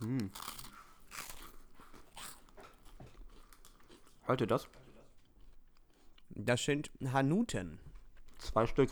Hm. 0.00 0.30
Hört 4.24 4.40
ihr 4.40 4.46
das? 4.46 4.68
Das 6.30 6.64
sind 6.64 6.90
Hanuten. 7.12 7.78
Zwei 8.38 8.66
Stück 8.66 8.90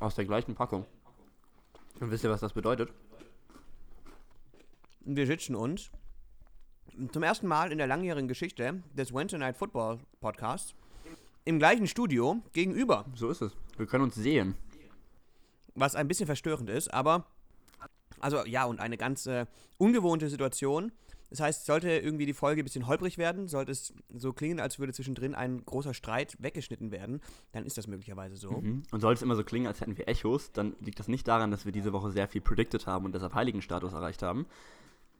aus 0.00 0.14
der 0.14 0.24
gleichen 0.24 0.54
Packung. 0.54 0.86
Und 2.00 2.10
wisst 2.10 2.24
ihr, 2.24 2.30
was 2.30 2.40
das 2.40 2.52
bedeutet? 2.52 2.92
Wir 5.00 5.26
sitzen 5.26 5.54
uns 5.54 5.90
zum 7.12 7.22
ersten 7.22 7.46
Mal 7.46 7.72
in 7.72 7.78
der 7.78 7.86
langjährigen 7.86 8.28
Geschichte 8.28 8.82
des 8.94 9.12
Wednesday 9.14 9.38
Night 9.38 9.56
Football 9.56 10.00
Podcasts 10.20 10.74
im 11.44 11.58
gleichen 11.58 11.86
Studio 11.86 12.42
gegenüber. 12.52 13.04
So 13.14 13.30
ist 13.30 13.40
es. 13.40 13.52
Wir 13.76 13.86
können 13.86 14.04
uns 14.04 14.14
sehen. 14.14 14.54
Was 15.74 15.94
ein 15.94 16.08
bisschen 16.08 16.26
verstörend 16.26 16.68
ist, 16.70 16.92
aber. 16.92 17.26
Also 18.22 18.44
ja, 18.46 18.64
und 18.64 18.80
eine 18.80 18.96
ganz 18.96 19.26
äh, 19.26 19.46
ungewohnte 19.78 20.28
Situation. 20.28 20.92
Das 21.30 21.40
heißt, 21.40 21.64
sollte 21.64 21.88
irgendwie 21.90 22.26
die 22.26 22.34
Folge 22.34 22.62
ein 22.62 22.64
bisschen 22.64 22.86
holprig 22.86 23.16
werden, 23.16 23.48
sollte 23.48 23.72
es 23.72 23.94
so 24.14 24.34
klingen, 24.34 24.60
als 24.60 24.78
würde 24.78 24.92
zwischendrin 24.92 25.34
ein 25.34 25.64
großer 25.64 25.94
Streit 25.94 26.36
weggeschnitten 26.40 26.90
werden, 26.90 27.22
dann 27.52 27.64
ist 27.64 27.78
das 27.78 27.86
möglicherweise 27.86 28.36
so. 28.36 28.50
Mhm. 28.50 28.82
Und 28.90 29.00
sollte 29.00 29.16
es 29.16 29.22
immer 29.22 29.34
so 29.34 29.42
klingen, 29.42 29.66
als 29.66 29.80
hätten 29.80 29.96
wir 29.96 30.08
Echos, 30.08 30.52
dann 30.52 30.76
liegt 30.80 30.98
das 30.98 31.08
nicht 31.08 31.26
daran, 31.26 31.50
dass 31.50 31.64
wir 31.64 31.72
diese 31.72 31.94
Woche 31.94 32.10
sehr 32.10 32.28
viel 32.28 32.42
predicted 32.42 32.86
haben 32.86 33.06
und 33.06 33.14
deshalb 33.14 33.34
Heiligenstatus 33.34 33.94
erreicht 33.94 34.22
haben. 34.22 34.44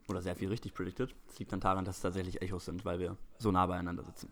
Oder 0.06 0.20
sehr 0.20 0.36
viel 0.36 0.48
richtig 0.48 0.74
predicted. 0.74 1.14
Es 1.30 1.38
liegt 1.38 1.52
dann 1.52 1.60
daran, 1.60 1.86
dass 1.86 1.96
es 1.96 2.02
tatsächlich 2.02 2.42
Echos 2.42 2.66
sind, 2.66 2.84
weil 2.84 2.98
wir 2.98 3.16
so 3.38 3.50
nah 3.50 3.64
beieinander 3.64 4.05
sitzen. 4.05 4.28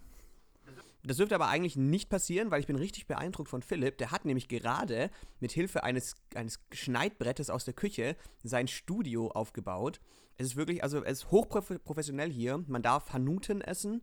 Das 1.02 1.16
dürfte 1.16 1.34
aber 1.34 1.48
eigentlich 1.48 1.76
nicht 1.76 2.10
passieren, 2.10 2.50
weil 2.50 2.60
ich 2.60 2.66
bin 2.66 2.76
richtig 2.76 3.06
beeindruckt 3.06 3.48
von 3.48 3.62
Philipp. 3.62 3.98
Der 3.98 4.10
hat 4.10 4.24
nämlich 4.24 4.48
gerade 4.48 5.10
mit 5.40 5.52
Hilfe 5.52 5.82
eines, 5.82 6.14
eines 6.34 6.60
Schneidbrettes 6.72 7.48
aus 7.48 7.64
der 7.64 7.74
Küche 7.74 8.16
sein 8.42 8.68
Studio 8.68 9.28
aufgebaut. 9.28 10.00
Es 10.36 10.46
ist 10.46 10.56
wirklich, 10.56 10.82
also 10.82 11.02
es 11.04 11.20
ist 11.20 11.30
hochprofessionell 11.30 12.30
hier. 12.30 12.62
Man 12.66 12.82
darf 12.82 13.12
Hanuten 13.12 13.60
essen, 13.60 14.02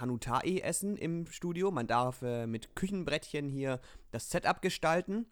Hanutae 0.00 0.60
essen 0.60 0.96
im 0.96 1.26
Studio. 1.26 1.70
Man 1.70 1.86
darf 1.86 2.22
äh, 2.22 2.46
mit 2.46 2.76
Küchenbrettchen 2.76 3.48
hier 3.48 3.80
das 4.10 4.30
Setup 4.30 4.60
gestalten. 4.60 5.26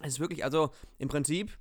Es 0.00 0.14
ist 0.14 0.20
wirklich, 0.20 0.44
also 0.44 0.70
im 0.98 1.08
Prinzip, 1.08 1.56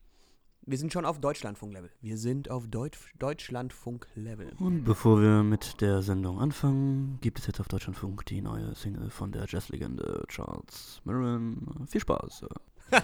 wir 0.66 0.78
sind 0.78 0.94
schon 0.94 1.06
auf 1.06 1.20
Deutschlandfunk-Level. 1.20 1.90
Wir 2.02 2.18
sind 2.18 2.50
auf 2.50 2.68
Deut 2.68 2.98
Deutschlandfunk-Level. 3.20 4.54
Und 4.60 4.84
bevor 4.84 5.22
wir 5.22 5.44
mit 5.44 5.82
der 5.82 6.02
Sendung 6.02 6.40
anfangen, 6.40 7.18
gibt 7.22 7.40
es 7.40 7.48
jetzt 7.48 7.60
auf 7.60 7.68
Deutschlandfunk 7.68 8.26
die 8.26 8.42
neue 8.42 8.74
Single 8.76 9.10
von 9.10 9.32
der 9.32 9.46
Jazzlegende 9.48 10.24
Charles 10.28 11.02
Mirren. 11.04 11.86
Viel 11.88 12.02
Spaß. 12.02 12.46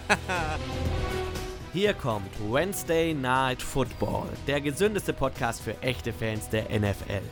Hier 1.72 1.94
kommt 1.94 2.30
Wednesday 2.50 3.14
Night 3.14 3.62
Football, 3.62 4.28
der 4.46 4.60
gesündeste 4.60 5.12
Podcast 5.12 5.60
für 5.60 5.80
echte 5.82 6.12
Fans 6.12 6.48
der 6.48 6.64
NFL. 6.64 7.22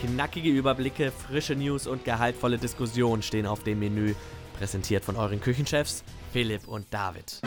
Knackige 0.00 0.50
Überblicke, 0.50 1.12
frische 1.12 1.54
News 1.54 1.86
und 1.86 2.04
gehaltvolle 2.04 2.58
Diskussionen 2.58 3.22
stehen 3.22 3.46
auf 3.46 3.62
dem 3.62 3.78
Menü. 3.78 4.14
Präsentiert 4.58 5.04
von 5.04 5.16
euren 5.16 5.40
Küchenchefs 5.40 6.02
Philipp 6.32 6.66
und 6.66 6.86
David. 6.92 7.42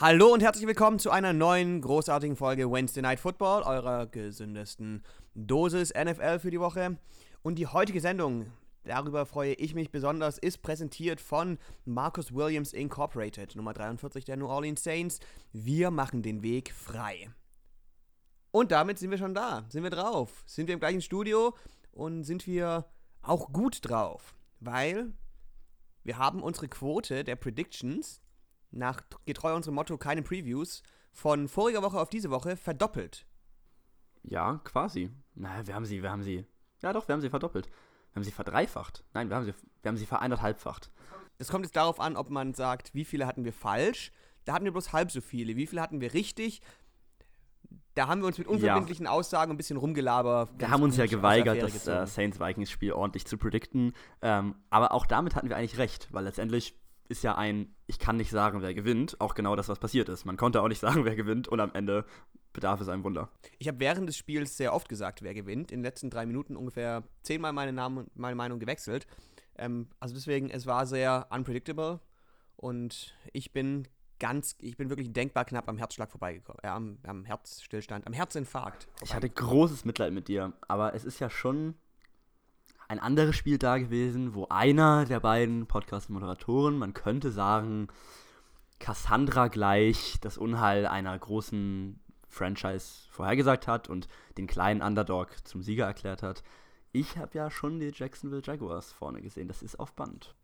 Hallo 0.00 0.32
und 0.32 0.42
herzlich 0.42 0.66
willkommen 0.66 0.98
zu 0.98 1.10
einer 1.10 1.34
neuen 1.34 1.82
großartigen 1.82 2.34
Folge 2.34 2.72
Wednesday 2.72 3.02
Night 3.02 3.20
Football, 3.20 3.62
eurer 3.62 4.06
gesündesten 4.06 5.04
Dosis 5.34 5.92
NFL 5.92 6.38
für 6.38 6.50
die 6.50 6.58
Woche. 6.58 6.96
Und 7.42 7.56
die 7.56 7.66
heutige 7.66 8.00
Sendung, 8.00 8.50
darüber 8.84 9.26
freue 9.26 9.52
ich 9.52 9.74
mich 9.74 9.90
besonders, 9.90 10.38
ist 10.38 10.62
präsentiert 10.62 11.20
von 11.20 11.58
Marcus 11.84 12.34
Williams 12.34 12.72
Incorporated, 12.72 13.54
Nummer 13.54 13.74
43 13.74 14.24
der 14.24 14.38
New 14.38 14.48
Orleans 14.48 14.82
Saints. 14.82 15.20
Wir 15.52 15.90
machen 15.90 16.22
den 16.22 16.42
Weg 16.42 16.72
frei. 16.72 17.28
Und 18.50 18.72
damit 18.72 18.98
sind 18.98 19.10
wir 19.10 19.18
schon 19.18 19.34
da, 19.34 19.66
sind 19.68 19.82
wir 19.82 19.90
drauf, 19.90 20.42
sind 20.46 20.68
wir 20.68 20.74
im 20.74 20.80
gleichen 20.80 21.02
Studio 21.02 21.54
und 21.92 22.24
sind 22.24 22.46
wir 22.46 22.86
auch 23.20 23.52
gut 23.52 23.80
drauf, 23.82 24.34
weil 24.58 25.12
wir 26.02 26.16
haben 26.16 26.42
unsere 26.42 26.68
Quote 26.68 27.24
der 27.24 27.36
Predictions 27.36 28.21
nach 28.72 29.02
getreu 29.24 29.54
unserem 29.54 29.74
Motto 29.74 29.96
keine 29.98 30.22
Previews 30.22 30.82
von 31.12 31.48
voriger 31.48 31.82
Woche 31.82 32.00
auf 32.00 32.08
diese 32.08 32.30
Woche 32.30 32.56
verdoppelt. 32.56 33.26
Ja, 34.22 34.60
quasi. 34.64 35.10
Naja, 35.34 35.66
wir 35.66 35.74
haben 35.74 35.84
sie, 35.84 36.02
wir 36.02 36.10
haben 36.10 36.22
sie. 36.22 36.46
Ja 36.80 36.92
doch, 36.92 37.06
wir 37.06 37.12
haben 37.12 37.20
sie 37.20 37.30
verdoppelt. 37.30 37.66
Wir 37.66 38.16
haben 38.16 38.24
sie 38.24 38.30
verdreifacht. 38.30 39.04
Nein, 39.14 39.28
wir 39.28 39.36
haben 39.36 39.44
sie, 39.44 39.54
wir 39.82 39.88
haben 39.88 39.96
sie 39.96 40.06
vereineinhalbfacht. 40.06 40.90
Es 41.38 41.48
kommt 41.48 41.64
jetzt 41.64 41.76
darauf 41.76 42.00
an, 42.00 42.16
ob 42.16 42.30
man 42.30 42.54
sagt, 42.54 42.94
wie 42.94 43.04
viele 43.04 43.26
hatten 43.26 43.44
wir 43.44 43.52
falsch. 43.52 44.12
Da 44.44 44.52
hatten 44.52 44.64
wir 44.64 44.72
bloß 44.72 44.92
halb 44.92 45.10
so 45.10 45.20
viele. 45.20 45.56
Wie 45.56 45.66
viele 45.66 45.80
hatten 45.80 46.00
wir 46.00 46.14
richtig? 46.14 46.60
Da 47.94 48.06
haben 48.06 48.22
wir 48.22 48.26
uns 48.26 48.38
mit 48.38 48.46
unverbindlichen 48.46 49.04
ja. 49.04 49.12
Aussagen 49.12 49.50
ein 49.50 49.56
bisschen 49.56 49.76
rumgelabert. 49.76 50.50
Wir 50.58 50.70
haben 50.70 50.82
uns 50.82 50.96
ja 50.96 51.06
geweigert, 51.06 51.62
das 51.62 51.86
äh, 51.86 52.06
Saints-Vikings-Spiel 52.06 52.92
ordentlich 52.92 53.26
zu 53.26 53.36
predikten. 53.36 53.92
Ähm, 54.22 54.54
aber 54.70 54.92
auch 54.92 55.04
damit 55.04 55.34
hatten 55.34 55.48
wir 55.48 55.56
eigentlich 55.56 55.78
recht, 55.78 56.08
weil 56.10 56.24
letztendlich 56.24 56.78
ist 57.08 57.22
ja 57.22 57.36
ein, 57.36 57.74
ich 57.92 57.98
kann 57.98 58.16
nicht 58.16 58.30
sagen, 58.30 58.62
wer 58.62 58.72
gewinnt, 58.72 59.20
auch 59.20 59.34
genau 59.34 59.54
das, 59.54 59.68
was 59.68 59.78
passiert 59.78 60.08
ist. 60.08 60.24
Man 60.24 60.38
konnte 60.38 60.62
auch 60.62 60.68
nicht 60.68 60.80
sagen, 60.86 61.04
wer 61.04 61.14
gewinnt 61.14 61.46
und 61.46 61.60
am 61.60 61.72
Ende 61.74 62.06
bedarf 62.54 62.80
es 62.80 62.88
einem 62.88 63.04
Wunder. 63.04 63.28
Ich 63.58 63.68
habe 63.68 63.80
während 63.80 64.08
des 64.08 64.16
Spiels 64.16 64.56
sehr 64.56 64.72
oft 64.72 64.88
gesagt, 64.88 65.22
wer 65.22 65.34
gewinnt. 65.34 65.70
In 65.70 65.80
den 65.80 65.84
letzten 65.84 66.08
drei 66.08 66.24
Minuten 66.24 66.56
ungefähr 66.56 67.02
zehnmal 67.22 67.52
meine, 67.52 67.72
Namen, 67.72 68.10
meine 68.14 68.34
Meinung 68.34 68.58
gewechselt. 68.58 69.06
Ähm, 69.56 69.88
also 70.00 70.14
deswegen, 70.14 70.48
es 70.48 70.66
war 70.66 70.86
sehr 70.86 71.26
unpredictable 71.30 72.00
und 72.56 73.14
ich 73.34 73.52
bin 73.52 73.86
ganz, 74.18 74.56
ich 74.60 74.78
bin 74.78 74.88
wirklich 74.88 75.12
denkbar 75.12 75.44
knapp 75.44 75.68
am 75.68 75.76
Herzschlag 75.76 76.10
vorbeigekommen, 76.10 76.60
äh, 76.62 76.68
am, 76.68 76.98
am 77.06 77.26
Herzstillstand, 77.26 78.06
am 78.06 78.14
Herzinfarkt. 78.14 78.88
Ich 79.02 79.14
hatte 79.14 79.28
großes 79.28 79.84
Mitleid 79.84 80.14
mit 80.14 80.28
dir, 80.28 80.54
aber 80.66 80.94
es 80.94 81.04
ist 81.04 81.18
ja 81.20 81.28
schon 81.28 81.74
ein 82.92 82.98
anderes 82.98 83.36
Spiel 83.36 83.56
da 83.56 83.78
gewesen, 83.78 84.34
wo 84.34 84.48
einer 84.50 85.06
der 85.06 85.18
beiden 85.18 85.66
Podcast-Moderatoren, 85.66 86.76
man 86.76 86.92
könnte 86.92 87.30
sagen, 87.30 87.88
Cassandra 88.80 89.48
gleich 89.48 90.18
das 90.20 90.36
Unheil 90.36 90.86
einer 90.86 91.18
großen 91.18 91.98
Franchise 92.28 93.08
vorhergesagt 93.08 93.66
hat 93.66 93.88
und 93.88 94.08
den 94.36 94.46
kleinen 94.46 94.82
Underdog 94.82 95.30
zum 95.44 95.62
Sieger 95.62 95.86
erklärt 95.86 96.22
hat. 96.22 96.42
Ich 96.92 97.16
habe 97.16 97.30
ja 97.32 97.50
schon 97.50 97.80
die 97.80 97.92
Jacksonville 97.94 98.42
Jaguars 98.44 98.92
vorne 98.92 99.22
gesehen. 99.22 99.48
Das 99.48 99.62
ist 99.62 99.80
auf 99.80 99.94
Band. 99.94 100.34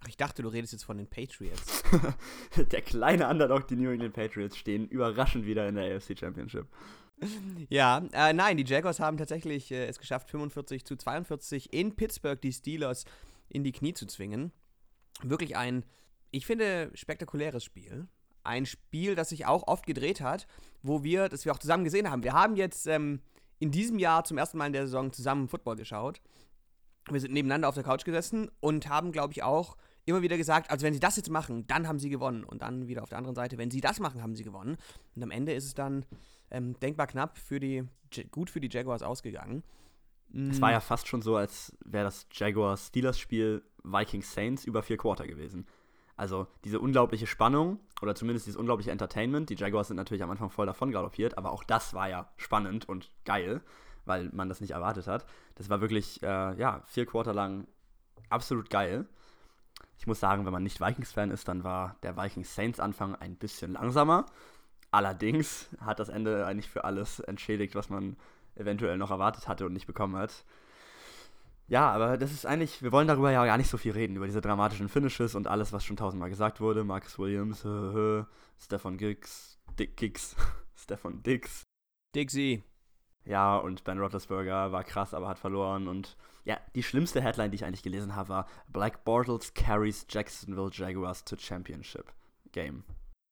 Ach, 0.00 0.08
ich 0.08 0.18
dachte, 0.18 0.42
du 0.42 0.50
redest 0.50 0.74
jetzt 0.74 0.84
von 0.84 0.98
den 0.98 1.06
Patriots. 1.06 1.82
der 2.72 2.82
kleine 2.82 3.26
Underdog, 3.26 3.68
die 3.68 3.76
New 3.76 3.90
England 3.90 4.12
Patriots, 4.12 4.58
stehen 4.58 4.86
überraschend 4.86 5.46
wieder 5.46 5.66
in 5.66 5.76
der 5.76 5.96
AFC 5.96 6.18
Championship. 6.18 6.66
Ja, 7.70 8.04
äh, 8.12 8.32
nein, 8.32 8.56
die 8.56 8.64
Jaguars 8.64 9.00
haben 9.00 9.16
tatsächlich 9.16 9.72
äh, 9.72 9.86
es 9.86 9.98
geschafft, 9.98 10.30
45 10.30 10.84
zu 10.84 10.96
42 10.96 11.72
in 11.72 11.96
Pittsburgh 11.96 12.40
die 12.40 12.52
Steelers 12.52 13.04
in 13.48 13.64
die 13.64 13.72
Knie 13.72 13.94
zu 13.94 14.06
zwingen. 14.06 14.52
Wirklich 15.22 15.56
ein, 15.56 15.84
ich 16.30 16.46
finde, 16.46 16.90
spektakuläres 16.94 17.64
Spiel. 17.64 18.06
Ein 18.42 18.66
Spiel, 18.66 19.14
das 19.14 19.30
sich 19.30 19.46
auch 19.46 19.66
oft 19.66 19.86
gedreht 19.86 20.20
hat, 20.20 20.46
wo 20.82 21.02
wir, 21.02 21.28
das 21.28 21.44
wir 21.44 21.52
auch 21.52 21.58
zusammen 21.58 21.84
gesehen 21.84 22.10
haben. 22.10 22.22
Wir 22.22 22.34
haben 22.34 22.54
jetzt 22.54 22.86
ähm, 22.86 23.20
in 23.58 23.70
diesem 23.70 23.98
Jahr 23.98 24.24
zum 24.24 24.38
ersten 24.38 24.58
Mal 24.58 24.66
in 24.66 24.72
der 24.72 24.86
Saison 24.86 25.12
zusammen 25.12 25.48
Football 25.48 25.76
geschaut. 25.76 26.20
Wir 27.10 27.20
sind 27.20 27.32
nebeneinander 27.32 27.68
auf 27.68 27.74
der 27.74 27.84
Couch 27.84 28.04
gesessen 28.04 28.50
und 28.60 28.88
haben, 28.88 29.12
glaube 29.12 29.32
ich, 29.32 29.42
auch 29.42 29.76
immer 30.04 30.22
wieder 30.22 30.36
gesagt, 30.36 30.70
also 30.70 30.84
wenn 30.84 30.94
sie 30.94 31.00
das 31.00 31.16
jetzt 31.16 31.30
machen, 31.30 31.66
dann 31.66 31.88
haben 31.88 31.98
sie 31.98 32.10
gewonnen. 32.10 32.44
Und 32.44 32.62
dann 32.62 32.88
wieder 32.88 33.02
auf 33.02 33.08
der 33.08 33.18
anderen 33.18 33.34
Seite, 33.34 33.58
wenn 33.58 33.70
sie 33.70 33.80
das 33.80 34.00
machen, 34.00 34.22
haben 34.22 34.36
sie 34.36 34.44
gewonnen. 34.44 34.76
Und 35.14 35.22
am 35.22 35.30
Ende 35.30 35.52
ist 35.52 35.64
es 35.64 35.74
dann 35.74 36.04
ähm, 36.50 36.78
denkbar 36.80 37.06
knapp 37.06 37.38
für 37.38 37.60
die, 37.60 37.84
gut 38.30 38.50
für 38.50 38.60
die 38.60 38.68
Jaguars 38.70 39.02
ausgegangen. 39.02 39.62
Es 40.50 40.60
war 40.60 40.72
ja 40.72 40.80
fast 40.80 41.06
schon 41.06 41.22
so, 41.22 41.36
als 41.36 41.76
wäre 41.84 42.04
das 42.04 42.26
Jaguars-Steelers-Spiel 42.32 43.62
Vikings 43.84 44.32
Saints 44.32 44.64
über 44.64 44.82
vier 44.82 44.96
Quarter 44.96 45.26
gewesen. 45.26 45.66
Also 46.16 46.46
diese 46.64 46.80
unglaubliche 46.80 47.26
Spannung 47.26 47.78
oder 48.02 48.14
zumindest 48.14 48.46
dieses 48.46 48.58
unglaubliche 48.58 48.90
Entertainment. 48.90 49.50
Die 49.50 49.54
Jaguars 49.54 49.88
sind 49.88 49.96
natürlich 49.96 50.22
am 50.22 50.30
Anfang 50.30 50.50
voll 50.50 50.66
davon 50.66 50.90
galoppiert, 50.90 51.38
aber 51.38 51.52
auch 51.52 51.62
das 51.62 51.94
war 51.94 52.08
ja 52.08 52.28
spannend 52.36 52.88
und 52.88 53.10
geil, 53.24 53.60
weil 54.04 54.30
man 54.32 54.48
das 54.48 54.60
nicht 54.60 54.72
erwartet 54.72 55.06
hat. 55.06 55.26
Das 55.54 55.68
war 55.68 55.80
wirklich, 55.80 56.22
äh, 56.22 56.58
ja, 56.58 56.82
vier 56.86 57.06
Quarter 57.06 57.34
lang 57.34 57.66
absolut 58.28 58.70
geil. 58.70 59.06
Ich 59.98 60.06
muss 60.06 60.20
sagen, 60.20 60.44
wenn 60.44 60.52
man 60.52 60.62
nicht 60.62 60.80
Vikings-Fan 60.80 61.30
ist, 61.30 61.48
dann 61.48 61.64
war 61.64 61.96
der 62.02 62.16
Vikings-Saints-Anfang 62.16 63.14
ein 63.14 63.36
bisschen 63.36 63.72
langsamer. 63.72 64.26
Allerdings 64.96 65.68
hat 65.78 65.98
das 65.98 66.08
Ende 66.08 66.46
eigentlich 66.46 66.70
für 66.70 66.84
alles 66.84 67.20
entschädigt, 67.20 67.74
was 67.74 67.90
man 67.90 68.16
eventuell 68.54 68.96
noch 68.96 69.10
erwartet 69.10 69.46
hatte 69.46 69.66
und 69.66 69.74
nicht 69.74 69.86
bekommen 69.86 70.16
hat. 70.16 70.42
Ja, 71.68 71.90
aber 71.90 72.16
das 72.16 72.32
ist 72.32 72.46
eigentlich, 72.46 72.82
wir 72.82 72.92
wollen 72.92 73.06
darüber 73.06 73.30
ja 73.30 73.44
gar 73.44 73.58
nicht 73.58 73.68
so 73.68 73.76
viel 73.76 73.92
reden, 73.92 74.16
über 74.16 74.24
diese 74.24 74.40
dramatischen 74.40 74.88
Finishes 74.88 75.34
und 75.34 75.48
alles, 75.48 75.74
was 75.74 75.84
schon 75.84 75.98
tausendmal 75.98 76.30
gesagt 76.30 76.62
wurde. 76.62 76.82
Marcus 76.82 77.18
Williams, 77.18 77.62
äh, 77.66 78.24
Stefan 78.58 78.96
Giggs, 78.96 79.58
Dick 79.78 79.98
Giggs, 79.98 80.34
Stefan 80.74 81.22
Dix. 81.22 81.64
Dixie. 82.14 82.64
Ja, 83.26 83.58
und 83.58 83.84
Ben 83.84 83.98
Roethlisberger 83.98 84.72
war 84.72 84.82
krass, 84.82 85.12
aber 85.12 85.28
hat 85.28 85.38
verloren. 85.38 85.88
Und 85.88 86.16
ja, 86.46 86.58
die 86.74 86.82
schlimmste 86.82 87.20
Headline, 87.20 87.50
die 87.50 87.56
ich 87.56 87.66
eigentlich 87.66 87.82
gelesen 87.82 88.16
habe, 88.16 88.30
war 88.30 88.48
Black 88.68 89.04
Bortles 89.04 89.52
carries 89.52 90.06
Jacksonville 90.08 90.70
Jaguars 90.72 91.22
to 91.22 91.36
Championship 91.36 92.14
Game. 92.52 92.84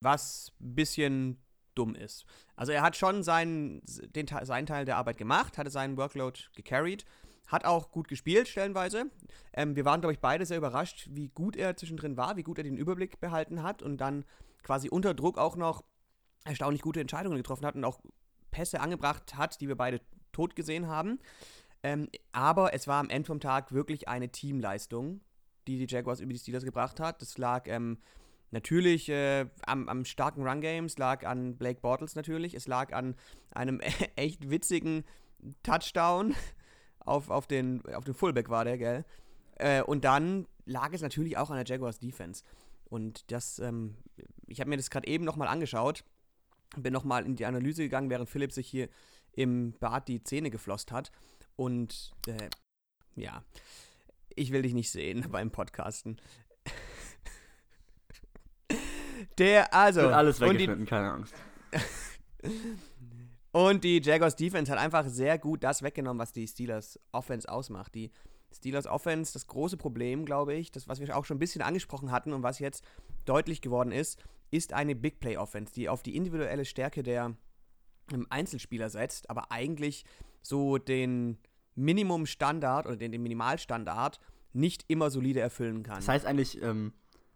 Was 0.02 0.52
ein 0.60 0.74
bisschen 0.74 1.43
dumm 1.74 1.94
ist. 1.94 2.24
Also 2.56 2.72
er 2.72 2.82
hat 2.82 2.96
schon 2.96 3.22
seinen, 3.22 3.82
den, 4.14 4.26
seinen 4.42 4.66
Teil 4.66 4.84
der 4.84 4.96
Arbeit 4.96 5.16
gemacht, 5.16 5.58
hatte 5.58 5.70
seinen 5.70 5.96
Workload 5.96 6.40
gecarried, 6.54 7.04
hat 7.46 7.64
auch 7.64 7.90
gut 7.90 8.08
gespielt, 8.08 8.48
stellenweise. 8.48 9.06
Ähm, 9.52 9.76
wir 9.76 9.84
waren, 9.84 10.00
glaube 10.00 10.12
ich, 10.12 10.20
beide 10.20 10.46
sehr 10.46 10.58
überrascht, 10.58 11.08
wie 11.10 11.28
gut 11.28 11.56
er 11.56 11.76
zwischendrin 11.76 12.16
war, 12.16 12.36
wie 12.36 12.42
gut 12.42 12.58
er 12.58 12.64
den 12.64 12.76
Überblick 12.76 13.20
behalten 13.20 13.62
hat 13.62 13.82
und 13.82 13.98
dann 13.98 14.24
quasi 14.62 14.88
unter 14.88 15.14
Druck 15.14 15.38
auch 15.38 15.56
noch 15.56 15.84
erstaunlich 16.44 16.82
gute 16.82 17.00
Entscheidungen 17.00 17.36
getroffen 17.36 17.66
hat 17.66 17.74
und 17.74 17.84
auch 17.84 18.00
Pässe 18.50 18.80
angebracht 18.80 19.36
hat, 19.36 19.60
die 19.60 19.68
wir 19.68 19.76
beide 19.76 20.00
tot 20.32 20.56
gesehen 20.56 20.86
haben. 20.88 21.18
Ähm, 21.82 22.08
aber 22.32 22.72
es 22.72 22.86
war 22.86 23.00
am 23.00 23.10
Ende 23.10 23.26
vom 23.26 23.40
Tag 23.40 23.72
wirklich 23.72 24.08
eine 24.08 24.30
Teamleistung, 24.30 25.20
die 25.66 25.78
die 25.78 25.92
Jaguars 25.92 26.20
über 26.20 26.32
die 26.32 26.38
Steelers 26.38 26.64
gebracht 26.64 26.98
hat. 27.00 27.20
Das 27.20 27.36
lag 27.36 27.66
ähm, 27.66 27.98
natürlich 28.54 29.10
äh, 29.10 29.46
am, 29.66 29.88
am, 29.88 30.04
starken 30.06 30.46
Run-Game, 30.46 30.86
es 30.86 30.96
lag 30.96 31.26
an 31.26 31.56
Blake 31.56 31.80
Bortles 31.80 32.14
natürlich, 32.14 32.54
es 32.54 32.66
lag 32.66 32.94
an 32.94 33.14
einem 33.50 33.80
echt 34.16 34.48
witzigen 34.48 35.04
Touchdown 35.62 36.34
auf, 37.00 37.28
auf, 37.28 37.46
den, 37.46 37.84
auf 37.94 38.04
den 38.04 38.14
Fullback 38.14 38.48
war 38.48 38.64
der, 38.64 38.78
gell? 38.78 39.04
Äh, 39.56 39.82
und 39.82 40.04
dann 40.04 40.46
lag 40.64 40.92
es 40.92 41.02
natürlich 41.02 41.36
auch 41.36 41.50
an 41.50 41.56
der 41.56 41.66
Jaguars 41.66 41.98
Defense. 41.98 42.42
Und 42.84 43.30
das, 43.30 43.58
ähm, 43.58 43.96
ich 44.46 44.60
habe 44.60 44.70
mir 44.70 44.76
das 44.76 44.90
gerade 44.90 45.06
eben 45.06 45.24
nochmal 45.24 45.48
angeschaut, 45.48 46.04
bin 46.76 46.92
nochmal 46.92 47.26
in 47.26 47.36
die 47.36 47.46
Analyse 47.46 47.82
gegangen, 47.82 48.10
während 48.10 48.30
Philipp 48.30 48.52
sich 48.52 48.68
hier 48.68 48.88
im 49.32 49.72
Bad 49.78 50.08
die 50.08 50.22
Zähne 50.22 50.50
geflosst 50.50 50.92
hat. 50.92 51.12
Und 51.56 52.14
äh, 52.26 52.48
ja, 53.16 53.44
ich 54.34 54.52
will 54.52 54.62
dich 54.62 54.74
nicht 54.74 54.90
sehen 54.90 55.26
beim 55.30 55.50
Podcasten. 55.50 56.20
Der, 59.38 59.72
also. 59.74 60.02
Wird 60.02 60.12
alles 60.12 60.40
weggeschnitten, 60.40 60.84
die, 60.84 60.86
keine 60.86 61.12
Angst. 61.12 61.34
und 63.52 63.84
die 63.84 64.00
Jaguars 64.00 64.36
Defense 64.36 64.70
hat 64.70 64.78
einfach 64.78 65.06
sehr 65.06 65.38
gut 65.38 65.64
das 65.64 65.82
weggenommen, 65.82 66.20
was 66.20 66.32
die 66.32 66.46
Steelers 66.46 66.98
Offense 67.12 67.48
ausmacht. 67.48 67.94
Die 67.94 68.10
Steelers 68.52 68.86
Offense, 68.86 69.32
das 69.32 69.46
große 69.46 69.76
Problem, 69.76 70.24
glaube 70.24 70.54
ich, 70.54 70.70
das, 70.70 70.88
was 70.88 71.00
wir 71.00 71.16
auch 71.16 71.24
schon 71.24 71.36
ein 71.36 71.40
bisschen 71.40 71.62
angesprochen 71.62 72.10
hatten 72.12 72.32
und 72.32 72.42
was 72.42 72.58
jetzt 72.58 72.84
deutlich 73.24 73.60
geworden 73.60 73.92
ist, 73.92 74.22
ist 74.50 74.72
eine 74.72 74.94
Big 74.94 75.18
Play 75.20 75.36
Offense, 75.36 75.72
die 75.74 75.88
auf 75.88 76.02
die 76.02 76.16
individuelle 76.16 76.64
Stärke 76.64 77.02
der 77.02 77.36
ähm, 78.12 78.26
Einzelspieler 78.30 78.90
setzt, 78.90 79.30
aber 79.30 79.50
eigentlich 79.50 80.04
so 80.42 80.78
den 80.78 81.38
Minimumstandard 81.74 82.86
oder 82.86 82.96
den, 82.96 83.12
den 83.12 83.22
Minimalstandard 83.22 84.20
nicht 84.52 84.84
immer 84.86 85.10
solide 85.10 85.40
erfüllen 85.40 85.82
kann. 85.82 85.96
Das 85.96 86.08
heißt 86.08 86.26
eigentlich, 86.26 86.62
ähm, 86.62 86.92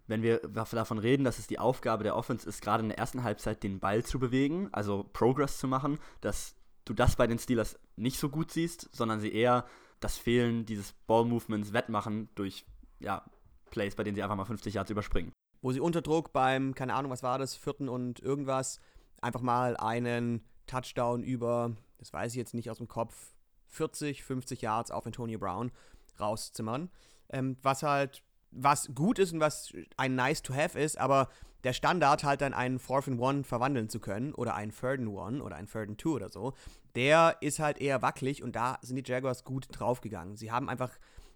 wenn 0.08 0.22
wir 0.22 0.38
davon 0.38 0.98
reden, 0.98 1.24
dass 1.24 1.38
es 1.38 1.46
die 1.46 1.58
Aufgabe 1.58 2.02
der 2.02 2.16
Offense 2.16 2.48
ist, 2.48 2.62
gerade 2.62 2.82
in 2.82 2.88
der 2.88 2.98
ersten 2.98 3.22
Halbzeit 3.22 3.62
den 3.62 3.78
Ball 3.78 4.04
zu 4.04 4.18
bewegen, 4.18 4.68
also 4.72 5.08
Progress 5.12 5.58
zu 5.58 5.68
machen, 5.68 5.98
dass 6.20 6.56
du 6.84 6.94
das 6.94 7.16
bei 7.16 7.26
den 7.26 7.38
Steelers 7.38 7.78
nicht 7.96 8.18
so 8.18 8.30
gut 8.30 8.50
siehst, 8.50 8.88
sondern 8.92 9.20
sie 9.20 9.32
eher 9.32 9.66
das 10.00 10.16
Fehlen 10.16 10.64
dieses 10.64 10.92
Ball-Movements 11.06 11.72
wettmachen 11.72 12.28
durch 12.34 12.64
ja, 13.00 13.24
Plays, 13.70 13.94
bei 13.94 14.04
denen 14.04 14.14
sie 14.14 14.22
einfach 14.22 14.36
mal 14.36 14.44
50 14.44 14.74
Yards 14.74 14.90
überspringen. 14.90 15.32
Wo 15.60 15.72
sie 15.72 15.80
unter 15.80 16.02
Druck 16.02 16.32
beim, 16.32 16.74
keine 16.74 16.94
Ahnung, 16.94 17.10
was 17.10 17.22
war 17.22 17.38
das, 17.38 17.54
vierten 17.54 17.88
und 17.88 18.20
irgendwas, 18.20 18.80
einfach 19.20 19.42
mal 19.42 19.76
einen 19.76 20.44
Touchdown 20.66 21.22
über, 21.22 21.76
das 21.98 22.12
weiß 22.12 22.32
ich 22.32 22.38
jetzt 22.38 22.54
nicht 22.54 22.70
aus 22.70 22.78
dem 22.78 22.88
Kopf, 22.88 23.34
40, 23.66 24.24
50 24.24 24.62
Yards 24.62 24.90
auf 24.90 25.04
Antonio 25.04 25.38
Brown 25.38 25.70
rauszimmern. 26.18 26.90
Ähm, 27.30 27.56
was 27.62 27.82
halt, 27.82 28.22
was 28.50 28.94
gut 28.94 29.18
ist 29.18 29.32
und 29.32 29.40
was 29.40 29.72
ein 29.96 30.14
nice 30.14 30.42
to 30.42 30.54
have 30.54 30.78
ist, 30.78 30.98
aber 30.98 31.28
der 31.64 31.72
Standard 31.72 32.24
halt 32.24 32.40
dann 32.40 32.54
einen 32.54 32.78
Fourth 32.78 33.08
and 33.08 33.20
One 33.20 33.44
verwandeln 33.44 33.88
zu 33.88 34.00
können 34.00 34.32
oder 34.34 34.54
einen 34.54 34.72
Third 34.72 35.00
and 35.00 35.08
One 35.08 35.42
oder 35.42 35.56
einen 35.56 35.66
Third 35.66 35.88
and 35.88 36.00
Two 36.00 36.14
oder 36.14 36.28
so, 36.28 36.54
der 36.94 37.36
ist 37.40 37.58
halt 37.58 37.78
eher 37.80 38.00
wackelig 38.02 38.42
und 38.42 38.56
da 38.56 38.78
sind 38.82 38.96
die 38.96 39.10
Jaguars 39.10 39.44
gut 39.44 39.66
draufgegangen. 39.70 40.36
Sie 40.36 40.50
haben 40.52 40.68
einfach 40.68 40.90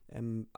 ähm, 0.09 0.49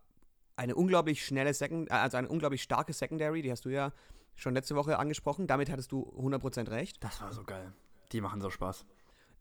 eine 0.56 0.74
unglaublich 0.74 1.24
schnelle 1.24 1.52
Second, 1.54 1.90
äh, 1.90 1.94
also 1.94 2.16
eine 2.16 2.28
unglaublich 2.28 2.62
starke 2.62 2.92
Secondary, 2.92 3.42
die 3.42 3.50
hast 3.50 3.64
du 3.64 3.70
ja 3.70 3.92
schon 4.34 4.54
letzte 4.54 4.76
Woche 4.76 4.98
angesprochen. 4.98 5.46
Damit 5.46 5.70
hattest 5.70 5.92
du 5.92 6.12
100% 6.18 6.70
recht. 6.70 7.02
Das 7.02 7.20
war 7.20 7.32
so 7.32 7.44
geil. 7.44 7.72
Die 8.12 8.20
machen 8.20 8.40
so 8.40 8.50
Spaß. 8.50 8.84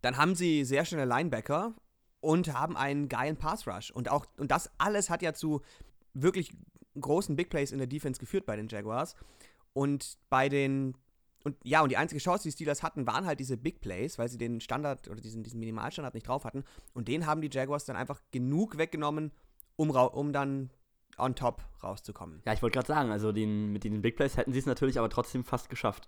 Dann 0.02 0.18
haben 0.18 0.36
sie 0.36 0.66
sehr 0.66 0.86
schnelle 0.86 1.06
Linebacker 1.06 1.74
und 2.20 2.54
haben 2.54 2.78
einen 2.78 3.10
geilen 3.10 3.38
Pass 3.38 3.68
Rush. 3.68 3.92
Und 3.92 4.10
auch, 4.10 4.26
und 4.38 4.52
das 4.52 4.70
alles 4.78 5.10
hat 5.10 5.22
ja 5.22 5.34
zu 5.34 5.62
wirklich 6.14 6.52
großen 7.00 7.36
Big 7.36 7.50
Plays 7.50 7.72
in 7.72 7.78
der 7.78 7.88
Defense 7.88 8.20
geführt 8.20 8.46
bei 8.46 8.56
den 8.56 8.68
Jaguars. 8.68 9.16
Und 9.74 10.18
bei 10.30 10.50
den 10.50 10.96
und 11.44 11.58
ja, 11.64 11.82
und 11.82 11.90
die 11.90 11.98
einzige 11.98 12.22
Chance, 12.22 12.44
die 12.44 12.52
Steelers 12.52 12.84
hatten, 12.84 13.06
waren 13.06 13.26
halt 13.26 13.40
diese 13.40 13.58
Big 13.58 13.82
Plays, 13.82 14.18
weil 14.18 14.30
sie 14.30 14.38
den 14.38 14.62
Standard 14.62 15.10
oder 15.10 15.20
diesen, 15.20 15.44
diesen 15.44 15.60
Minimalstandard 15.60 16.14
nicht 16.14 16.28
drauf 16.28 16.46
hatten. 16.46 16.64
Und 16.94 17.08
den 17.08 17.26
haben 17.26 17.42
die 17.42 17.50
Jaguars 17.52 17.86
dann 17.86 17.98
einfach 17.98 18.22
genug 18.32 18.78
weggenommen, 18.78 19.32
um, 19.76 19.90
um 19.90 20.32
dann 20.32 20.70
on 21.18 21.36
top 21.36 21.62
rauszukommen. 21.84 22.42
Ja, 22.46 22.54
ich 22.54 22.62
wollte 22.62 22.76
gerade 22.76 22.88
sagen, 22.88 23.12
also 23.12 23.32
den, 23.32 23.74
mit 23.74 23.84
den 23.84 24.02
Big 24.02 24.16
Plays 24.16 24.38
hätten 24.38 24.54
sie 24.54 24.60
es 24.60 24.66
natürlich 24.66 24.98
aber 24.98 25.10
trotzdem 25.10 25.44
fast 25.44 25.70
geschafft. 25.70 26.08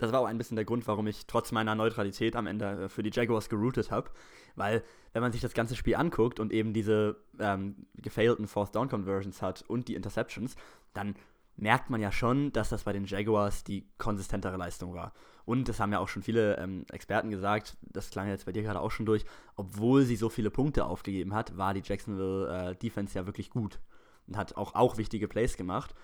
Das 0.00 0.12
war 0.12 0.20
auch 0.20 0.26
ein 0.26 0.38
bisschen 0.38 0.56
der 0.56 0.64
Grund, 0.64 0.86
warum 0.88 1.06
ich 1.06 1.26
trotz 1.26 1.52
meiner 1.52 1.74
Neutralität 1.74 2.34
am 2.34 2.46
Ende 2.46 2.84
äh, 2.84 2.88
für 2.88 3.02
die 3.02 3.10
Jaguars 3.12 3.50
geroutet 3.50 3.90
habe. 3.90 4.10
Weil, 4.56 4.82
wenn 5.12 5.20
man 5.20 5.30
sich 5.30 5.42
das 5.42 5.52
ganze 5.52 5.76
Spiel 5.76 5.94
anguckt 5.94 6.40
und 6.40 6.52
eben 6.52 6.72
diese 6.72 7.16
ähm, 7.38 7.86
gefailten 7.96 8.48
Fourth 8.48 8.74
Down 8.74 8.88
Conversions 8.88 9.42
hat 9.42 9.62
und 9.68 9.88
die 9.88 9.94
Interceptions, 9.94 10.56
dann 10.94 11.14
merkt 11.56 11.90
man 11.90 12.00
ja 12.00 12.10
schon, 12.10 12.50
dass 12.52 12.70
das 12.70 12.84
bei 12.84 12.94
den 12.94 13.04
Jaguars 13.04 13.62
die 13.62 13.86
konsistentere 13.98 14.56
Leistung 14.56 14.94
war. 14.94 15.12
Und 15.44 15.68
das 15.68 15.80
haben 15.80 15.92
ja 15.92 15.98
auch 15.98 16.08
schon 16.08 16.22
viele 16.22 16.56
ähm, 16.56 16.86
Experten 16.90 17.30
gesagt, 17.30 17.76
das 17.82 18.08
klang 18.08 18.28
jetzt 18.28 18.46
bei 18.46 18.52
dir 18.52 18.62
gerade 18.62 18.80
auch 18.80 18.90
schon 18.90 19.04
durch, 19.04 19.26
obwohl 19.56 20.04
sie 20.04 20.16
so 20.16 20.30
viele 20.30 20.50
Punkte 20.50 20.86
aufgegeben 20.86 21.34
hat, 21.34 21.58
war 21.58 21.74
die 21.74 21.82
Jacksonville 21.84 22.70
äh, 22.70 22.76
Defense 22.76 23.18
ja 23.18 23.26
wirklich 23.26 23.50
gut 23.50 23.78
und 24.26 24.38
hat 24.38 24.56
auch, 24.56 24.74
auch 24.74 24.96
wichtige 24.96 25.28
Plays 25.28 25.58
gemacht 25.58 25.94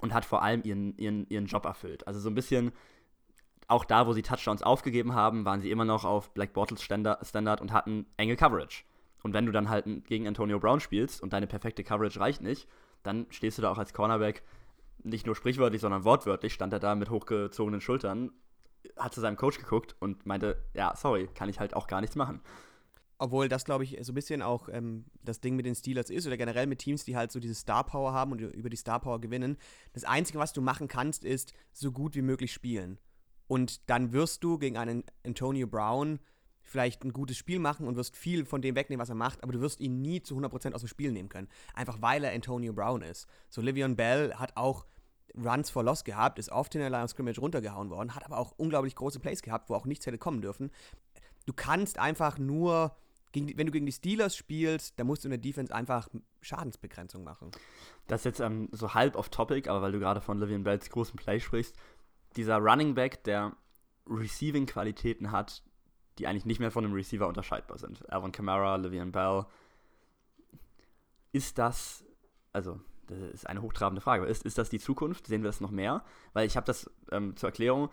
und 0.00 0.12
hat 0.12 0.24
vor 0.24 0.42
allem 0.42 0.62
ihren, 0.64 0.96
ihren, 0.98 1.28
ihren 1.28 1.46
Job 1.46 1.64
erfüllt. 1.64 2.06
Also 2.06 2.20
so 2.20 2.28
ein 2.28 2.34
bisschen, 2.34 2.72
auch 3.68 3.84
da, 3.84 4.06
wo 4.06 4.12
sie 4.12 4.22
Touchdowns 4.22 4.62
aufgegeben 4.62 5.14
haben, 5.14 5.44
waren 5.44 5.60
sie 5.60 5.70
immer 5.70 5.84
noch 5.84 6.04
auf 6.04 6.32
Black 6.32 6.52
Bottles 6.52 6.82
Standard, 6.82 7.60
und 7.60 7.72
hatten 7.72 8.06
enge 8.16 8.36
Coverage. 8.36 8.84
Und 9.22 9.32
wenn 9.32 9.46
du 9.46 9.52
dann 9.52 9.68
halt 9.68 9.86
gegen 10.06 10.28
Antonio 10.28 10.58
Brown 10.60 10.80
spielst 10.80 11.20
und 11.20 11.32
deine 11.32 11.46
perfekte 11.46 11.82
Coverage 11.82 12.20
reicht 12.20 12.42
nicht, 12.42 12.68
dann 13.02 13.26
stehst 13.30 13.58
du 13.58 13.62
da 13.62 13.70
auch 13.70 13.78
als 13.78 13.92
Cornerback 13.92 14.42
nicht 15.02 15.26
nur 15.26 15.34
sprichwörtlich, 15.34 15.80
sondern 15.80 16.04
wortwörtlich, 16.04 16.52
stand 16.52 16.72
er 16.72 16.80
da 16.80 16.94
mit 16.94 17.10
hochgezogenen 17.10 17.80
Schultern, 17.80 18.30
hat 18.96 19.14
zu 19.14 19.20
seinem 19.20 19.36
Coach 19.36 19.58
geguckt 19.58 19.96
und 20.00 20.26
meinte, 20.26 20.62
ja, 20.74 20.94
sorry, 20.96 21.28
kann 21.34 21.48
ich 21.48 21.60
halt 21.60 21.74
auch 21.74 21.86
gar 21.86 22.00
nichts 22.00 22.16
machen. 22.16 22.40
Obwohl 23.18 23.48
das, 23.48 23.64
glaube 23.64 23.84
ich, 23.84 23.96
so 24.02 24.12
ein 24.12 24.14
bisschen 24.14 24.42
auch 24.42 24.68
ähm, 24.70 25.06
das 25.22 25.40
Ding 25.40 25.56
mit 25.56 25.64
den 25.64 25.74
Steelers 25.74 26.10
ist 26.10 26.26
oder 26.26 26.36
generell 26.36 26.66
mit 26.66 26.80
Teams, 26.80 27.04
die 27.04 27.16
halt 27.16 27.32
so 27.32 27.40
diese 27.40 27.54
Star 27.54 27.84
Power 27.84 28.12
haben 28.12 28.32
und 28.32 28.40
über 28.40 28.68
die 28.68 28.76
Star 28.76 29.00
Power 29.00 29.20
gewinnen. 29.20 29.56
Das 29.94 30.04
Einzige, 30.04 30.38
was 30.38 30.52
du 30.52 30.60
machen 30.60 30.86
kannst, 30.86 31.24
ist 31.24 31.54
so 31.72 31.92
gut 31.92 32.14
wie 32.14 32.22
möglich 32.22 32.52
spielen. 32.52 32.98
Und 33.48 33.88
dann 33.88 34.12
wirst 34.12 34.44
du 34.44 34.58
gegen 34.58 34.76
einen 34.76 35.04
Antonio 35.24 35.66
Brown 35.66 36.18
vielleicht 36.66 37.04
ein 37.04 37.12
gutes 37.12 37.36
Spiel 37.36 37.58
machen 37.58 37.86
und 37.86 37.96
wirst 37.96 38.16
viel 38.16 38.44
von 38.44 38.60
dem 38.60 38.74
wegnehmen, 38.74 39.00
was 39.00 39.08
er 39.08 39.14
macht, 39.14 39.42
aber 39.42 39.52
du 39.52 39.60
wirst 39.60 39.80
ihn 39.80 40.02
nie 40.02 40.20
zu 40.20 40.36
100% 40.36 40.74
aus 40.74 40.80
dem 40.80 40.88
Spiel 40.88 41.12
nehmen 41.12 41.28
können. 41.28 41.48
Einfach 41.74 42.02
weil 42.02 42.24
er 42.24 42.32
Antonio 42.32 42.72
Brown 42.72 43.02
ist. 43.02 43.28
So, 43.48 43.62
Livion 43.62 43.96
Bell 43.96 44.34
hat 44.34 44.56
auch 44.56 44.84
Runs 45.36 45.70
for 45.70 45.84
Loss 45.84 46.04
gehabt, 46.04 46.38
ist 46.38 46.50
oft 46.50 46.74
in 46.74 46.80
der 46.80 46.90
Line 46.90 47.04
of 47.04 47.10
Scrimmage 47.10 47.40
runtergehauen 47.40 47.90
worden, 47.90 48.14
hat 48.14 48.24
aber 48.24 48.38
auch 48.38 48.52
unglaublich 48.56 48.94
große 48.94 49.20
Plays 49.20 49.42
gehabt, 49.42 49.70
wo 49.70 49.74
auch 49.74 49.86
nichts 49.86 50.06
hätte 50.06 50.18
kommen 50.18 50.40
dürfen. 50.40 50.70
Du 51.46 51.52
kannst 51.52 51.98
einfach 51.98 52.38
nur, 52.38 52.96
gegen, 53.32 53.56
wenn 53.58 53.66
du 53.66 53.72
gegen 53.72 53.86
die 53.86 53.92
Steelers 53.92 54.36
spielst, 54.36 54.98
dann 54.98 55.06
musst 55.06 55.24
du 55.24 55.28
in 55.28 55.30
der 55.30 55.38
Defense 55.38 55.74
einfach 55.74 56.08
Schadensbegrenzung 56.40 57.24
machen. 57.24 57.50
Das 58.06 58.20
ist 58.20 58.24
jetzt 58.24 58.40
ähm, 58.40 58.68
so 58.72 58.94
halb 58.94 59.16
off 59.16 59.28
topic, 59.28 59.68
aber 59.68 59.82
weil 59.82 59.92
du 59.92 59.98
gerade 59.98 60.20
von 60.20 60.38
Livion 60.38 60.62
Bells 60.62 60.88
großen 60.90 61.16
Play 61.16 61.40
sprichst, 61.40 61.76
dieser 62.36 62.58
Running 62.58 62.94
Back, 62.94 63.24
der 63.24 63.56
Receiving-Qualitäten 64.08 65.32
hat, 65.32 65.62
die 66.18 66.26
eigentlich 66.26 66.46
nicht 66.46 66.60
mehr 66.60 66.70
von 66.70 66.84
einem 66.84 66.94
Receiver 66.94 67.26
unterscheidbar 67.26 67.78
sind. 67.78 68.08
Alvin 68.10 68.32
Kamara, 68.32 68.76
Livian 68.76 69.12
Bell. 69.12 69.44
Ist 71.32 71.58
das, 71.58 72.04
also, 72.52 72.80
das 73.06 73.18
ist 73.18 73.46
eine 73.46 73.62
hochtrabende 73.62 74.00
Frage, 74.00 74.24
ist, 74.26 74.44
ist 74.44 74.58
das 74.58 74.70
die 74.70 74.78
Zukunft? 74.78 75.26
Sehen 75.26 75.42
wir 75.42 75.48
das 75.48 75.60
noch 75.60 75.70
mehr? 75.70 76.04
Weil 76.32 76.46
ich 76.46 76.56
habe 76.56 76.66
das 76.66 76.90
ähm, 77.10 77.36
zur 77.36 77.50
Erklärung, 77.50 77.90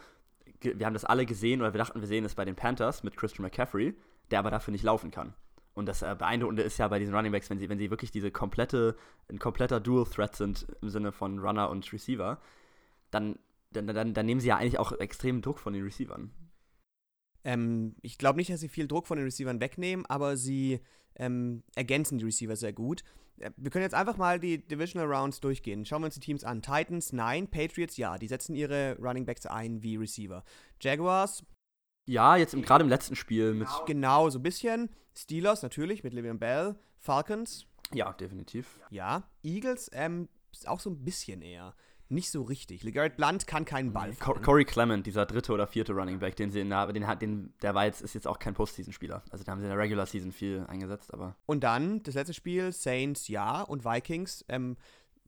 wir 0.61 0.85
haben 0.85 0.93
das 0.93 1.05
alle 1.05 1.25
gesehen 1.25 1.61
oder 1.61 1.73
wir 1.73 1.77
dachten, 1.77 1.99
wir 1.99 2.07
sehen 2.07 2.23
es 2.23 2.35
bei 2.35 2.45
den 2.45 2.55
Panthers 2.55 3.03
mit 3.03 3.17
Christian 3.17 3.43
McCaffrey, 3.43 3.95
der 4.31 4.39
aber 4.39 4.51
dafür 4.51 4.71
nicht 4.71 4.83
laufen 4.83 5.11
kann. 5.11 5.33
Und 5.73 5.87
das 5.87 6.01
äh, 6.01 6.15
Beeindruckende 6.17 6.63
ist 6.63 6.77
ja 6.77 6.87
bei 6.87 6.99
diesen 6.99 7.15
Running 7.15 7.31
Backs, 7.31 7.49
wenn 7.49 7.59
sie, 7.59 7.69
wenn 7.69 7.79
sie 7.79 7.89
wirklich 7.89 8.11
diese 8.11 8.31
komplette, 8.31 8.95
ein 9.29 9.39
kompletter 9.39 9.79
Dual 9.79 10.05
Threat 10.05 10.35
sind 10.35 10.67
im 10.81 10.89
Sinne 10.89 11.11
von 11.11 11.39
Runner 11.39 11.69
und 11.69 11.91
Receiver, 11.91 12.39
dann, 13.09 13.39
dann, 13.71 13.87
dann, 13.87 14.13
dann 14.13 14.25
nehmen 14.25 14.39
sie 14.39 14.49
ja 14.49 14.57
eigentlich 14.57 14.79
auch 14.79 14.91
extremen 14.91 15.41
Druck 15.41 15.59
von 15.59 15.73
den 15.73 15.83
Receivern. 15.83 16.31
Ähm, 17.43 17.95
ich 18.01 18.17
glaube 18.17 18.37
nicht, 18.37 18.51
dass 18.51 18.59
sie 18.59 18.69
viel 18.69 18.87
Druck 18.87 19.07
von 19.07 19.17
den 19.17 19.25
Receivern 19.25 19.59
wegnehmen, 19.59 20.05
aber 20.05 20.37
sie 20.37 20.79
ähm, 21.15 21.63
ergänzen 21.75 22.19
die 22.19 22.25
Receiver 22.25 22.55
sehr 22.55 22.73
gut. 22.73 23.03
Äh, 23.39 23.51
wir 23.57 23.71
können 23.71 23.83
jetzt 23.83 23.95
einfach 23.95 24.17
mal 24.17 24.39
die 24.39 24.65
Divisional 24.65 25.11
Rounds 25.11 25.41
durchgehen. 25.41 25.85
Schauen 25.85 26.01
wir 26.01 26.05
uns 26.05 26.15
die 26.15 26.21
Teams 26.21 26.43
an. 26.43 26.61
Titans, 26.61 27.13
nein. 27.13 27.47
Patriots, 27.47 27.97
ja. 27.97 28.17
Die 28.17 28.27
setzen 28.27 28.55
ihre 28.55 28.97
Running 28.99 29.25
Backs 29.25 29.45
ein 29.45 29.81
wie 29.83 29.95
Receiver. 29.95 30.43
Jaguars. 30.79 31.43
Ja, 32.05 32.36
jetzt 32.36 32.53
gerade 32.63 32.83
im 32.83 32.89
letzten 32.89 33.15
Spiel 33.15 33.53
mit. 33.53 33.67
Genau, 33.86 34.29
so 34.29 34.39
ein 34.39 34.43
bisschen. 34.43 34.89
Steelers, 35.15 35.62
natürlich, 35.62 36.03
mit 36.03 36.13
Livian 36.13 36.39
Bell. 36.39 36.75
Falcons. 37.00 37.65
Ja, 37.93 38.13
definitiv. 38.13 38.79
Ja. 38.89 39.24
Eagles, 39.43 39.89
ähm, 39.93 40.27
auch 40.65 40.79
so 40.79 40.89
ein 40.89 41.03
bisschen 41.03 41.41
eher 41.41 41.75
nicht 42.13 42.29
so 42.29 42.43
richtig. 42.43 42.83
LeGarrette 42.83 43.15
Blunt 43.15 43.48
kann 43.48 43.65
keinen 43.65 43.91
Ball 43.91 44.13
fangen. 44.13 44.41
Corey 44.41 44.65
Clement, 44.65 45.05
dieser 45.05 45.25
dritte 45.25 45.51
oder 45.51 45.67
vierte 45.67 45.93
Running 45.93 46.19
Back, 46.19 46.36
den 46.36 46.51
sie 46.51 46.62
in 46.62 46.69
der, 46.69 46.91
den, 46.91 47.05
den, 47.19 47.53
der 47.62 47.75
war 47.75 47.86
jetzt, 47.86 48.01
ist 48.01 48.13
jetzt 48.13 48.27
auch 48.27 48.39
kein 48.39 48.53
Postseason-Spieler. 48.53 49.24
Also 49.31 49.43
da 49.43 49.51
haben 49.51 49.60
sie 49.60 49.65
in 49.65 49.72
der 49.72 49.79
Regular 49.79 50.05
Season 50.05 50.31
viel 50.31 50.65
eingesetzt, 50.67 51.13
aber. 51.13 51.36
Und 51.45 51.63
dann 51.63 52.03
das 52.03 52.15
letzte 52.15 52.33
Spiel, 52.33 52.72
Saints 52.72 53.27
ja 53.27 53.62
und 53.62 53.83
Vikings, 53.83 54.45
ähm, 54.48 54.77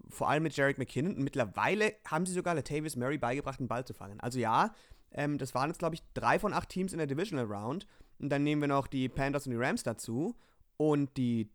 vor 0.09 0.29
allem 0.29 0.43
mit 0.43 0.55
Jarek 0.55 0.77
McKinnon. 0.77 1.15
Und 1.15 1.23
mittlerweile 1.23 1.93
haben 2.05 2.25
sie 2.25 2.33
sogar 2.33 2.53
Latavius 2.55 2.95
Murray 2.95 3.17
beigebracht, 3.17 3.59
einen 3.59 3.67
Ball 3.67 3.85
zu 3.85 3.93
fangen. 3.93 4.19
Also 4.19 4.39
ja, 4.39 4.73
ähm, 5.15 5.37
das 5.37 5.55
waren 5.55 5.69
jetzt, 5.69 5.79
glaube 5.79 5.95
ich, 5.95 6.03
drei 6.13 6.37
von 6.39 6.53
acht 6.53 6.69
Teams 6.69 6.91
in 6.91 6.97
der 6.97 7.07
Divisional 7.07 7.45
Round. 7.45 7.87
Und 8.19 8.29
dann 8.29 8.43
nehmen 8.43 8.61
wir 8.61 8.67
noch 8.67 8.87
die 8.87 9.09
Panthers 9.09 9.47
und 9.47 9.51
die 9.51 9.57
Rams 9.57 9.83
dazu 9.83 10.35
und 10.77 11.15
die 11.17 11.49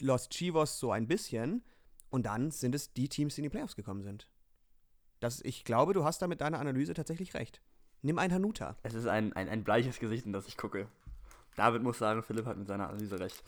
Los 0.00 0.28
Chivos 0.28 0.78
so 0.78 0.92
ein 0.92 1.06
bisschen. 1.06 1.62
Und 2.10 2.26
dann 2.26 2.50
sind 2.50 2.74
es 2.74 2.92
die 2.92 3.08
Teams, 3.08 3.34
die 3.34 3.40
in 3.40 3.44
die 3.44 3.50
Playoffs 3.50 3.76
gekommen 3.76 4.02
sind. 4.02 4.28
Das, 5.20 5.40
ich 5.42 5.64
glaube, 5.64 5.92
du 5.92 6.04
hast 6.04 6.20
da 6.20 6.26
mit 6.26 6.40
deiner 6.40 6.58
Analyse 6.58 6.94
tatsächlich 6.94 7.34
recht. 7.34 7.60
Nimm 8.02 8.18
ein 8.18 8.32
Hanuta. 8.32 8.76
Es 8.82 8.94
ist 8.94 9.06
ein, 9.06 9.32
ein, 9.32 9.48
ein 9.48 9.64
bleiches 9.64 9.98
Gesicht, 9.98 10.26
in 10.26 10.32
das 10.32 10.46
ich 10.46 10.56
gucke. 10.56 10.88
David 11.56 11.82
muss 11.82 11.98
sagen, 11.98 12.22
Philipp 12.22 12.46
hat 12.46 12.58
mit 12.58 12.68
seiner 12.68 12.88
Analyse 12.88 13.18
recht. 13.18 13.42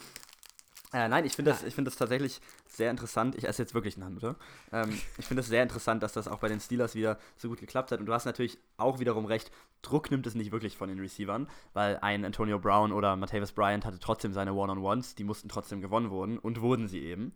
Äh, 0.92 1.08
nein, 1.08 1.26
ich 1.26 1.34
finde 1.34 1.50
das, 1.50 1.62
find 1.74 1.86
das 1.86 1.96
tatsächlich 1.96 2.40
sehr 2.66 2.90
interessant. 2.90 3.34
Ich 3.34 3.46
esse 3.46 3.62
jetzt 3.62 3.74
wirklich 3.74 3.96
einen 3.96 4.06
Hanuta. 4.06 4.36
Ähm, 4.72 4.98
ich 5.18 5.26
finde 5.26 5.42
es 5.42 5.48
sehr 5.48 5.62
interessant, 5.62 6.02
dass 6.02 6.14
das 6.14 6.28
auch 6.28 6.38
bei 6.38 6.48
den 6.48 6.60
Steelers 6.60 6.94
wieder 6.94 7.18
so 7.36 7.48
gut 7.48 7.60
geklappt 7.60 7.92
hat. 7.92 8.00
Und 8.00 8.06
du 8.06 8.14
hast 8.14 8.24
natürlich 8.24 8.58
auch 8.78 8.98
wiederum 8.98 9.26
recht, 9.26 9.50
Druck 9.82 10.10
nimmt 10.10 10.26
es 10.26 10.34
nicht 10.34 10.50
wirklich 10.50 10.76
von 10.76 10.88
den 10.88 10.98
Receivern, 10.98 11.46
weil 11.74 11.98
ein 11.98 12.24
Antonio 12.24 12.58
Brown 12.58 12.92
oder 12.92 13.16
Matthäus 13.16 13.52
Bryant 13.52 13.84
hatte 13.84 13.98
trotzdem 13.98 14.32
seine 14.32 14.54
One-on-Ones, 14.54 15.14
die 15.14 15.24
mussten 15.24 15.48
trotzdem 15.48 15.80
gewonnen 15.82 16.10
wurden 16.10 16.38
und 16.38 16.60
wurden 16.62 16.88
sie 16.88 17.00
eben. 17.00 17.32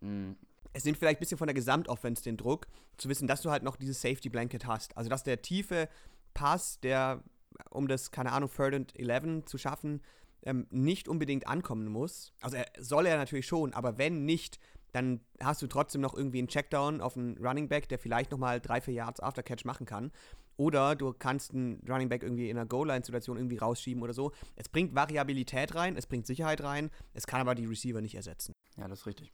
Mhm 0.00 0.36
es 0.72 0.84
nimmt 0.84 0.98
vielleicht 0.98 1.18
ein 1.18 1.20
bisschen 1.20 1.38
von 1.38 1.46
der 1.46 1.54
Gesamtoffense 1.54 2.22
den 2.22 2.36
Druck, 2.36 2.66
zu 2.96 3.08
wissen, 3.08 3.26
dass 3.26 3.42
du 3.42 3.50
halt 3.50 3.62
noch 3.62 3.76
dieses 3.76 4.00
Safety 4.00 4.28
Blanket 4.28 4.66
hast. 4.66 4.96
Also, 4.96 5.10
dass 5.10 5.24
der 5.24 5.42
tiefe 5.42 5.88
Pass, 6.34 6.80
der, 6.80 7.22
um 7.70 7.88
das, 7.88 8.10
keine 8.10 8.32
Ahnung, 8.32 8.50
Third 8.54 8.74
and 8.74 8.98
11 8.98 9.46
zu 9.46 9.58
schaffen, 9.58 10.00
ähm, 10.42 10.66
nicht 10.70 11.08
unbedingt 11.08 11.46
ankommen 11.46 11.88
muss. 11.88 12.32
Also, 12.40 12.56
er, 12.56 12.66
soll 12.78 13.06
er 13.06 13.16
natürlich 13.16 13.46
schon, 13.46 13.72
aber 13.72 13.98
wenn 13.98 14.24
nicht, 14.24 14.58
dann 14.92 15.20
hast 15.40 15.62
du 15.62 15.66
trotzdem 15.66 16.00
noch 16.00 16.14
irgendwie 16.14 16.38
einen 16.38 16.48
Checkdown 16.48 17.00
auf 17.00 17.16
einen 17.16 17.36
Running 17.38 17.68
Back, 17.68 17.88
der 17.88 17.98
vielleicht 17.98 18.30
nochmal 18.30 18.60
drei, 18.60 18.80
vier 18.80 18.94
Yards 18.94 19.20
After 19.20 19.42
Catch 19.42 19.64
machen 19.64 19.86
kann. 19.86 20.12
Oder 20.56 20.96
du 20.96 21.12
kannst 21.12 21.52
einen 21.52 21.80
Running 21.88 22.08
Back 22.08 22.22
irgendwie 22.22 22.50
in 22.50 22.56
einer 22.56 22.66
Goal-Line-Situation 22.66 23.36
irgendwie 23.36 23.58
rausschieben 23.58 24.02
oder 24.02 24.12
so. 24.12 24.32
Es 24.56 24.68
bringt 24.68 24.94
Variabilität 24.94 25.74
rein, 25.74 25.96
es 25.96 26.06
bringt 26.06 26.26
Sicherheit 26.26 26.62
rein, 26.62 26.90
es 27.14 27.26
kann 27.26 27.40
aber 27.40 27.54
die 27.54 27.66
Receiver 27.66 28.00
nicht 28.00 28.16
ersetzen. 28.16 28.52
Ja, 28.76 28.88
das 28.88 29.00
ist 29.00 29.06
richtig. 29.06 29.32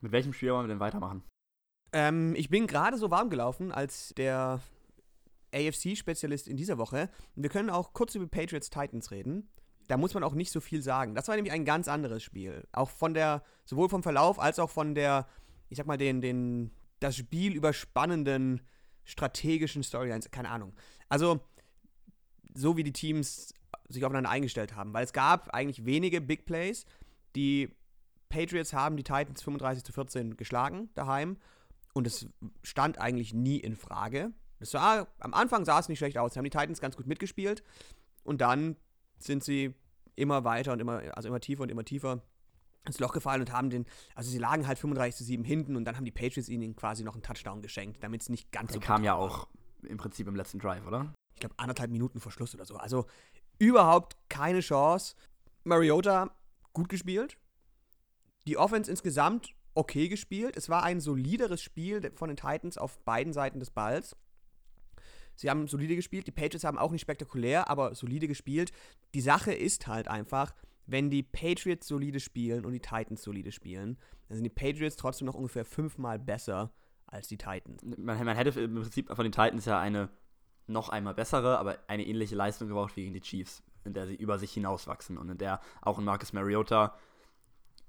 Mit 0.00 0.12
welchem 0.12 0.32
Spiel 0.32 0.52
wollen 0.52 0.64
wir 0.64 0.68
denn 0.68 0.80
weitermachen? 0.80 1.22
Ähm, 1.92 2.34
ich 2.34 2.48
bin 2.48 2.66
gerade 2.66 2.96
so 2.96 3.10
warm 3.10 3.28
gelaufen 3.28 3.72
als 3.72 4.14
der 4.16 4.60
AFC-Spezialist 5.54 6.48
in 6.48 6.56
dieser 6.56 6.78
Woche. 6.78 7.10
Wir 7.34 7.50
können 7.50 7.70
auch 7.70 7.92
kurz 7.92 8.14
über 8.14 8.26
Patriots 8.26 8.70
Titans 8.70 9.10
reden. 9.10 9.48
Da 9.88 9.96
muss 9.96 10.14
man 10.14 10.24
auch 10.24 10.34
nicht 10.34 10.50
so 10.50 10.60
viel 10.60 10.82
sagen. 10.82 11.14
Das 11.14 11.28
war 11.28 11.36
nämlich 11.36 11.52
ein 11.52 11.64
ganz 11.64 11.88
anderes 11.88 12.22
Spiel. 12.22 12.66
Auch 12.72 12.90
von 12.90 13.14
der, 13.14 13.42
sowohl 13.64 13.88
vom 13.88 14.02
Verlauf 14.02 14.38
als 14.38 14.58
auch 14.58 14.70
von 14.70 14.94
der, 14.94 15.26
ich 15.68 15.78
sag 15.78 15.86
mal, 15.86 15.98
den, 15.98 16.20
den, 16.20 16.70
das 17.00 17.16
Spiel 17.16 17.54
überspannenden 17.54 18.62
strategischen 19.04 19.82
Storylines. 19.82 20.30
Keine 20.30 20.50
Ahnung. 20.50 20.72
Also, 21.08 21.40
so 22.54 22.76
wie 22.76 22.84
die 22.84 22.92
Teams 22.92 23.52
sich 23.88 24.04
aufeinander 24.04 24.30
eingestellt 24.30 24.74
haben. 24.74 24.92
Weil 24.94 25.04
es 25.04 25.12
gab 25.12 25.54
eigentlich 25.54 25.84
wenige 25.84 26.20
Big 26.20 26.46
Plays, 26.46 26.86
die 27.36 27.70
Patriots 28.28 28.72
haben 28.72 28.96
die 28.96 29.04
Titans 29.04 29.42
35 29.42 29.84
zu 29.84 29.92
14 29.92 30.36
geschlagen 30.36 30.88
daheim 30.94 31.36
und 31.92 32.06
es 32.06 32.26
stand 32.62 32.98
eigentlich 32.98 33.32
nie 33.32 33.58
in 33.58 33.76
Frage. 33.76 34.32
Das 34.58 34.74
war, 34.74 35.08
am 35.20 35.34
Anfang 35.34 35.64
sah 35.64 35.78
es 35.78 35.88
nicht 35.88 35.98
schlecht 35.98 36.18
aus. 36.18 36.36
Haben 36.36 36.44
die 36.44 36.50
Titans 36.50 36.80
ganz 36.80 36.96
gut 36.96 37.06
mitgespielt 37.06 37.62
und 38.22 38.40
dann 38.40 38.76
sind 39.18 39.44
sie 39.44 39.74
immer 40.16 40.44
weiter 40.44 40.72
und 40.72 40.80
immer, 40.80 41.02
also 41.16 41.28
immer 41.28 41.40
tiefer 41.40 41.62
und 41.62 41.70
immer 41.70 41.84
tiefer 41.84 42.22
ins 42.86 42.98
Loch 43.00 43.12
gefallen 43.12 43.40
und 43.40 43.52
haben 43.52 43.70
den, 43.70 43.86
also 44.14 44.30
sie 44.30 44.38
lagen 44.38 44.66
halt 44.66 44.78
35 44.78 45.16
zu 45.16 45.24
7 45.24 45.44
hinten 45.44 45.76
und 45.76 45.84
dann 45.84 45.96
haben 45.96 46.04
die 46.04 46.10
Patriots 46.10 46.48
ihnen 46.48 46.76
quasi 46.76 47.02
noch 47.02 47.14
einen 47.14 47.22
Touchdown 47.22 47.62
geschenkt, 47.62 48.02
damit 48.02 48.22
es 48.22 48.28
nicht 48.28 48.52
ganz 48.52 48.68
die 48.68 48.74
so 48.74 48.80
kam 48.80 49.04
ja 49.04 49.14
auch 49.14 49.48
im 49.82 49.96
Prinzip 49.96 50.26
im 50.28 50.36
letzten 50.36 50.58
Drive, 50.58 50.86
oder? 50.86 51.12
Ich 51.34 51.40
glaube 51.40 51.54
anderthalb 51.58 51.90
Minuten 51.90 52.20
vor 52.20 52.30
Schluss 52.30 52.54
oder 52.54 52.64
so. 52.64 52.76
Also 52.76 53.06
überhaupt 53.58 54.16
keine 54.28 54.60
Chance. 54.60 55.14
Mariota 55.64 56.30
gut 56.72 56.88
gespielt, 56.88 57.38
die 58.46 58.58
Offense 58.58 58.90
insgesamt 58.90 59.54
okay 59.74 60.08
gespielt. 60.08 60.56
Es 60.56 60.68
war 60.68 60.82
ein 60.82 61.00
solideres 61.00 61.62
Spiel 61.62 62.12
von 62.14 62.28
den 62.28 62.36
Titans 62.36 62.78
auf 62.78 62.98
beiden 63.04 63.32
Seiten 63.32 63.60
des 63.60 63.70
Balls. 63.70 64.16
Sie 65.36 65.50
haben 65.50 65.68
solide 65.68 65.96
gespielt. 65.96 66.26
Die 66.26 66.32
Patriots 66.32 66.64
haben 66.64 66.78
auch 66.78 66.90
nicht 66.90 67.02
spektakulär, 67.02 67.68
aber 67.68 67.94
solide 67.94 68.28
gespielt. 68.28 68.72
Die 69.14 69.20
Sache 69.20 69.52
ist 69.52 69.86
halt 69.86 70.08
einfach, 70.08 70.54
wenn 70.86 71.10
die 71.10 71.22
Patriots 71.22 71.88
solide 71.88 72.20
spielen 72.20 72.64
und 72.64 72.72
die 72.72 72.80
Titans 72.80 73.22
solide 73.22 73.52
spielen, 73.52 73.98
dann 74.28 74.36
sind 74.36 74.44
die 74.44 74.50
Patriots 74.50 74.96
trotzdem 74.96 75.26
noch 75.26 75.34
ungefähr 75.34 75.64
fünfmal 75.64 76.18
besser 76.18 76.72
als 77.06 77.28
die 77.28 77.38
Titans. 77.38 77.82
Man, 77.82 78.24
man 78.24 78.36
hätte 78.36 78.60
im 78.60 78.74
Prinzip 78.74 79.08
von 79.08 79.24
den 79.24 79.32
Titans 79.32 79.64
ja 79.64 79.78
eine 79.78 80.10
noch 80.66 80.88
einmal 80.88 81.14
bessere, 81.14 81.58
aber 81.58 81.78
eine 81.88 82.06
ähnliche 82.06 82.34
Leistung 82.34 82.68
gebraucht 82.68 82.96
wie 82.96 83.02
gegen 83.02 83.14
die 83.14 83.20
Chiefs, 83.20 83.62
in 83.84 83.92
der 83.92 84.06
sie 84.06 84.14
über 84.14 84.38
sich 84.38 84.52
hinauswachsen 84.52 85.18
und 85.18 85.28
in 85.28 85.38
der 85.38 85.60
auch 85.82 85.98
ein 85.98 86.04
Marcus 86.04 86.32
Mariota 86.32 86.96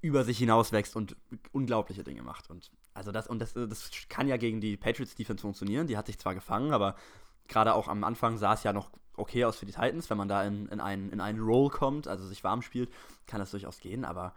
über 0.02 0.24
sich 0.24 0.38
hinauswächst 0.38 0.96
und 0.96 1.16
unglaubliche 1.52 2.04
Dinge 2.04 2.22
macht. 2.22 2.50
Und 2.50 2.72
also 2.94 3.12
das, 3.12 3.28
und 3.28 3.40
das, 3.40 3.54
das 3.54 3.90
kann 4.08 4.28
ja 4.28 4.38
gegen 4.38 4.62
die 4.62 4.78
Patriots 4.78 5.16
Defense 5.16 5.42
funktionieren. 5.42 5.88
Die 5.88 5.98
hat 5.98 6.06
sich 6.06 6.20
zwar 6.20 6.36
gefangen, 6.36 6.74
aber 6.74 6.96
gerade 7.48 7.74
auch 7.74 7.88
am 7.88 8.04
Anfang 8.04 8.38
sah 8.38 8.54
es 8.54 8.64
ja 8.64 8.74
noch 8.74 8.92
okay 9.18 9.46
aus 9.46 9.58
für 9.58 9.66
die 9.66 9.72
Titans. 9.72 10.10
Wenn 10.10 10.18
man 10.18 10.28
da 10.28 10.44
in, 10.44 10.68
in, 10.68 10.80
einen, 10.80 11.12
in 11.12 11.22
einen 11.22 11.40
Roll 11.40 11.70
kommt, 11.70 12.08
also 12.08 12.26
sich 12.26 12.44
warm 12.44 12.62
spielt, 12.62 12.92
kann 13.28 13.40
das 13.40 13.52
durchaus 13.52 13.80
gehen, 13.80 14.06
aber 14.06 14.34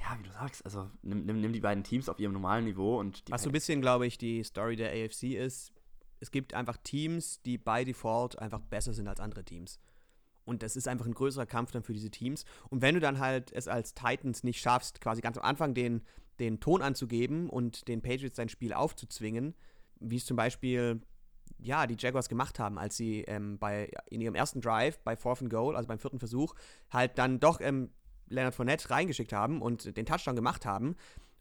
ja, 0.00 0.18
wie 0.18 0.24
du 0.24 0.32
sagst, 0.32 0.64
also 0.64 0.90
nimm, 1.02 1.24
nimm, 1.24 1.40
nimm 1.40 1.52
die 1.52 1.60
beiden 1.60 1.84
Teams 1.84 2.08
auf 2.08 2.18
ihrem 2.18 2.32
normalen 2.32 2.64
Niveau 2.64 2.98
und 2.98 3.22
Was 3.28 3.42
so 3.42 3.50
ein 3.50 3.52
bisschen, 3.52 3.80
glaube 3.80 4.06
ich, 4.06 4.18
die 4.18 4.42
Story 4.42 4.74
der 4.76 4.90
AFC 4.90 5.34
ist, 5.34 5.72
es 6.18 6.30
gibt 6.30 6.54
einfach 6.54 6.76
Teams, 6.76 7.40
die 7.42 7.58
by 7.58 7.84
Default 7.84 8.38
einfach 8.38 8.60
besser 8.60 8.94
sind 8.94 9.08
als 9.08 9.20
andere 9.20 9.44
Teams. 9.44 9.80
Und 10.44 10.62
das 10.62 10.76
ist 10.76 10.88
einfach 10.88 11.06
ein 11.06 11.14
größerer 11.14 11.46
Kampf 11.46 11.70
dann 11.70 11.84
für 11.84 11.92
diese 11.92 12.10
Teams. 12.10 12.44
Und 12.68 12.82
wenn 12.82 12.94
du 12.94 13.00
dann 13.00 13.20
halt 13.20 13.52
es 13.52 13.68
als 13.68 13.94
Titans 13.94 14.42
nicht 14.42 14.60
schaffst, 14.60 15.00
quasi 15.00 15.20
ganz 15.20 15.38
am 15.38 15.44
Anfang 15.44 15.74
den, 15.74 16.02
den 16.40 16.58
Ton 16.58 16.82
anzugeben 16.82 17.48
und 17.48 17.86
den 17.86 18.02
Patriots 18.02 18.36
sein 18.36 18.48
Spiel 18.48 18.72
aufzuzwingen, 18.72 19.54
wie 20.00 20.16
es 20.16 20.26
zum 20.26 20.36
Beispiel 20.36 21.00
ja, 21.62 21.86
die 21.86 21.96
Jaguars 21.98 22.28
gemacht 22.28 22.58
haben, 22.58 22.78
als 22.78 22.96
sie 22.96 23.22
ähm, 23.22 23.58
bei, 23.58 23.90
in 24.10 24.20
ihrem 24.20 24.34
ersten 24.34 24.60
Drive 24.60 24.98
bei 25.00 25.16
Fourth 25.16 25.42
and 25.42 25.50
Goal, 25.50 25.76
also 25.76 25.88
beim 25.88 25.98
vierten 25.98 26.18
Versuch, 26.18 26.54
halt 26.90 27.18
dann 27.18 27.40
doch 27.40 27.60
ähm, 27.60 27.90
Leonard 28.28 28.54
Fournette 28.54 28.90
reingeschickt 28.90 29.32
haben 29.32 29.62
und 29.62 29.96
den 29.96 30.06
Touchdown 30.06 30.36
gemacht 30.36 30.66
haben, 30.66 30.96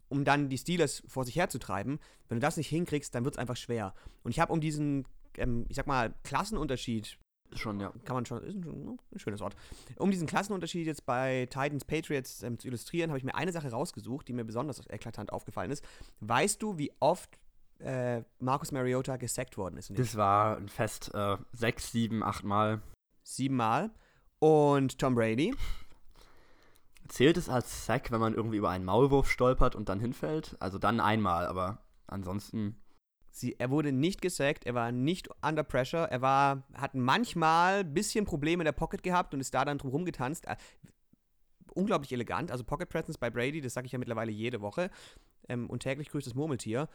um 0.09 0.23
dann 0.23 0.49
die 0.49 0.57
Steelers 0.57 1.03
vor 1.07 1.25
sich 1.25 1.35
herzutreiben. 1.35 1.99
Wenn 2.27 2.37
du 2.37 2.41
das 2.41 2.57
nicht 2.57 2.67
hinkriegst, 2.67 3.13
dann 3.15 3.23
wird 3.23 3.35
es 3.35 3.39
einfach 3.39 3.57
schwer. 3.57 3.93
Und 4.23 4.31
ich 4.31 4.39
habe 4.39 4.53
um 4.53 4.61
diesen, 4.61 5.05
ähm, 5.37 5.65
ich 5.69 5.75
sag 5.75 5.87
mal, 5.87 6.13
Klassenunterschied 6.23 7.17
Schon, 7.53 7.81
ja. 7.81 7.91
Kann 8.05 8.15
man 8.15 8.25
schon, 8.25 8.41
ist 8.43 8.55
ein, 8.55 8.97
ein, 9.11 9.19
schönes 9.19 9.41
Wort. 9.41 9.57
Um 9.97 10.09
diesen 10.09 10.25
Klassenunterschied 10.25 10.87
jetzt 10.87 11.05
bei 11.05 11.47
Titans 11.47 11.83
Patriots 11.83 12.43
ähm, 12.43 12.57
zu 12.57 12.67
illustrieren, 12.67 13.09
habe 13.09 13.17
ich 13.17 13.25
mir 13.25 13.35
eine 13.35 13.51
Sache 13.51 13.69
rausgesucht, 13.69 14.27
die 14.29 14.33
mir 14.33 14.45
besonders 14.45 14.81
eklatant 14.89 15.33
aufgefallen 15.33 15.69
ist. 15.69 15.83
Weißt 16.21 16.61
du, 16.61 16.77
wie 16.77 16.93
oft 17.01 17.37
äh, 17.81 18.23
Marcus 18.39 18.71
Mariota 18.71 19.17
gesackt 19.17 19.57
worden 19.57 19.77
ist? 19.77 19.91
Das 19.97 20.15
war 20.15 20.57
ein 20.57 20.69
Fest 20.69 21.11
äh, 21.13 21.37
sechs, 21.53 21.91
sieben, 21.91 22.23
acht 22.23 22.43
Mal. 22.43 22.81
Sieben 23.23 23.55
Mal. 23.55 23.91
Und 24.39 24.97
Tom 24.97 25.15
Brady? 25.15 25.55
Zählt 27.07 27.37
es 27.37 27.49
als 27.49 27.85
Sack, 27.85 28.11
wenn 28.11 28.21
man 28.21 28.33
irgendwie 28.33 28.57
über 28.57 28.69
einen 28.69 28.85
Maulwurf 28.85 29.29
stolpert 29.29 29.75
und 29.75 29.89
dann 29.89 29.99
hinfällt? 29.99 30.55
Also 30.59 30.79
dann 30.79 30.99
einmal, 30.99 31.45
aber 31.45 31.79
ansonsten. 32.07 32.77
Sie, 33.29 33.55
er 33.59 33.69
wurde 33.69 33.91
nicht 33.91 34.21
gesackt, 34.21 34.65
er 34.65 34.73
war 34.73 34.91
nicht 34.91 35.29
under 35.41 35.63
pressure, 35.63 36.09
er 36.09 36.21
war, 36.21 36.63
hat 36.73 36.95
manchmal 36.95 37.81
ein 37.81 37.93
bisschen 37.93 38.25
Probleme 38.25 38.61
in 38.61 38.65
der 38.65 38.71
Pocket 38.73 39.03
gehabt 39.03 39.33
und 39.33 39.39
ist 39.39 39.53
da 39.53 39.63
dann 39.63 39.77
drum 39.77 39.91
rumgetanzt. 39.91 40.47
Äh, 40.47 40.55
unglaublich 41.73 42.11
elegant, 42.11 42.51
also 42.51 42.63
Pocket 42.63 42.89
Presence 42.89 43.17
bei 43.17 43.29
Brady, 43.29 43.61
das 43.61 43.73
sage 43.73 43.85
ich 43.85 43.93
ja 43.93 43.99
mittlerweile 43.99 44.31
jede 44.31 44.61
Woche. 44.61 44.89
Ähm, 45.47 45.69
und 45.69 45.83
täglich 45.83 46.09
grüßt 46.09 46.27
das 46.27 46.35
Murmeltier. 46.35 46.87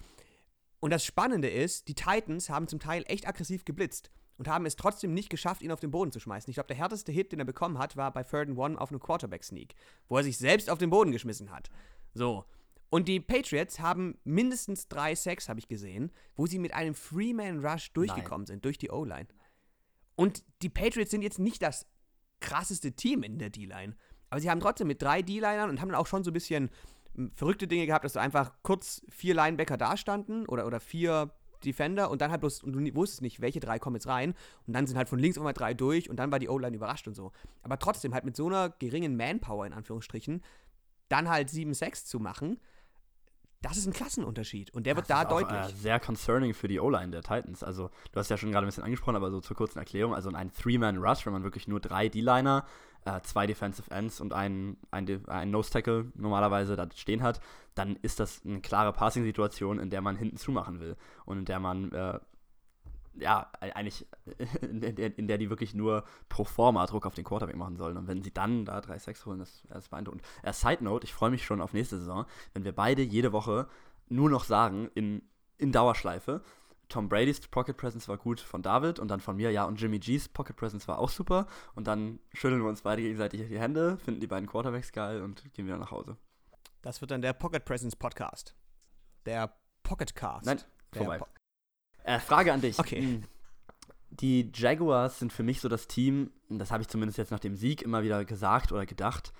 Und 0.86 0.92
das 0.92 1.04
Spannende 1.04 1.50
ist, 1.50 1.88
die 1.88 1.96
Titans 1.96 2.48
haben 2.48 2.68
zum 2.68 2.78
Teil 2.78 3.02
echt 3.08 3.26
aggressiv 3.26 3.64
geblitzt. 3.64 4.08
und 4.36 4.46
haben 4.46 4.66
es 4.66 4.76
trotzdem 4.76 5.14
nicht 5.14 5.30
geschafft, 5.30 5.60
ihn 5.60 5.72
auf 5.72 5.80
den 5.80 5.90
Boden 5.90 6.12
zu 6.12 6.20
schmeißen. 6.20 6.48
Ich 6.48 6.54
glaube, 6.54 6.68
der 6.68 6.76
härteste 6.76 7.10
Hit, 7.10 7.32
den 7.32 7.40
er 7.40 7.44
bekommen 7.44 7.76
hat, 7.76 7.96
war 7.96 8.12
bei 8.12 8.22
Third 8.22 8.50
and 8.50 8.56
One 8.56 8.80
auf 8.80 8.90
einem 8.90 9.00
Quarterback-Sneak, 9.00 9.74
wo 10.08 10.16
er 10.16 10.22
sich 10.22 10.38
selbst 10.38 10.70
auf 10.70 10.78
den 10.78 10.90
Boden 10.90 11.10
geschmissen 11.10 11.50
hat. 11.50 11.70
So. 12.14 12.44
Und 12.88 13.08
die 13.08 13.18
Patriots 13.18 13.80
haben 13.80 14.16
mindestens 14.22 14.86
drei 14.86 15.16
Sacks, 15.16 15.48
habe 15.48 15.58
ich 15.58 15.66
gesehen, 15.66 16.12
wo 16.36 16.46
sie 16.46 16.60
mit 16.60 16.72
einem 16.72 16.94
Three-Man-Rush 16.94 17.92
durchgekommen 17.94 18.42
Nein. 18.42 18.46
sind, 18.46 18.64
durch 18.64 18.78
die 18.78 18.90
O-Line. 18.90 19.26
Und 20.14 20.44
die 20.62 20.68
Patriots 20.68 21.10
sind 21.10 21.22
jetzt 21.22 21.40
nicht 21.40 21.62
das 21.62 21.84
krasseste 22.38 22.92
Team 22.92 23.24
in 23.24 23.40
der 23.40 23.50
D-Line. 23.50 23.96
Aber 24.30 24.40
sie 24.40 24.48
haben 24.48 24.60
trotzdem 24.60 24.86
mit 24.86 25.02
drei 25.02 25.20
D-Linern 25.20 25.68
und 25.68 25.80
haben 25.80 25.88
dann 25.88 25.98
auch 25.98 26.06
schon 26.06 26.22
so 26.22 26.30
ein 26.30 26.34
bisschen 26.34 26.70
verrückte 27.34 27.66
Dinge 27.66 27.86
gehabt, 27.86 28.04
dass 28.04 28.14
du 28.14 28.20
einfach 28.20 28.52
kurz 28.62 29.02
vier 29.08 29.34
Linebacker 29.34 29.76
dastanden 29.76 30.46
oder, 30.46 30.66
oder 30.66 30.80
vier 30.80 31.30
Defender 31.64 32.10
und 32.10 32.20
dann 32.20 32.30
halt 32.30 32.40
bloß, 32.40 32.62
und 32.62 32.72
du 32.72 32.94
wusstest 32.94 33.22
nicht, 33.22 33.40
welche 33.40 33.60
drei 33.60 33.78
kommen 33.78 33.96
jetzt 33.96 34.06
rein. 34.06 34.34
Und 34.66 34.74
dann 34.74 34.86
sind 34.86 34.96
halt 34.96 35.08
von 35.08 35.18
links 35.18 35.36
immer 35.36 35.52
drei 35.52 35.74
durch 35.74 36.10
und 36.10 36.16
dann 36.16 36.30
war 36.30 36.38
die 36.38 36.48
O-Line 36.48 36.76
überrascht 36.76 37.08
und 37.08 37.14
so. 37.14 37.32
Aber 37.62 37.78
trotzdem 37.78 38.14
halt 38.14 38.24
mit 38.24 38.36
so 38.36 38.46
einer 38.46 38.70
geringen 38.70 39.16
Manpower 39.16 39.66
in 39.66 39.72
Anführungsstrichen, 39.72 40.42
dann 41.08 41.28
halt 41.28 41.48
7-6 41.48 42.04
zu 42.04 42.20
machen, 42.20 42.60
das 43.62 43.76
ist 43.76 43.86
ein 43.86 43.92
Klassenunterschied 43.92 44.72
und 44.74 44.86
der 44.86 44.94
das 44.94 45.02
wird 45.02 45.10
da 45.10 45.22
ist 45.22 45.30
deutlich. 45.30 45.60
Auch, 45.60 45.68
äh, 45.68 45.72
sehr 45.72 46.00
concerning 46.00 46.54
für 46.54 46.68
die 46.68 46.80
O-Line 46.80 47.10
der 47.10 47.22
Titans. 47.22 47.62
Also, 47.62 47.90
du 48.12 48.20
hast 48.20 48.30
ja 48.30 48.36
schon 48.36 48.52
gerade 48.52 48.66
ein 48.66 48.68
bisschen 48.68 48.84
angesprochen, 48.84 49.16
aber 49.16 49.30
so 49.30 49.40
zur 49.40 49.56
kurzen 49.56 49.78
Erklärung: 49.78 50.14
also 50.14 50.30
ein 50.30 50.52
Three-Man-Rush, 50.52 51.26
wenn 51.26 51.32
man 51.32 51.42
wirklich 51.42 51.66
nur 51.66 51.80
drei 51.80 52.08
D-Liner, 52.08 52.64
äh, 53.04 53.20
zwei 53.22 53.46
Defensive 53.46 53.90
Ends 53.90 54.20
und 54.20 54.32
einen, 54.32 54.76
einen, 54.90 55.26
einen 55.28 55.50
Nose-Tackle 55.50 56.12
normalerweise 56.14 56.76
da 56.76 56.88
stehen 56.94 57.22
hat, 57.22 57.40
dann 57.74 57.96
ist 58.02 58.20
das 58.20 58.42
eine 58.44 58.60
klare 58.60 58.92
Passing-Situation, 58.92 59.78
in 59.78 59.90
der 59.90 60.00
man 60.00 60.16
hinten 60.16 60.36
zumachen 60.36 60.80
will 60.80 60.96
und 61.24 61.38
in 61.38 61.44
der 61.44 61.60
man 61.60 61.92
äh, 61.92 62.18
ja, 63.18 63.50
eigentlich 63.60 64.06
in 64.62 64.80
der, 64.80 65.18
in 65.18 65.28
der, 65.28 65.38
die 65.38 65.50
wirklich 65.50 65.74
nur 65.74 66.04
pro 66.28 66.44
forma 66.44 66.86
Druck 66.86 67.06
auf 67.06 67.14
den 67.14 67.24
Quarterback 67.24 67.56
machen 67.56 67.76
sollen. 67.76 67.96
Und 67.96 68.08
wenn 68.08 68.22
sie 68.22 68.32
dann 68.32 68.64
da 68.64 68.78
3-6 68.78 69.26
holen, 69.26 69.38
das, 69.38 69.62
das 69.68 69.84
ist 69.84 69.90
beeindruckend. 69.90 70.22
Äh, 70.42 70.52
Side 70.52 70.82
Note, 70.82 71.04
ich 71.04 71.14
freue 71.14 71.30
mich 71.30 71.44
schon 71.44 71.60
auf 71.60 71.72
nächste 71.72 71.98
Saison, 71.98 72.26
wenn 72.54 72.64
wir 72.64 72.72
beide 72.72 73.02
jede 73.02 73.32
Woche 73.32 73.68
nur 74.08 74.30
noch 74.30 74.44
sagen, 74.44 74.90
in, 74.94 75.22
in 75.58 75.72
Dauerschleife, 75.72 76.42
Tom 76.88 77.08
Brady's 77.08 77.40
Pocket 77.40 77.76
Presence 77.76 78.08
war 78.08 78.16
gut 78.16 78.40
von 78.40 78.62
David 78.62 79.00
und 79.00 79.08
dann 79.08 79.20
von 79.20 79.36
mir, 79.36 79.50
ja, 79.50 79.64
und 79.64 79.80
Jimmy 79.80 79.98
G's 79.98 80.28
Pocket 80.28 80.54
Presence 80.54 80.86
war 80.86 80.98
auch 80.98 81.10
super. 81.10 81.46
Und 81.74 81.88
dann 81.88 82.20
schütteln 82.32 82.62
wir 82.62 82.68
uns 82.68 82.82
beide 82.82 83.02
gegenseitig 83.02 83.48
die 83.48 83.58
Hände, 83.58 83.96
finden 83.98 84.20
die 84.20 84.28
beiden 84.28 84.48
Quarterbacks 84.48 84.92
geil 84.92 85.22
und 85.22 85.52
gehen 85.54 85.66
wieder 85.66 85.78
nach 85.78 85.90
Hause. 85.90 86.16
Das 86.82 87.00
wird 87.00 87.10
dann 87.10 87.22
der 87.22 87.32
Pocket 87.32 87.64
Presence 87.64 87.96
Podcast. 87.96 88.54
Der 89.24 89.52
Pocket 89.82 90.14
Cast. 90.14 90.46
Nein, 90.46 90.60
vorbei. 90.92 91.18
Po 91.18 91.26
äh, 92.06 92.20
Frage 92.20 92.52
an 92.52 92.60
dich. 92.60 92.78
Okay. 92.78 93.02
Hm. 93.02 93.22
Die 94.10 94.50
Jaguars 94.54 95.18
sind 95.18 95.32
für 95.32 95.42
mich 95.42 95.60
so 95.60 95.68
das 95.68 95.88
Team, 95.88 96.30
das 96.48 96.70
habe 96.70 96.82
ich 96.82 96.88
zumindest 96.88 97.18
jetzt 97.18 97.32
nach 97.32 97.40
dem 97.40 97.56
Sieg 97.56 97.82
immer 97.82 98.02
wieder 98.02 98.24
gesagt 98.24 98.72
oder 98.72 98.86
gedacht, 98.86 99.32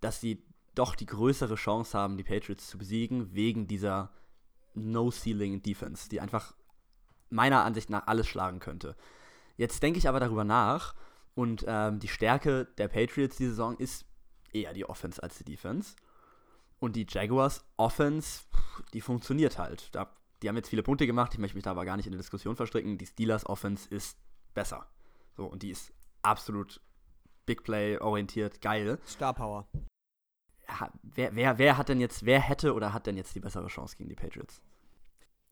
dass 0.00 0.20
sie 0.20 0.42
doch 0.74 0.94
die 0.94 1.06
größere 1.06 1.54
Chance 1.54 1.96
haben, 1.96 2.16
die 2.16 2.24
Patriots 2.24 2.68
zu 2.68 2.78
besiegen, 2.78 3.34
wegen 3.34 3.68
dieser 3.68 4.10
No-Ceiling-Defense, 4.74 6.08
die 6.08 6.20
einfach 6.20 6.54
meiner 7.30 7.64
Ansicht 7.64 7.90
nach 7.90 8.06
alles 8.06 8.26
schlagen 8.26 8.58
könnte. 8.58 8.96
Jetzt 9.56 9.82
denke 9.82 9.98
ich 9.98 10.08
aber 10.08 10.20
darüber 10.20 10.44
nach 10.44 10.94
und 11.34 11.64
ähm, 11.68 12.00
die 12.00 12.08
Stärke 12.08 12.66
der 12.78 12.88
Patriots 12.88 13.36
diese 13.36 13.50
Saison 13.50 13.76
ist 13.76 14.06
eher 14.52 14.72
die 14.72 14.86
Offense 14.88 15.22
als 15.22 15.38
die 15.38 15.44
Defense. 15.44 15.94
Und 16.78 16.96
die 16.96 17.06
Jaguars 17.08 17.64
Offense, 17.76 18.42
die 18.92 19.00
funktioniert 19.00 19.58
halt. 19.58 19.94
Da 19.94 20.10
die 20.42 20.48
haben 20.48 20.56
jetzt 20.56 20.68
viele 20.68 20.82
Punkte 20.82 21.06
gemacht, 21.06 21.32
ich 21.34 21.40
möchte 21.40 21.56
mich 21.56 21.64
da 21.64 21.70
aber 21.70 21.84
gar 21.84 21.96
nicht 21.96 22.06
in 22.06 22.12
eine 22.12 22.20
Diskussion 22.20 22.56
verstricken. 22.56 22.98
Die 22.98 23.06
Steelers 23.06 23.46
Offense 23.46 23.88
ist 23.88 24.18
besser. 24.54 24.86
So, 25.36 25.46
und 25.46 25.62
die 25.62 25.70
ist 25.70 25.92
absolut 26.22 26.80
Big 27.46 27.62
Play 27.62 27.98
orientiert, 27.98 28.60
geil. 28.60 28.98
Star 29.06 29.34
Power. 29.34 29.68
Ja, 30.68 30.92
wer, 31.02 31.34
wer, 31.34 31.58
wer 31.58 31.78
hat 31.78 31.88
denn 31.88 32.00
jetzt, 32.00 32.26
wer 32.26 32.40
hätte 32.40 32.74
oder 32.74 32.92
hat 32.92 33.06
denn 33.06 33.16
jetzt 33.16 33.34
die 33.34 33.40
bessere 33.40 33.68
Chance 33.68 33.96
gegen 33.96 34.08
die 34.08 34.16
Patriots? 34.16 34.60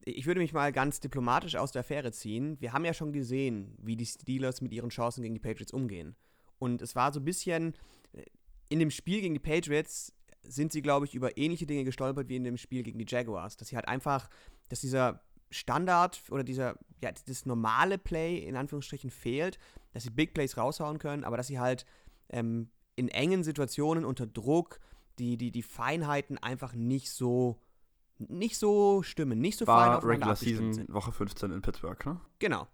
Ich 0.04 0.26
würde 0.26 0.40
mich 0.40 0.52
mal 0.52 0.72
ganz 0.72 1.00
diplomatisch 1.00 1.56
aus 1.56 1.72
der 1.72 1.80
Affäre 1.80 2.12
ziehen. 2.12 2.60
Wir 2.60 2.72
haben 2.72 2.84
ja 2.84 2.92
schon 2.92 3.12
gesehen, 3.12 3.74
wie 3.80 3.96
die 3.96 4.04
Steelers 4.04 4.60
mit 4.60 4.72
ihren 4.72 4.90
Chancen 4.90 5.22
gegen 5.22 5.34
die 5.34 5.40
Patriots 5.40 5.72
umgehen. 5.72 6.16
Und 6.58 6.82
es 6.82 6.94
war 6.94 7.12
so 7.12 7.20
ein 7.20 7.24
bisschen 7.24 7.74
äh, 8.12 8.24
in 8.68 8.80
dem 8.80 8.90
Spiel 8.90 9.20
gegen 9.20 9.34
die 9.34 9.40
Patriots 9.40 10.12
sind 10.46 10.72
sie, 10.72 10.82
glaube 10.82 11.06
ich, 11.06 11.14
über 11.14 11.36
ähnliche 11.36 11.66
Dinge 11.66 11.84
gestolpert 11.84 12.28
wie 12.28 12.36
in 12.36 12.44
dem 12.44 12.56
Spiel 12.56 12.82
gegen 12.82 12.98
die 12.98 13.06
Jaguars. 13.08 13.56
Dass 13.56 13.68
sie 13.68 13.76
halt 13.76 13.88
einfach 13.88 14.28
dass 14.68 14.80
dieser 14.80 15.20
Standard 15.50 16.20
oder 16.30 16.42
dieser, 16.42 16.78
ja, 17.00 17.12
das 17.26 17.46
normale 17.46 17.98
Play 17.98 18.38
in 18.38 18.56
Anführungsstrichen 18.56 19.10
fehlt, 19.10 19.58
dass 19.92 20.02
sie 20.02 20.10
Big 20.10 20.34
Plays 20.34 20.56
raushauen 20.56 20.98
können, 20.98 21.24
aber 21.24 21.36
dass 21.36 21.46
sie 21.46 21.60
halt 21.60 21.84
ähm, 22.30 22.70
in 22.96 23.08
engen 23.08 23.44
Situationen 23.44 24.04
unter 24.04 24.26
Druck 24.26 24.80
die, 25.18 25.36
die, 25.36 25.52
die 25.52 25.62
Feinheiten 25.62 26.38
einfach 26.38 26.74
nicht 26.74 27.10
so 27.10 27.60
nicht 28.18 28.58
so 28.58 29.02
stimmen, 29.02 29.40
nicht 29.40 29.58
so 29.58 29.66
War 29.66 30.00
fein 30.00 30.08
Regular 30.08 30.36
Season 30.36 30.72
sind. 30.72 30.92
Woche 30.92 31.10
15 31.10 31.50
in 31.50 31.62
Pittsburgh, 31.62 32.06
ne? 32.06 32.20
Genau. 32.38 32.68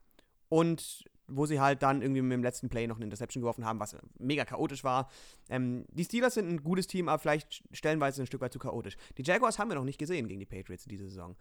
Und 0.50 1.04
wo 1.30 1.46
sie 1.46 1.60
halt 1.60 1.82
dann 1.82 2.02
irgendwie 2.02 2.22
mit 2.22 2.32
dem 2.32 2.42
letzten 2.42 2.68
Play 2.68 2.86
noch 2.86 2.96
eine 2.96 3.04
Interception 3.04 3.40
geworfen 3.40 3.64
haben, 3.64 3.80
was 3.80 3.96
mega 4.18 4.44
chaotisch 4.44 4.84
war. 4.84 5.08
Ähm, 5.48 5.86
die 5.90 6.04
Steelers 6.04 6.34
sind 6.34 6.48
ein 6.48 6.62
gutes 6.62 6.86
Team, 6.86 7.08
aber 7.08 7.18
vielleicht 7.18 7.62
stellenweise 7.72 8.22
ein 8.22 8.26
Stück 8.26 8.40
weit 8.40 8.52
zu 8.52 8.58
chaotisch. 8.58 8.96
Die 9.16 9.22
Jaguars 9.22 9.58
haben 9.58 9.70
wir 9.70 9.76
noch 9.76 9.84
nicht 9.84 9.98
gesehen 9.98 10.28
gegen 10.28 10.40
die 10.40 10.46
Patriots 10.46 10.84
in 10.84 10.90
dieser 10.90 11.06
Saison. 11.06 11.36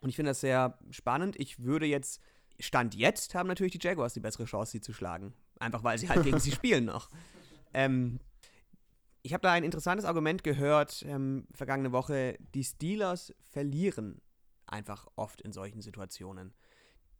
Und 0.00 0.08
ich 0.08 0.16
finde 0.16 0.30
das 0.30 0.40
sehr 0.40 0.78
spannend. 0.90 1.36
Ich 1.38 1.62
würde 1.62 1.86
jetzt, 1.86 2.20
Stand 2.58 2.94
jetzt, 2.94 3.34
haben 3.34 3.48
natürlich 3.48 3.72
die 3.72 3.86
Jaguars 3.86 4.14
die 4.14 4.20
bessere 4.20 4.44
Chance, 4.44 4.72
sie 4.72 4.80
zu 4.80 4.92
schlagen. 4.92 5.32
Einfach 5.58 5.84
weil 5.84 5.98
sie 5.98 6.08
halt 6.08 6.22
gegen 6.22 6.38
sie 6.38 6.52
spielen 6.52 6.84
noch. 6.84 7.10
Ähm, 7.72 8.20
ich 9.22 9.32
habe 9.32 9.42
da 9.42 9.52
ein 9.52 9.64
interessantes 9.64 10.04
Argument 10.04 10.44
gehört 10.44 11.04
ähm, 11.06 11.46
vergangene 11.52 11.92
Woche. 11.92 12.38
Die 12.54 12.62
Steelers 12.62 13.34
verlieren 13.48 14.20
einfach 14.66 15.08
oft 15.16 15.40
in 15.40 15.52
solchen 15.52 15.80
Situationen. 15.80 16.54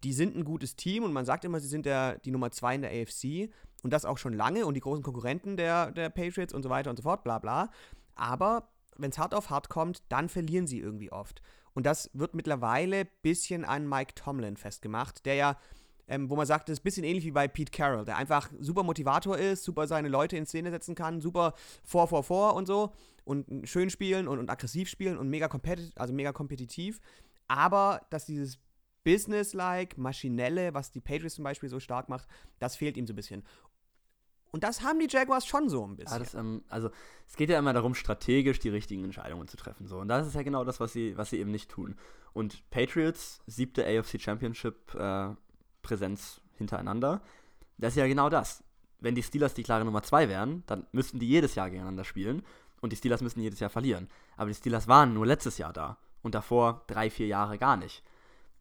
Die 0.06 0.12
sind 0.12 0.36
ein 0.36 0.44
gutes 0.44 0.76
Team 0.76 1.02
und 1.02 1.12
man 1.12 1.24
sagt 1.24 1.44
immer, 1.44 1.58
sie 1.58 1.66
sind 1.66 1.84
der, 1.84 2.20
die 2.20 2.30
Nummer 2.30 2.52
2 2.52 2.76
in 2.76 2.82
der 2.82 2.92
AFC 2.92 3.50
und 3.82 3.92
das 3.92 4.04
auch 4.04 4.18
schon 4.18 4.34
lange 4.34 4.64
und 4.64 4.74
die 4.74 4.80
großen 4.80 5.02
Konkurrenten 5.02 5.56
der, 5.56 5.90
der 5.90 6.10
Patriots 6.10 6.54
und 6.54 6.62
so 6.62 6.70
weiter 6.70 6.90
und 6.90 6.96
so 6.96 7.02
fort, 7.02 7.24
bla 7.24 7.40
bla. 7.40 7.70
Aber 8.14 8.68
wenn 8.96 9.10
es 9.10 9.18
hart 9.18 9.34
auf 9.34 9.50
hart 9.50 9.68
kommt, 9.68 10.04
dann 10.08 10.28
verlieren 10.28 10.68
sie 10.68 10.78
irgendwie 10.78 11.10
oft. 11.10 11.42
Und 11.74 11.86
das 11.86 12.08
wird 12.12 12.36
mittlerweile 12.36 12.98
ein 12.98 13.08
bisschen 13.22 13.64
an 13.64 13.88
Mike 13.88 14.14
Tomlin 14.14 14.56
festgemacht, 14.56 15.26
der 15.26 15.34
ja, 15.34 15.56
ähm, 16.06 16.30
wo 16.30 16.36
man 16.36 16.46
sagt, 16.46 16.68
das 16.68 16.74
ist 16.74 16.82
ein 16.82 16.84
bisschen 16.84 17.02
ähnlich 17.02 17.24
wie 17.24 17.32
bei 17.32 17.48
Pete 17.48 17.72
Carroll, 17.72 18.04
der 18.04 18.16
einfach 18.16 18.48
super 18.60 18.84
Motivator 18.84 19.36
ist, 19.36 19.64
super 19.64 19.88
seine 19.88 20.08
Leute 20.08 20.36
in 20.36 20.46
Szene 20.46 20.70
setzen 20.70 20.94
kann, 20.94 21.20
super 21.20 21.54
vor, 21.82 22.06
vor, 22.06 22.22
vor 22.22 22.54
und 22.54 22.66
so 22.66 22.92
und 23.24 23.68
schön 23.68 23.90
spielen 23.90 24.28
und, 24.28 24.38
und 24.38 24.50
aggressiv 24.50 24.88
spielen 24.88 25.18
und 25.18 25.28
mega, 25.28 25.50
also 25.96 26.14
mega 26.14 26.32
kompetitiv. 26.32 27.00
Aber 27.48 28.02
dass 28.10 28.24
dieses 28.24 28.60
Business-like, 29.06 29.96
maschinelle, 29.98 30.74
was 30.74 30.90
die 30.90 31.00
Patriots 31.00 31.36
zum 31.36 31.44
Beispiel 31.44 31.68
so 31.68 31.78
stark 31.78 32.08
macht, 32.08 32.26
das 32.58 32.74
fehlt 32.74 32.96
ihm 32.96 33.06
so 33.06 33.12
ein 33.12 33.16
bisschen. 33.16 33.44
Und 34.50 34.64
das 34.64 34.82
haben 34.82 34.98
die 34.98 35.06
Jaguars 35.08 35.46
schon 35.46 35.68
so 35.68 35.86
ein 35.86 35.96
bisschen. 35.96 36.12
Ja, 36.12 36.18
das, 36.18 36.34
ähm, 36.34 36.64
also 36.68 36.90
es 37.24 37.36
geht 37.36 37.48
ja 37.48 37.58
immer 37.60 37.72
darum, 37.72 37.94
strategisch 37.94 38.58
die 38.58 38.68
richtigen 38.68 39.04
Entscheidungen 39.04 39.46
zu 39.46 39.56
treffen. 39.56 39.86
So. 39.86 39.98
Und 39.98 40.08
das 40.08 40.26
ist 40.26 40.34
ja 40.34 40.42
genau 40.42 40.64
das, 40.64 40.80
was 40.80 40.92
sie, 40.92 41.16
was 41.16 41.30
sie 41.30 41.38
eben 41.38 41.52
nicht 41.52 41.70
tun. 41.70 41.94
Und 42.32 42.68
Patriots, 42.70 43.38
siebte 43.46 43.86
AFC 43.86 44.20
Championship 44.20 44.92
äh, 44.96 45.28
Präsenz 45.82 46.40
hintereinander, 46.56 47.22
das 47.78 47.92
ist 47.92 47.98
ja 47.98 48.08
genau 48.08 48.28
das. 48.28 48.64
Wenn 48.98 49.14
die 49.14 49.22
Steelers 49.22 49.54
die 49.54 49.62
klare 49.62 49.84
Nummer 49.84 50.02
zwei 50.02 50.28
wären, 50.28 50.64
dann 50.66 50.84
müssten 50.90 51.20
die 51.20 51.28
jedes 51.28 51.54
Jahr 51.54 51.70
gegeneinander 51.70 52.04
spielen 52.04 52.42
und 52.80 52.92
die 52.92 52.96
Steelers 52.96 53.20
müssen 53.20 53.40
jedes 53.40 53.60
Jahr 53.60 53.70
verlieren. 53.70 54.08
Aber 54.36 54.48
die 54.48 54.54
Steelers 54.56 54.88
waren 54.88 55.14
nur 55.14 55.26
letztes 55.26 55.58
Jahr 55.58 55.72
da 55.72 55.98
und 56.22 56.34
davor 56.34 56.82
drei, 56.88 57.08
vier 57.08 57.28
Jahre 57.28 57.56
gar 57.56 57.76
nicht. 57.76 58.02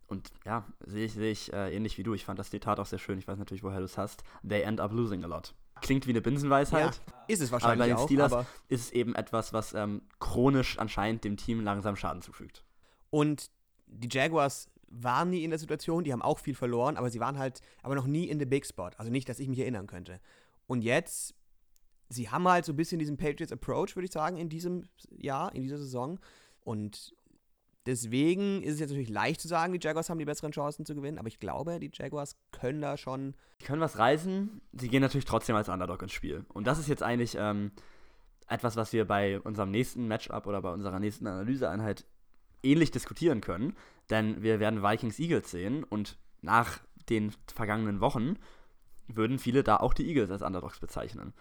Und 0.08 0.32
ja, 0.46 0.66
sehe 0.86 1.06
ich, 1.06 1.14
seh 1.14 1.32
ich 1.32 1.54
äh, 1.54 1.76
ähnlich 1.76 1.98
wie 1.98 2.04
du. 2.04 2.14
Ich 2.14 2.26
fand 2.26 2.38
das 2.38 2.50
Zitat 2.50 2.80
auch 2.80 2.86
sehr 2.86 3.00
schön. 3.00 3.18
Ich 3.18 3.28
weiß 3.28 3.40
natürlich, 3.40 3.64
woher 3.64 3.80
du 3.80 3.86
es 3.86 3.98
hast. 3.98 4.24
They 4.48 4.62
end 4.62 4.80
up 4.80 4.92
losing 4.92 5.24
a 5.24 5.28
lot 5.28 5.54
klingt 5.82 6.08
wie 6.08 6.12
eine 6.12 6.22
Binsenweisheit. 6.22 7.02
Ja, 7.06 7.24
ist 7.28 7.42
es 7.42 7.52
wahrscheinlich 7.52 7.92
aber 7.92 7.94
bei 7.94 8.00
den 8.00 8.06
Steelers 8.06 8.34
auch, 8.34 8.46
ist 8.68 8.82
es 8.82 8.92
eben 8.92 9.16
etwas, 9.16 9.54
was 9.54 9.74
ähm, 9.74 10.02
chronisch 10.20 10.78
anscheinend 10.80 11.24
dem 11.24 11.38
Team 11.38 11.62
langsam 11.62 11.96
Schaden 11.96 12.22
zufügt. 12.22 12.64
Und 13.10 13.50
die 13.88 14.10
Jaguars 14.12 14.70
waren 14.88 15.30
nie 15.30 15.44
in 15.44 15.50
der 15.50 15.60
Situation, 15.60 16.04
die 16.04 16.14
haben 16.14 16.22
auch 16.22 16.40
viel 16.40 16.56
verloren, 16.56 16.98
aber 16.98 17.10
sie 17.10 17.20
waren 17.20 17.38
halt 17.38 17.62
aber 17.84 17.96
noch 17.96 18.08
nie 18.08 18.26
in 18.26 18.40
the 18.40 18.46
Big 18.46 18.66
Spot. 18.66 18.90
Also 18.98 19.12
nicht, 19.12 19.28
dass 19.28 19.40
ich 19.40 19.48
mich 19.48 19.60
erinnern 19.60 19.88
könnte. 19.88 20.20
Und 20.68 20.82
jetzt, 20.82 21.36
sie 22.10 22.30
haben 22.30 22.48
halt 22.48 22.66
so 22.66 22.74
ein 22.74 22.78
bisschen 22.78 23.00
diesen 23.00 23.18
Patriots 23.18 23.52
Approach, 23.52 23.96
würde 23.96 24.06
ich 24.06 24.12
sagen, 24.12 24.38
in 24.38 24.50
diesem 24.50 24.88
Jahr, 25.10 25.54
in 25.54 25.62
dieser 25.62 25.78
Saison. 25.78 26.20
Und 26.62 27.16
Deswegen 27.86 28.64
ist 28.64 28.76
es 28.76 28.80
jetzt 28.80 28.90
natürlich 28.90 29.10
leicht 29.10 29.40
zu 29.40 29.48
sagen, 29.48 29.72
die 29.72 29.80
Jaguars 29.82 30.10
haben 30.10 30.18
die 30.18 30.26
besseren 30.26 30.52
Chancen 30.52 30.86
zu 30.86 30.96
gewinnen, 30.96 31.20
aber 31.20 31.28
ich 31.28 31.40
glaube, 31.40 31.80
die 31.80 31.92
Jaguars 31.94 32.36
können 32.52 32.82
da 32.82 32.98
schon. 32.98 33.36
Die 33.62 33.66
können 33.66 33.82
was 33.82 34.00
reißen, 34.00 34.62
sie 34.74 34.90
gehen 34.90 35.02
natürlich 35.02 35.26
trotzdem 35.26 35.56
als 35.56 35.70
Underdog 35.70 36.02
ins 36.02 36.14
Spiel. 36.14 36.46
Und 36.54 36.66
das 36.66 36.80
ist 36.80 36.88
jetzt 36.88 37.04
eigentlich 37.04 37.38
ähm, 37.40 37.72
etwas, 38.48 38.76
was 38.76 38.92
wir 38.92 39.06
bei 39.06 39.40
unserem 39.40 39.70
nächsten 39.70 40.08
Matchup 40.08 40.48
oder 40.48 40.62
bei 40.62 40.72
unserer 40.72 41.00
nächsten 41.00 41.28
Analyseeinheit 41.28 42.06
ähnlich 42.64 42.92
diskutieren 42.92 43.42
können. 43.42 43.76
Denn 44.10 44.42
wir 44.42 44.60
werden 44.60 44.84
Vikings 44.84 45.20
Eagles 45.20 45.52
sehen 45.52 45.84
und 45.84 46.18
nach 46.42 46.80
den 47.10 47.34
vergangenen 47.54 48.02
Wochen 48.02 48.38
würden 49.08 49.38
viele 49.38 49.64
da 49.64 49.78
auch 49.78 49.94
die 49.94 50.08
Eagles 50.08 50.32
als 50.32 50.42
Underdogs 50.42 50.80
bezeichnen. 50.80 51.34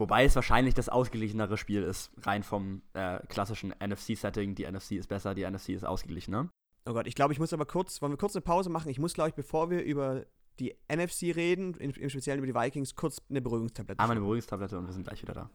Wobei 0.00 0.24
es 0.24 0.34
wahrscheinlich 0.34 0.72
das 0.72 0.88
ausgeglichenere 0.88 1.58
Spiel 1.58 1.82
ist, 1.82 2.10
rein 2.22 2.42
vom 2.42 2.80
äh, 2.94 3.18
klassischen 3.26 3.74
NFC-Setting. 3.84 4.54
Die 4.54 4.64
NFC 4.64 4.92
ist 4.92 5.08
besser, 5.08 5.34
die 5.34 5.48
NFC 5.48 5.68
ist 5.70 5.84
ausgeglichener. 5.84 6.48
Oh 6.86 6.94
Gott, 6.94 7.06
ich 7.06 7.14
glaube, 7.14 7.34
ich 7.34 7.38
muss 7.38 7.52
aber 7.52 7.66
kurz, 7.66 8.00
wollen 8.00 8.14
wir 8.14 8.16
kurz 8.16 8.34
eine 8.34 8.40
Pause 8.40 8.70
machen? 8.70 8.88
Ich 8.88 8.98
muss, 8.98 9.12
glaube 9.12 9.28
ich, 9.28 9.34
bevor 9.34 9.68
wir 9.70 9.82
über 9.84 10.24
die 10.58 10.74
NFC 10.90 11.36
reden, 11.36 11.74
im, 11.74 11.90
im 11.90 12.08
Speziellen 12.08 12.42
über 12.42 12.46
die 12.46 12.54
Vikings, 12.54 12.94
kurz 12.94 13.20
eine 13.28 13.42
Beruhigungstablette. 13.42 14.00
Einmal 14.00 14.16
eine 14.16 14.20
Beruhigungstablette 14.20 14.78
und 14.78 14.86
wir 14.86 14.94
sind 14.94 15.06
gleich 15.06 15.20
wieder 15.20 15.34
da. 15.34 15.50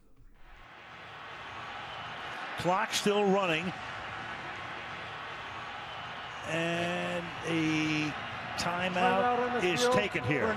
Clock 2.59 2.93
still 2.93 3.23
running. 3.23 3.73
And 6.51 7.25
a 7.47 8.13
timeout 8.59 9.63
is 9.63 9.89
taken 9.89 10.23
here. 10.23 10.55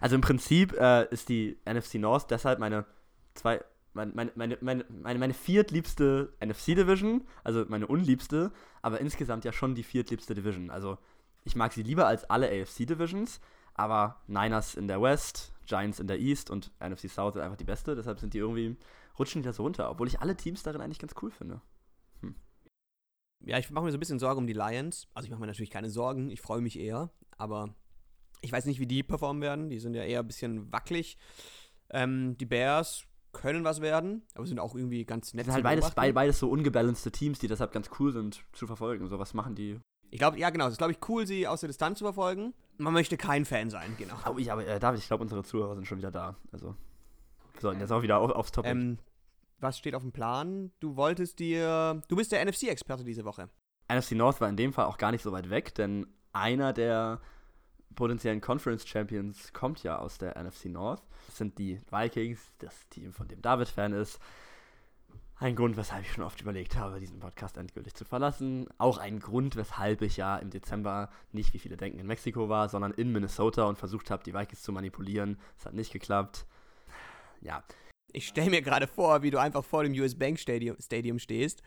Also 0.00 0.14
im 0.14 0.20
Prinzip 0.20 0.72
äh, 0.72 1.08
ist 1.12 1.28
die 1.28 1.58
NFC 1.64 1.94
North 1.94 2.30
deshalb 2.30 2.58
meine 2.58 2.86
zwei, 3.34 3.62
meine, 3.94 4.12
meine, 4.14 4.32
meine, 4.34 4.58
meine, 4.60 4.84
meine, 4.88 5.18
meine 5.18 5.34
viertliebste 5.34 6.32
NFC-Division, 6.40 7.26
also 7.44 7.64
meine 7.68 7.86
unliebste, 7.86 8.52
aber 8.80 9.00
insgesamt 9.00 9.44
ja 9.44 9.52
schon 9.52 9.74
die 9.74 9.82
viertliebste 9.82 10.34
Division. 10.34 10.70
Also 10.70 10.98
ich 11.44 11.56
mag 11.56 11.72
sie 11.72 11.82
lieber 11.82 12.06
als 12.06 12.28
alle 12.30 12.48
AFC-Divisions, 12.48 13.40
aber 13.74 14.20
Niners 14.26 14.74
in 14.74 14.88
der 14.88 15.00
West, 15.00 15.52
Giants 15.66 16.00
in 16.00 16.06
der 16.06 16.18
East 16.18 16.50
und 16.50 16.70
NFC 16.80 17.08
South 17.10 17.36
ist 17.36 17.42
einfach 17.42 17.56
die 17.56 17.64
beste, 17.64 17.94
deshalb 17.94 18.18
sind 18.18 18.34
die 18.34 18.38
irgendwie, 18.38 18.76
rutschen 19.18 19.42
die 19.42 19.46
da 19.46 19.52
so 19.52 19.62
runter, 19.62 19.90
obwohl 19.90 20.08
ich 20.08 20.20
alle 20.20 20.36
Teams 20.36 20.62
darin 20.62 20.80
eigentlich 20.80 20.98
ganz 20.98 21.14
cool 21.22 21.30
finde. 21.30 21.60
Hm. 22.20 22.34
Ja, 23.44 23.58
ich 23.58 23.70
mache 23.70 23.84
mir 23.84 23.90
so 23.90 23.96
ein 23.96 24.00
bisschen 24.00 24.18
Sorgen 24.18 24.38
um 24.38 24.46
die 24.46 24.52
Lions. 24.52 25.08
Also 25.14 25.26
ich 25.26 25.30
mache 25.30 25.40
mir 25.40 25.46
natürlich 25.46 25.70
keine 25.70 25.90
Sorgen, 25.90 26.30
ich 26.30 26.40
freue 26.40 26.60
mich 26.60 26.78
eher, 26.78 27.10
aber 27.36 27.74
ich 28.42 28.52
weiß 28.52 28.66
nicht, 28.66 28.80
wie 28.80 28.86
die 28.86 29.02
performen 29.02 29.40
werden. 29.40 29.70
Die 29.70 29.78
sind 29.78 29.94
ja 29.94 30.02
eher 30.02 30.20
ein 30.20 30.26
bisschen 30.26 30.70
wackelig. 30.72 31.16
Ähm, 31.90 32.36
die 32.36 32.46
Bears 32.46 33.04
können 33.32 33.64
was 33.64 33.80
werden, 33.80 34.22
aber 34.34 34.46
sind 34.46 34.60
auch 34.60 34.74
irgendwie 34.74 35.04
ganz 35.04 35.32
nett. 35.32 35.46
Das 35.46 35.54
sind 35.54 35.64
halt 35.64 35.80
beides, 35.80 35.94
be 35.94 36.12
beides 36.12 36.38
so 36.38 36.50
ungebalancete 36.50 37.10
Teams, 37.10 37.38
die 37.38 37.48
deshalb 37.48 37.72
ganz 37.72 37.88
cool 37.98 38.12
sind 38.12 38.44
zu 38.52 38.66
verfolgen. 38.66 39.08
So, 39.08 39.18
was 39.18 39.32
machen 39.32 39.54
die? 39.54 39.80
Ich 40.10 40.18
glaube, 40.18 40.38
ja, 40.38 40.50
genau. 40.50 40.66
Es 40.66 40.72
ist, 40.72 40.78
glaube 40.78 40.92
ich, 40.92 40.98
cool, 41.08 41.26
sie 41.26 41.46
aus 41.48 41.60
der 41.60 41.68
Distanz 41.68 41.98
zu 41.98 42.04
verfolgen. 42.04 42.52
Man 42.76 42.92
möchte 42.92 43.16
kein 43.16 43.46
Fan 43.46 43.70
sein, 43.70 43.94
genau. 43.96 44.14
Oh, 44.28 44.38
ja, 44.38 44.52
aber 44.52 44.66
äh, 44.66 44.78
David, 44.78 45.00
ich 45.00 45.06
glaube, 45.06 45.22
unsere 45.22 45.42
Zuhörer 45.42 45.74
sind 45.74 45.86
schon 45.86 45.98
wieder 45.98 46.10
da. 46.10 46.36
Also, 46.52 46.74
wir 47.54 47.60
sollten 47.60 47.80
jetzt 47.80 47.92
auch 47.92 48.02
wieder 48.02 48.18
auf, 48.18 48.30
aufs 48.30 48.52
Topic. 48.52 48.70
Ähm, 48.70 48.98
was 49.58 49.78
steht 49.78 49.94
auf 49.94 50.02
dem 50.02 50.12
Plan? 50.12 50.72
Du 50.80 50.96
wolltest 50.96 51.38
dir. 51.38 52.02
Du 52.08 52.16
bist 52.16 52.32
der 52.32 52.44
NFC-Experte 52.44 53.04
diese 53.04 53.24
Woche. 53.24 53.48
NFC 53.90 54.12
North 54.12 54.40
war 54.40 54.48
in 54.48 54.56
dem 54.56 54.72
Fall 54.72 54.86
auch 54.86 54.98
gar 54.98 55.12
nicht 55.12 55.22
so 55.22 55.32
weit 55.32 55.48
weg, 55.48 55.74
denn 55.74 56.06
einer 56.32 56.72
der 56.72 57.20
potenziellen 57.94 58.40
Conference 58.40 58.86
Champions 58.86 59.52
kommt 59.52 59.82
ja 59.82 59.98
aus 59.98 60.18
der 60.18 60.42
NFC 60.42 60.66
North. 60.66 61.02
Das 61.26 61.36
sind 61.36 61.58
die 61.58 61.80
Vikings, 61.90 62.52
das 62.58 62.88
Team, 62.88 63.12
von 63.12 63.28
dem 63.28 63.40
David 63.42 63.68
Fan 63.68 63.92
ist. 63.92 64.18
Ein 65.36 65.56
Grund, 65.56 65.76
weshalb 65.76 66.04
ich 66.04 66.12
schon 66.12 66.22
oft 66.22 66.40
überlegt 66.40 66.76
habe, 66.76 67.00
diesen 67.00 67.18
Podcast 67.18 67.56
endgültig 67.56 67.94
zu 67.94 68.04
verlassen. 68.04 68.68
Auch 68.78 68.98
ein 68.98 69.18
Grund, 69.18 69.56
weshalb 69.56 70.00
ich 70.02 70.16
ja 70.16 70.36
im 70.36 70.50
Dezember 70.50 71.10
nicht, 71.32 71.52
wie 71.52 71.58
viele 71.58 71.76
denken, 71.76 71.98
in 71.98 72.06
Mexiko 72.06 72.48
war, 72.48 72.68
sondern 72.68 72.92
in 72.92 73.10
Minnesota 73.10 73.64
und 73.64 73.76
versucht 73.76 74.10
habe, 74.10 74.22
die 74.22 74.34
Vikings 74.34 74.62
zu 74.62 74.70
manipulieren. 74.70 75.38
Es 75.58 75.66
hat 75.66 75.74
nicht 75.74 75.92
geklappt. 75.92 76.46
Ja. 77.40 77.64
Ich 78.12 78.28
stelle 78.28 78.50
mir 78.50 78.62
gerade 78.62 78.86
vor, 78.86 79.22
wie 79.22 79.30
du 79.30 79.40
einfach 79.40 79.64
vor 79.64 79.82
dem 79.82 79.92
US 79.94 80.14
Bank 80.14 80.38
Stadium, 80.38 80.76
Stadium 80.78 81.18
stehst 81.18 81.62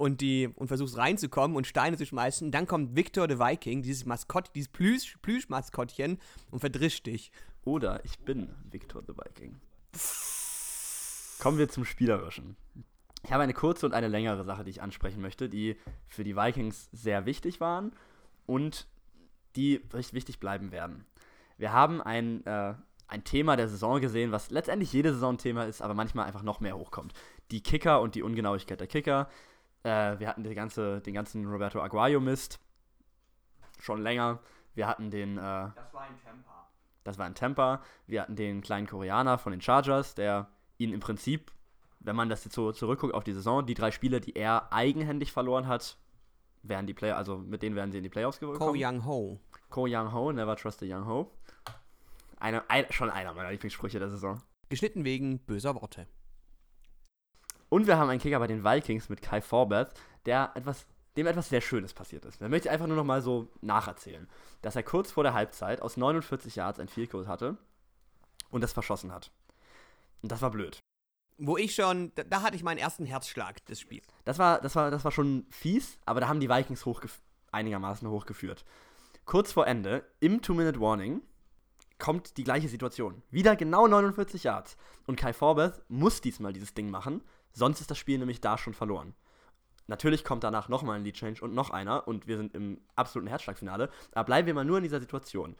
und, 0.00 0.22
die, 0.22 0.48
und 0.56 0.68
versuchst 0.68 0.96
reinzukommen 0.96 1.58
und 1.58 1.66
Steine 1.66 1.98
zu 1.98 2.06
schmeißen. 2.06 2.50
Dann 2.50 2.66
kommt 2.66 2.96
Victor 2.96 3.28
the 3.28 3.38
Viking, 3.38 3.82
dieses 3.82 4.06
Maskott, 4.06 4.50
dieses 4.54 4.70
Plüsch, 4.70 5.18
Plüschmaskottchen 5.20 6.18
und 6.50 6.60
verdrischt 6.60 7.04
dich. 7.04 7.30
Oder 7.66 8.02
ich 8.06 8.18
bin 8.20 8.48
Victor 8.70 9.02
the 9.06 9.12
Viking. 9.12 9.60
Kommen 11.38 11.58
wir 11.58 11.68
zum 11.68 11.84
Spielerischen. 11.84 12.56
Ich 13.24 13.30
habe 13.30 13.42
eine 13.42 13.52
kurze 13.52 13.84
und 13.84 13.92
eine 13.92 14.08
längere 14.08 14.42
Sache, 14.42 14.64
die 14.64 14.70
ich 14.70 14.80
ansprechen 14.80 15.20
möchte, 15.20 15.50
die 15.50 15.76
für 16.08 16.24
die 16.24 16.34
Vikings 16.34 16.88
sehr 16.92 17.26
wichtig 17.26 17.60
waren 17.60 17.92
und 18.46 18.86
die 19.54 19.82
recht 19.92 20.14
wichtig 20.14 20.40
bleiben 20.40 20.72
werden. 20.72 21.04
Wir 21.58 21.74
haben 21.74 22.00
ein, 22.00 22.46
äh, 22.46 22.72
ein 23.06 23.24
Thema 23.24 23.56
der 23.56 23.68
Saison 23.68 24.00
gesehen, 24.00 24.32
was 24.32 24.50
letztendlich 24.50 24.94
jede 24.94 25.12
Saison 25.12 25.36
Thema 25.36 25.64
ist, 25.64 25.82
aber 25.82 25.92
manchmal 25.92 26.24
einfach 26.24 26.42
noch 26.42 26.60
mehr 26.60 26.78
hochkommt. 26.78 27.12
Die 27.50 27.62
Kicker 27.62 28.00
und 28.00 28.14
die 28.14 28.22
Ungenauigkeit 28.22 28.80
der 28.80 28.86
Kicker. 28.86 29.28
Äh, 29.82 30.18
wir 30.18 30.28
hatten 30.28 30.42
die 30.42 30.54
ganze, 30.54 31.00
den 31.00 31.14
ganzen 31.14 31.46
Roberto 31.46 31.80
Aguayo-Mist. 31.80 32.60
Schon 33.80 34.02
länger. 34.02 34.40
Wir 34.74 34.86
hatten 34.86 35.10
den. 35.10 35.38
Äh, 35.38 35.40
das 35.40 35.92
war 35.92 36.02
ein 36.02 36.18
Temper. 36.22 36.68
Das 37.04 37.18
war 37.18 37.26
ein 37.26 37.34
Temper. 37.34 37.82
Wir 38.06 38.22
hatten 38.22 38.36
den 38.36 38.60
kleinen 38.60 38.86
Koreaner 38.86 39.38
von 39.38 39.52
den 39.52 39.60
Chargers, 39.60 40.14
der 40.14 40.48
ihn 40.78 40.92
im 40.92 41.00
Prinzip, 41.00 41.50
wenn 42.00 42.16
man 42.16 42.28
das 42.28 42.44
jetzt 42.44 42.54
so 42.54 42.72
zurückguckt 42.72 43.14
auf 43.14 43.24
die 43.24 43.32
Saison, 43.32 43.64
die 43.64 43.74
drei 43.74 43.90
Spiele, 43.90 44.20
die 44.20 44.36
er 44.36 44.72
eigenhändig 44.72 45.32
verloren 45.32 45.66
hat, 45.66 45.98
wären 46.62 46.86
die 46.86 46.94
Play 46.94 47.12
also 47.12 47.38
mit 47.38 47.62
denen 47.62 47.74
wären 47.76 47.90
sie 47.90 47.98
in 47.98 48.04
die 48.04 48.10
Playoffs 48.10 48.38
gekommen. 48.38 48.58
Ko 48.58 48.74
Young 48.76 49.04
Ho. 49.04 49.40
Ko 49.70 49.86
Young 49.88 50.12
Ho, 50.12 50.32
never 50.32 50.56
trust 50.56 50.82
a 50.82 50.86
Young 50.86 51.06
Ho. 51.06 51.30
Eine, 52.38 52.68
ein, 52.70 52.86
schon 52.90 53.10
einer 53.10 53.34
meiner 53.34 53.50
Lieblingssprüche 53.50 53.98
der 53.98 54.10
Saison. 54.10 54.42
Geschnitten 54.68 55.04
wegen 55.04 55.38
böser 55.40 55.74
Worte. 55.74 56.06
Und 57.70 57.86
wir 57.86 57.96
haben 57.96 58.10
einen 58.10 58.20
Kicker 58.20 58.38
bei 58.38 58.48
den 58.48 58.64
Vikings 58.64 59.08
mit 59.08 59.22
Kai 59.22 59.40
Forbeth, 59.40 59.94
der 60.26 60.50
etwas, 60.54 60.86
dem 61.16 61.26
etwas 61.26 61.48
sehr 61.48 61.62
Schönes 61.62 61.94
passiert 61.94 62.26
ist. 62.26 62.42
Da 62.42 62.48
möchte 62.48 62.68
ich 62.68 62.72
einfach 62.72 62.88
nur 62.88 62.96
noch 62.96 63.04
mal 63.04 63.22
so 63.22 63.48
nacherzählen, 63.62 64.28
dass 64.60 64.76
er 64.76 64.82
kurz 64.82 65.10
vor 65.12 65.22
der 65.22 65.32
Halbzeit 65.32 65.80
aus 65.80 65.96
49 65.96 66.56
Yards 66.56 66.80
ein 66.80 66.88
Field 66.88 67.10
Goal 67.10 67.28
hatte 67.28 67.56
und 68.50 68.60
das 68.60 68.72
verschossen 68.72 69.12
hat. 69.12 69.30
Und 70.20 70.30
das 70.32 70.42
war 70.42 70.50
blöd. 70.50 70.80
Wo 71.38 71.56
ich 71.56 71.74
schon, 71.74 72.12
da, 72.16 72.24
da 72.24 72.42
hatte 72.42 72.56
ich 72.56 72.62
meinen 72.62 72.78
ersten 72.78 73.06
Herzschlag 73.06 73.64
des 73.66 73.80
Spiels. 73.80 74.06
Das 74.24 74.38
war, 74.38 74.60
das 74.60 74.76
war, 74.76 74.90
das 74.90 75.04
war 75.04 75.12
schon 75.12 75.46
fies, 75.48 75.98
aber 76.04 76.20
da 76.20 76.28
haben 76.28 76.40
die 76.40 76.50
Vikings 76.50 76.84
hochgef 76.84 77.22
einigermaßen 77.52 78.08
hochgeführt. 78.08 78.64
Kurz 79.24 79.52
vor 79.52 79.66
Ende, 79.66 80.04
im 80.18 80.42
Two-Minute-Warning, 80.42 81.22
kommt 81.98 82.36
die 82.36 82.44
gleiche 82.44 82.68
Situation. 82.68 83.22
Wieder 83.30 83.54
genau 83.54 83.86
49 83.86 84.44
Yards. 84.44 84.76
Und 85.06 85.16
Kai 85.16 85.32
Forbeth 85.32 85.82
muss 85.88 86.20
diesmal 86.20 86.52
dieses 86.52 86.74
Ding 86.74 86.90
machen, 86.90 87.22
sonst 87.52 87.80
ist 87.80 87.90
das 87.90 87.98
Spiel 87.98 88.18
nämlich 88.18 88.40
da 88.40 88.58
schon 88.58 88.74
verloren. 88.74 89.14
Natürlich 89.86 90.24
kommt 90.24 90.44
danach 90.44 90.68
nochmal 90.68 90.96
ein 90.96 91.04
Lead 91.04 91.16
Change 91.16 91.42
und 91.42 91.52
noch 91.52 91.70
einer 91.70 92.06
und 92.06 92.28
wir 92.28 92.36
sind 92.36 92.54
im 92.54 92.80
absoluten 92.94 93.28
Herzschlagfinale. 93.28 93.90
Aber 94.12 94.24
bleiben 94.24 94.46
wir 94.46 94.54
mal 94.54 94.64
nur 94.64 94.76
in 94.76 94.84
dieser 94.84 95.00
Situation. 95.00 95.56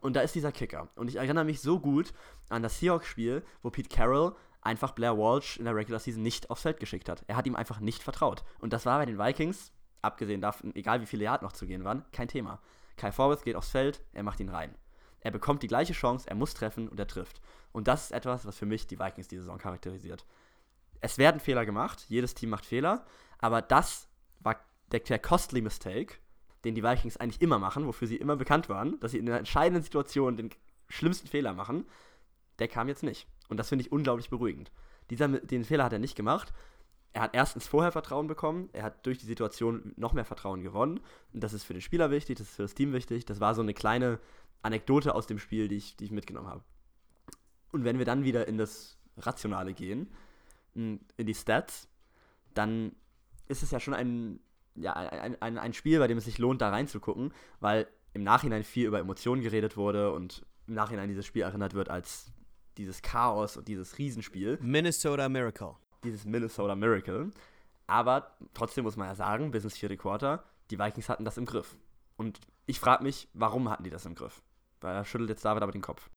Und 0.00 0.14
da 0.14 0.20
ist 0.20 0.34
dieser 0.34 0.52
Kicker. 0.52 0.88
Und 0.94 1.08
ich 1.08 1.16
erinnere 1.16 1.44
mich 1.44 1.60
so 1.60 1.78
gut 1.78 2.14
an 2.48 2.62
das 2.62 2.78
Seahawks-Spiel, 2.78 3.42
wo 3.62 3.70
Pete 3.70 3.94
Carroll 3.94 4.34
einfach 4.62 4.92
Blair 4.92 5.18
Walsh 5.18 5.58
in 5.58 5.64
der 5.64 5.74
Regular 5.74 6.00
Season 6.00 6.22
nicht 6.22 6.50
aufs 6.50 6.62
Feld 6.62 6.80
geschickt 6.80 7.08
hat. 7.08 7.24
Er 7.26 7.36
hat 7.36 7.46
ihm 7.46 7.56
einfach 7.56 7.80
nicht 7.80 8.02
vertraut. 8.02 8.44
Und 8.58 8.72
das 8.72 8.86
war 8.86 8.98
bei 8.98 9.06
den 9.06 9.18
Vikings, 9.18 9.72
abgesehen 10.02 10.40
davon, 10.40 10.74
egal 10.74 11.00
wie 11.00 11.06
viele 11.06 11.24
Yard 11.24 11.42
noch 11.42 11.52
zu 11.52 11.66
gehen 11.66 11.84
waren, 11.84 12.04
kein 12.12 12.28
Thema. 12.28 12.60
Kai 12.96 13.12
Forward 13.12 13.44
geht 13.44 13.56
aufs 13.56 13.70
Feld, 13.70 14.02
er 14.12 14.22
macht 14.22 14.40
ihn 14.40 14.48
rein. 14.48 14.74
Er 15.20 15.30
bekommt 15.30 15.62
die 15.62 15.68
gleiche 15.68 15.92
Chance, 15.92 16.28
er 16.28 16.36
muss 16.36 16.54
treffen 16.54 16.88
und 16.88 16.98
er 16.98 17.06
trifft. 17.06 17.40
Und 17.72 17.88
das 17.88 18.04
ist 18.04 18.12
etwas, 18.12 18.46
was 18.46 18.56
für 18.56 18.66
mich 18.66 18.86
die 18.86 18.98
Vikings 18.98 19.28
diese 19.28 19.42
Saison 19.42 19.58
charakterisiert. 19.58 20.24
Es 21.00 21.18
werden 21.18 21.40
Fehler 21.40 21.64
gemacht, 21.66 22.06
jedes 22.08 22.34
Team 22.34 22.50
macht 22.50 22.66
Fehler, 22.66 23.06
aber 23.38 23.62
das 23.62 24.08
war 24.40 24.56
der, 24.90 25.00
der 25.00 25.18
costly 25.18 25.60
Mistake, 25.60 26.14
den 26.64 26.74
die 26.74 26.82
Vikings 26.82 27.16
eigentlich 27.16 27.40
immer 27.40 27.58
machen, 27.58 27.86
wofür 27.86 28.08
sie 28.08 28.16
immer 28.16 28.36
bekannt 28.36 28.68
waren, 28.68 28.98
dass 29.00 29.12
sie 29.12 29.18
in 29.18 29.26
der 29.26 29.38
entscheidenden 29.38 29.82
Situation 29.82 30.36
den 30.36 30.50
schlimmsten 30.88 31.28
Fehler 31.28 31.54
machen, 31.54 31.86
der 32.58 32.68
kam 32.68 32.88
jetzt 32.88 33.02
nicht. 33.02 33.26
Und 33.48 33.58
das 33.58 33.68
finde 33.68 33.84
ich 33.84 33.92
unglaublich 33.92 34.30
beruhigend. 34.30 34.70
Dieser, 35.10 35.28
den 35.28 35.64
Fehler 35.64 35.84
hat 35.84 35.92
er 35.92 35.98
nicht 35.98 36.16
gemacht. 36.16 36.52
Er 37.12 37.22
hat 37.22 37.34
erstens 37.34 37.66
vorher 37.66 37.92
Vertrauen 37.92 38.26
bekommen, 38.26 38.68
er 38.72 38.82
hat 38.82 39.06
durch 39.06 39.18
die 39.18 39.26
Situation 39.26 39.92
noch 39.96 40.12
mehr 40.12 40.26
Vertrauen 40.26 40.62
gewonnen. 40.62 41.00
Und 41.32 41.42
das 41.42 41.52
ist 41.52 41.64
für 41.64 41.72
den 41.72 41.80
Spieler 41.80 42.10
wichtig, 42.10 42.38
das 42.38 42.48
ist 42.48 42.56
für 42.56 42.62
das 42.62 42.74
Team 42.74 42.92
wichtig. 42.92 43.24
Das 43.24 43.40
war 43.40 43.54
so 43.54 43.62
eine 43.62 43.74
kleine 43.74 44.20
Anekdote 44.62 45.14
aus 45.14 45.26
dem 45.26 45.38
Spiel, 45.38 45.68
die 45.68 45.76
ich, 45.76 45.96
die 45.96 46.04
ich 46.04 46.10
mitgenommen 46.10 46.48
habe. 46.48 46.62
Und 47.72 47.84
wenn 47.84 47.98
wir 47.98 48.04
dann 48.04 48.24
wieder 48.24 48.46
in 48.48 48.58
das 48.58 48.98
Rationale 49.16 49.72
gehen, 49.72 50.10
in 50.78 51.26
die 51.26 51.34
Stats, 51.34 51.88
dann 52.54 52.92
ist 53.46 53.62
es 53.62 53.70
ja 53.70 53.80
schon 53.80 53.94
ein, 53.94 54.40
ja, 54.74 54.92
ein, 54.94 55.40
ein, 55.40 55.58
ein 55.58 55.72
Spiel, 55.72 55.98
bei 55.98 56.06
dem 56.06 56.18
es 56.18 56.24
sich 56.24 56.38
lohnt, 56.38 56.60
da 56.60 56.70
reinzugucken, 56.70 57.32
weil 57.60 57.88
im 58.14 58.22
Nachhinein 58.22 58.64
viel 58.64 58.86
über 58.86 58.98
Emotionen 58.98 59.42
geredet 59.42 59.76
wurde 59.76 60.12
und 60.12 60.44
im 60.66 60.74
Nachhinein 60.74 61.08
dieses 61.08 61.26
Spiel 61.26 61.42
erinnert 61.42 61.74
wird 61.74 61.88
als 61.88 62.32
dieses 62.76 63.02
Chaos 63.02 63.56
und 63.56 63.68
dieses 63.68 63.98
Riesenspiel. 63.98 64.58
Minnesota 64.60 65.28
Miracle. 65.28 65.74
Dieses 66.04 66.24
Minnesota 66.24 66.76
Miracle. 66.76 67.30
Aber 67.86 68.36
trotzdem 68.54 68.84
muss 68.84 68.96
man 68.96 69.08
ja 69.08 69.14
sagen, 69.14 69.50
bis 69.50 69.64
ins 69.64 69.76
vierte 69.76 69.96
Quarter, 69.96 70.44
die 70.70 70.78
Vikings 70.78 71.08
hatten 71.08 71.24
das 71.24 71.38
im 71.38 71.46
Griff. 71.46 71.76
Und 72.16 72.40
ich 72.66 72.78
frage 72.78 73.02
mich, 73.02 73.28
warum 73.32 73.68
hatten 73.70 73.84
die 73.84 73.90
das 73.90 74.06
im 74.06 74.14
Griff? 74.14 74.42
Weil 74.80 74.94
er 74.94 75.04
schüttelt 75.04 75.30
jetzt 75.30 75.44
David 75.44 75.62
aber 75.62 75.72
den 75.72 75.82
Kopf. 75.82 76.10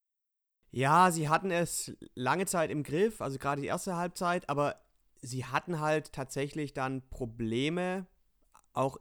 Ja, 0.71 1.11
sie 1.11 1.27
hatten 1.27 1.51
es 1.51 1.93
lange 2.15 2.45
Zeit 2.45 2.71
im 2.71 2.83
Griff, 2.83 3.21
also 3.21 3.37
gerade 3.37 3.61
die 3.61 3.67
erste 3.67 3.97
Halbzeit, 3.97 4.49
aber 4.49 4.77
sie 5.21 5.45
hatten 5.45 5.79
halt 5.79 6.13
tatsächlich 6.13 6.73
dann 6.73 7.01
Probleme, 7.09 8.07
auch 8.73 8.97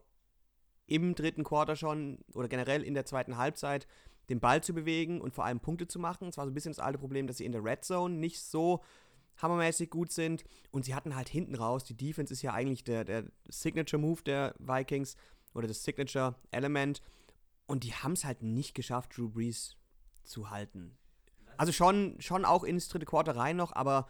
im 0.87 1.15
dritten 1.15 1.45
Quarter 1.45 1.77
schon 1.77 2.19
oder 2.35 2.49
generell 2.49 2.83
in 2.83 2.95
der 2.95 3.07
zweiten 3.07 3.37
Halbzeit 3.37 3.87
den 4.29 4.41
Ball 4.41 4.63
zu 4.63 4.75
bewegen 4.75 5.21
und 5.21 5.33
vor 5.33 5.45
allem 5.45 5.61
Punkte 5.61 5.87
zu 5.87 5.99
machen. 5.99 6.29
Es 6.29 6.37
war 6.37 6.45
so 6.45 6.51
ein 6.51 6.55
bisschen 6.55 6.73
das 6.73 6.81
alte 6.81 6.99
Problem, 6.99 7.27
dass 7.27 7.39
sie 7.39 7.45
in 7.45 7.53
der 7.53 7.65
Red 7.65 7.85
Zone 7.85 8.17
nicht 8.17 8.41
so 8.41 8.83
hammermäßig 9.41 9.91
gut 9.91 10.13
sind. 10.13 10.45
Und 10.71 10.85
sie 10.85 10.95
hatten 10.95 11.17
halt 11.17 11.29
hinten 11.29 11.55
raus, 11.55 11.85
die 11.85 11.97
Defense 11.97 12.33
ist 12.33 12.43
ja 12.43 12.53
eigentlich 12.53 12.85
der, 12.85 13.05
der 13.05 13.25
Signature 13.49 14.01
Move 14.01 14.23
der 14.23 14.55
Vikings 14.59 15.17
oder 15.55 15.69
das 15.69 15.83
Signature 15.83 16.35
Element. 16.51 17.01
Und 17.67 17.85
die 17.85 17.95
haben 17.95 18.13
es 18.13 18.25
halt 18.25 18.43
nicht 18.43 18.75
geschafft, 18.75 19.17
Drew 19.17 19.29
Brees 19.29 19.77
zu 20.25 20.51
halten. 20.51 20.97
Also 21.61 21.73
schon, 21.73 22.17
schon 22.21 22.47
auch 22.47 22.65
ins 22.65 22.89
dritte 22.89 23.05
Quarter 23.05 23.37
rein 23.37 23.55
noch, 23.59 23.77
aber 23.77 24.09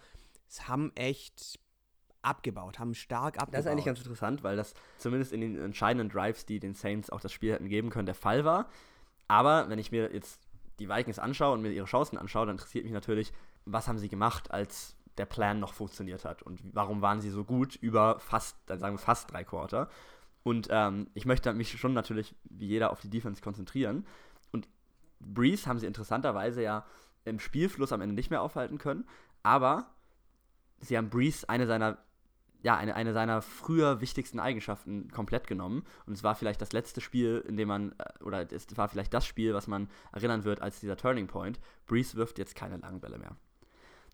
es 0.48 0.68
haben 0.68 0.92
echt 0.94 1.58
abgebaut, 2.22 2.78
haben 2.78 2.94
stark 2.94 3.38
abgebaut. 3.38 3.54
Das 3.54 3.64
ist 3.64 3.66
eigentlich 3.66 3.86
ganz 3.86 3.98
interessant, 3.98 4.44
weil 4.44 4.56
das 4.56 4.72
zumindest 4.98 5.32
in 5.32 5.40
den 5.40 5.58
entscheidenden 5.58 6.08
Drives, 6.08 6.46
die 6.46 6.60
den 6.60 6.74
Saints 6.74 7.10
auch 7.10 7.20
das 7.20 7.32
Spiel 7.32 7.52
hätten 7.52 7.68
geben 7.68 7.90
können, 7.90 8.06
der 8.06 8.14
Fall 8.14 8.44
war. 8.44 8.68
Aber 9.26 9.68
wenn 9.68 9.80
ich 9.80 9.90
mir 9.90 10.14
jetzt 10.14 10.38
die 10.78 10.88
Vikings 10.88 11.18
anschaue 11.18 11.54
und 11.54 11.62
mir 11.62 11.72
ihre 11.72 11.86
Chancen 11.86 12.18
anschaue, 12.18 12.46
dann 12.46 12.54
interessiert 12.54 12.84
mich 12.84 12.92
natürlich, 12.92 13.32
was 13.64 13.88
haben 13.88 13.98
sie 13.98 14.08
gemacht, 14.08 14.52
als 14.52 14.94
der 15.18 15.26
Plan 15.26 15.58
noch 15.58 15.74
funktioniert 15.74 16.24
hat 16.24 16.42
und 16.42 16.60
warum 16.72 17.02
waren 17.02 17.20
sie 17.20 17.30
so 17.30 17.42
gut 17.42 17.74
über 17.74 18.20
fast, 18.20 18.58
dann 18.66 18.78
sagen 18.78 18.94
wir 18.94 19.00
fast 19.00 19.32
drei 19.32 19.42
Quarter. 19.42 19.88
Und 20.44 20.68
ähm, 20.70 21.08
ich 21.14 21.26
möchte 21.26 21.52
mich 21.52 21.76
schon 21.80 21.94
natürlich 21.94 22.32
wie 22.44 22.68
jeder 22.68 22.92
auf 22.92 23.00
die 23.00 23.10
Defense 23.10 23.42
konzentrieren. 23.42 24.06
Und 24.52 24.68
Breeze 25.18 25.68
haben 25.68 25.80
sie 25.80 25.86
interessanterweise 25.86 26.62
ja 26.62 26.86
im 27.24 27.38
Spielfluss 27.38 27.92
am 27.92 28.00
Ende 28.00 28.14
nicht 28.14 28.30
mehr 28.30 28.42
aufhalten 28.42 28.78
können, 28.78 29.06
aber 29.42 29.90
sie 30.80 30.96
haben 30.96 31.10
Breeze 31.10 31.48
eine 31.48 31.66
seiner 31.66 31.98
ja, 32.62 32.76
eine, 32.76 32.94
eine 32.94 33.12
seiner 33.12 33.42
früher 33.42 34.00
wichtigsten 34.00 34.38
Eigenschaften 34.38 35.10
komplett 35.10 35.46
genommen. 35.46 35.84
Und 36.06 36.12
es 36.12 36.22
war 36.22 36.34
vielleicht 36.34 36.60
das 36.60 36.72
letzte 36.72 37.00
Spiel, 37.00 37.42
in 37.48 37.56
dem 37.56 37.68
man, 37.68 37.92
äh, 37.92 38.22
oder 38.22 38.52
es 38.52 38.66
war 38.76 38.88
vielleicht 38.88 39.14
das 39.14 39.26
Spiel, 39.26 39.54
was 39.54 39.66
man 39.66 39.88
erinnern 40.12 40.44
wird 40.44 40.60
als 40.60 40.80
dieser 40.80 40.96
Turning 40.96 41.26
Point. 41.26 41.58
Breeze 41.86 42.16
wirft 42.16 42.38
jetzt 42.38 42.54
keine 42.54 42.76
langen 42.76 43.00
Bälle 43.00 43.18
mehr. 43.18 43.36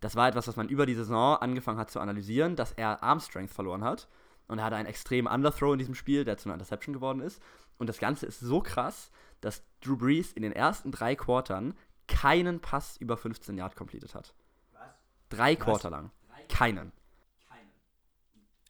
Das 0.00 0.14
war 0.14 0.28
etwas, 0.28 0.46
was 0.46 0.56
man 0.56 0.68
über 0.68 0.86
die 0.86 0.94
Saison 0.94 1.36
angefangen 1.38 1.78
hat 1.78 1.90
zu 1.90 2.00
analysieren, 2.00 2.54
dass 2.54 2.72
er 2.72 3.02
Arm 3.02 3.20
Strength 3.20 3.52
verloren 3.52 3.82
hat. 3.82 4.08
Und 4.46 4.58
er 4.58 4.64
hatte 4.64 4.76
einen 4.76 4.88
extremen 4.88 5.26
Underthrow 5.26 5.72
in 5.72 5.78
diesem 5.78 5.94
Spiel, 5.94 6.24
der 6.24 6.36
zu 6.36 6.48
einer 6.48 6.54
Interception 6.54 6.92
geworden 6.92 7.20
ist. 7.20 7.42
Und 7.78 7.88
das 7.88 7.98
Ganze 7.98 8.26
ist 8.26 8.40
so 8.40 8.60
krass, 8.60 9.10
dass 9.40 9.64
Drew 9.80 9.96
Brees 9.96 10.32
in 10.32 10.42
den 10.42 10.52
ersten 10.52 10.92
drei 10.92 11.16
Quartern 11.16 11.74
keinen 12.08 12.60
Pass 12.60 12.96
über 12.96 13.16
15 13.16 13.56
Yard 13.56 13.76
completed 13.76 14.14
hat. 14.14 14.34
Was? 14.72 14.82
Drei 15.28 15.56
Quarter 15.56 15.90
lang. 15.90 16.10
Keinen. 16.48 16.92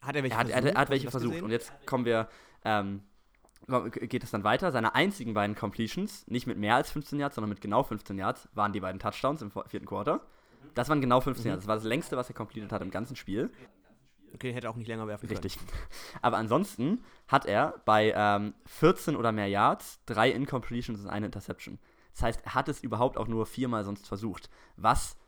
Hat 0.07 0.15
er 0.15 0.23
welche 0.23 0.35
er 0.35 0.39
hat, 0.39 0.49
versucht? 0.49 0.75
Er 0.75 0.81
hat, 0.81 0.91
welche 0.91 1.11
versucht. 1.11 1.31
Gesehen? 1.33 1.45
Und 1.45 1.51
jetzt 1.51 1.73
kommen 1.85 2.05
wir, 2.05 2.29
ähm, 2.65 3.03
geht 3.91 4.23
es 4.23 4.31
dann 4.31 4.45
weiter. 4.45 4.71
Seine 4.71 4.95
einzigen 4.95 5.35
beiden 5.35 5.57
Completions, 5.57 6.27
nicht 6.29 6.47
mit 6.47 6.59
mehr 6.59 6.77
als 6.77 6.91
15 6.93 7.19
Yards, 7.19 7.35
sondern 7.35 7.51
mit 7.51 7.61
genau 7.61 7.83
15 7.83 8.17
Yards, 8.17 8.49
waren 8.55 8.73
die 8.73 8.81
beiden 8.81 9.01
Touchdowns 9.01 9.43
im 9.43 9.51
vierten 9.51 9.87
Quarter. 9.87 10.21
Das 10.75 10.89
waren 10.89 11.01
genau 11.01 11.21
15 11.21 11.45
mhm. 11.45 11.49
Yards. 11.49 11.65
Das 11.65 11.69
war 11.69 11.77
das 11.77 11.85
längste, 11.85 12.17
was 12.17 12.29
er 12.29 12.35
completed 12.35 12.71
hat 12.71 12.83
im 12.83 12.91
ganzen 12.91 13.17
Spiel. 13.17 13.51
Okay, 14.35 14.53
hätte 14.53 14.69
auch 14.69 14.77
nicht 14.77 14.89
länger 14.89 15.09
werfen 15.09 15.29
können. 15.29 15.41
Richtig. 15.41 15.59
Aber 16.23 16.37
ansonsten 16.37 17.03
hat 17.27 17.47
er 17.47 17.81
bei 17.85 18.13
ähm, 18.15 18.55
14 18.67 19.17
oder 19.17 19.33
mehr 19.33 19.49
Yards 19.49 20.01
drei 20.05 20.31
Incompletions 20.31 21.01
und 21.01 21.09
eine 21.09 21.27
Interception. 21.27 21.79
Das 22.17 22.23
heißt, 22.23 22.41
er 22.47 22.55
hat 22.55 22.69
es 22.69 22.83
überhaupt 22.83 23.19
auch 23.19 23.29
nur 23.29 23.45
viermal 23.45 23.85
sonst 23.85 24.09
versucht. 24.09 24.49
Was 24.77 25.19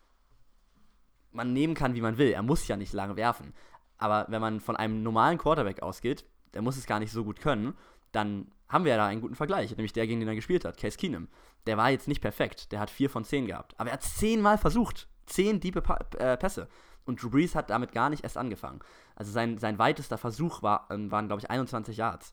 man 1.33 1.53
nehmen 1.53 1.75
kann, 1.75 1.95
wie 1.95 2.01
man 2.01 2.17
will. 2.17 2.29
Er 2.29 2.43
muss 2.43 2.67
ja 2.67 2.79
nicht 2.79 2.95
lange 2.95 3.17
werfen. 3.17 3.53
Aber 3.99 4.25
wenn 4.31 4.41
man 4.41 4.61
von 4.61 4.75
einem 4.75 5.03
normalen 5.03 5.37
Quarterback 5.37 5.83
ausgeht, 5.83 6.25
der 6.55 6.63
muss 6.63 6.79
es 6.79 6.87
gar 6.87 6.99
nicht 6.99 7.13
so 7.13 7.25
gut 7.25 7.41
können, 7.41 7.75
dann 8.13 8.51
haben 8.71 8.85
wir 8.85 8.93
ja 8.93 8.97
da 8.97 9.07
einen 9.07 9.21
guten 9.21 9.35
Vergleich, 9.35 9.71
nämlich 9.71 9.93
der, 9.93 10.07
gegen 10.07 10.21
den 10.21 10.29
er 10.29 10.35
gespielt 10.35 10.65
hat, 10.65 10.79
Case 10.79 10.97
Keenum. 10.97 11.29
Der 11.67 11.77
war 11.77 11.91
jetzt 11.91 12.09
nicht 12.09 12.23
perfekt, 12.23 12.73
der 12.73 12.81
hat 12.81 12.89
vier 12.89 13.11
von 13.11 13.25
zehn 13.25 13.47
gehabt, 13.47 13.79
aber 13.79 13.91
er 13.91 13.95
hat 13.95 14.03
zehnmal 14.03 14.57
versucht, 14.57 15.09
zehn 15.27 15.61
diepe 15.61 15.83
pa 15.83 15.99
äh, 16.17 16.39
Pässe. 16.39 16.69
Und 17.05 17.23
Drew 17.23 17.29
Brees 17.31 17.55
hat 17.55 17.71
damit 17.71 17.93
gar 17.93 18.09
nicht 18.09 18.25
erst 18.25 18.39
angefangen. 18.39 18.81
Also 19.15 19.31
sein, 19.31 19.59
sein 19.59 19.79
weitester 19.79 20.17
Versuch 20.17 20.63
war, 20.63 20.87
ähm, 20.91 21.11
waren, 21.11 21.27
glaube 21.27 21.41
ich, 21.41 21.51
21 21.51 21.97
Yards. 21.99 22.33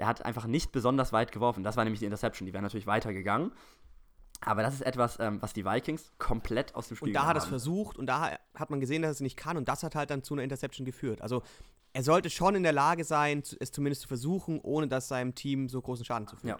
Er 0.00 0.06
hat 0.06 0.24
einfach 0.24 0.46
nicht 0.46 0.72
besonders 0.72 1.12
weit 1.12 1.32
geworfen. 1.32 1.62
Das 1.62 1.76
war 1.76 1.84
nämlich 1.84 2.00
die 2.00 2.06
Interception. 2.06 2.46
Die 2.46 2.52
wäre 2.52 2.62
natürlich 2.62 2.86
weitergegangen. 2.86 3.52
Aber 4.42 4.62
das 4.62 4.74
ist 4.74 4.80
etwas, 4.80 5.18
ähm, 5.20 5.42
was 5.42 5.52
die 5.52 5.64
Vikings 5.64 6.12
komplett 6.18 6.74
aus 6.74 6.88
dem 6.88 6.96
Spiel 6.96 7.08
Und 7.08 7.14
da 7.14 7.26
hat 7.26 7.36
er 7.36 7.42
es 7.42 7.48
versucht 7.48 7.98
und 7.98 8.06
da 8.06 8.38
hat 8.54 8.70
man 8.70 8.80
gesehen, 8.80 9.02
dass 9.02 9.10
er 9.10 9.12
es 9.12 9.20
nicht 9.20 9.36
kann 9.36 9.58
und 9.58 9.68
das 9.68 9.82
hat 9.82 9.94
halt 9.94 10.10
dann 10.10 10.22
zu 10.22 10.32
einer 10.34 10.42
Interception 10.42 10.86
geführt. 10.86 11.20
Also 11.20 11.42
er 11.92 12.02
sollte 12.02 12.30
schon 12.30 12.54
in 12.54 12.62
der 12.62 12.72
Lage 12.72 13.04
sein, 13.04 13.42
es 13.58 13.70
zumindest 13.70 14.02
zu 14.02 14.08
versuchen, 14.08 14.60
ohne 14.62 14.88
dass 14.88 15.08
seinem 15.08 15.34
Team 15.34 15.68
so 15.68 15.82
großen 15.82 16.04
Schaden 16.04 16.26
zufügt. 16.26 16.48
Ja. 16.48 16.56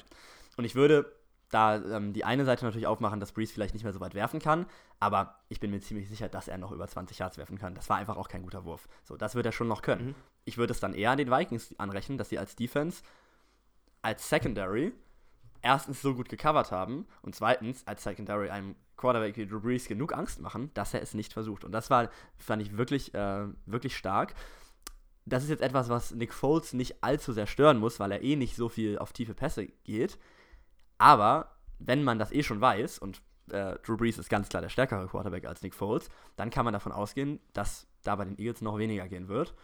Und 0.58 0.64
ich 0.64 0.74
würde 0.74 1.10
da 1.50 1.76
ähm, 1.76 2.12
die 2.12 2.24
eine 2.24 2.44
Seite 2.44 2.64
natürlich 2.64 2.86
aufmachen, 2.86 3.18
dass 3.18 3.32
Breeze 3.32 3.52
vielleicht 3.52 3.74
nicht 3.74 3.82
mehr 3.82 3.92
so 3.92 4.00
weit 4.00 4.14
werfen 4.14 4.40
kann, 4.40 4.66
aber 5.00 5.40
ich 5.48 5.58
bin 5.58 5.70
mir 5.70 5.80
ziemlich 5.80 6.08
sicher, 6.08 6.28
dass 6.28 6.48
er 6.48 6.58
noch 6.58 6.72
über 6.72 6.86
20 6.86 7.18
Yards 7.18 7.38
werfen 7.38 7.58
kann. 7.58 7.74
Das 7.74 7.88
war 7.88 7.96
einfach 7.96 8.16
auch 8.16 8.28
kein 8.28 8.42
guter 8.42 8.64
Wurf. 8.64 8.88
So, 9.04 9.16
das 9.16 9.34
wird 9.34 9.46
er 9.46 9.52
schon 9.52 9.68
noch 9.68 9.82
können. 9.82 10.08
Mhm. 10.08 10.14
Ich 10.44 10.58
würde 10.58 10.72
es 10.72 10.80
dann 10.80 10.94
eher 10.94 11.10
an 11.10 11.18
den 11.18 11.30
Vikings 11.30 11.74
anrechnen, 11.78 12.18
dass 12.18 12.28
sie 12.28 12.38
als 12.38 12.54
Defense, 12.54 13.02
als 14.02 14.28
Secondary 14.28 14.92
erstens 15.62 16.00
so 16.00 16.14
gut 16.14 16.28
gecovert 16.28 16.70
haben 16.72 17.06
und 17.22 17.34
zweitens 17.34 17.86
als 17.86 18.02
Secondary 18.02 18.50
einem 18.50 18.76
Quarterback 18.96 19.36
wie 19.36 19.46
Drew 19.46 19.60
Brees 19.60 19.88
genug 19.88 20.12
Angst 20.12 20.40
machen, 20.40 20.70
dass 20.74 20.94
er 20.94 21.02
es 21.02 21.14
nicht 21.14 21.32
versucht. 21.32 21.64
Und 21.64 21.72
das 21.72 21.90
war, 21.90 22.10
fand 22.36 22.62
ich 22.62 22.76
wirklich, 22.76 23.14
äh, 23.14 23.46
wirklich 23.66 23.96
stark. 23.96 24.34
Das 25.24 25.42
ist 25.42 25.50
jetzt 25.50 25.62
etwas, 25.62 25.88
was 25.88 26.12
Nick 26.12 26.32
Foles 26.32 26.72
nicht 26.72 27.02
allzu 27.02 27.32
sehr 27.32 27.46
stören 27.46 27.78
muss, 27.78 28.00
weil 28.00 28.12
er 28.12 28.22
eh 28.22 28.36
nicht 28.36 28.56
so 28.56 28.68
viel 28.68 28.98
auf 28.98 29.12
tiefe 29.12 29.34
Pässe 29.34 29.66
geht. 29.84 30.18
Aber 30.98 31.56
wenn 31.78 32.04
man 32.04 32.18
das 32.18 32.32
eh 32.32 32.42
schon 32.42 32.60
weiß 32.60 32.98
und 32.98 33.22
äh, 33.50 33.78
Drew 33.84 33.96
Brees 33.96 34.18
ist 34.18 34.28
ganz 34.28 34.48
klar 34.48 34.60
der 34.62 34.68
stärkere 34.68 35.06
Quarterback 35.08 35.46
als 35.46 35.62
Nick 35.62 35.74
Foles, 35.74 36.08
dann 36.36 36.50
kann 36.50 36.64
man 36.64 36.74
davon 36.74 36.92
ausgehen, 36.92 37.40
dass 37.52 37.86
da 38.02 38.16
bei 38.16 38.24
den 38.24 38.38
Eagles 38.38 38.60
noch 38.60 38.78
weniger 38.78 39.08
gehen 39.08 39.28
wird. 39.28 39.54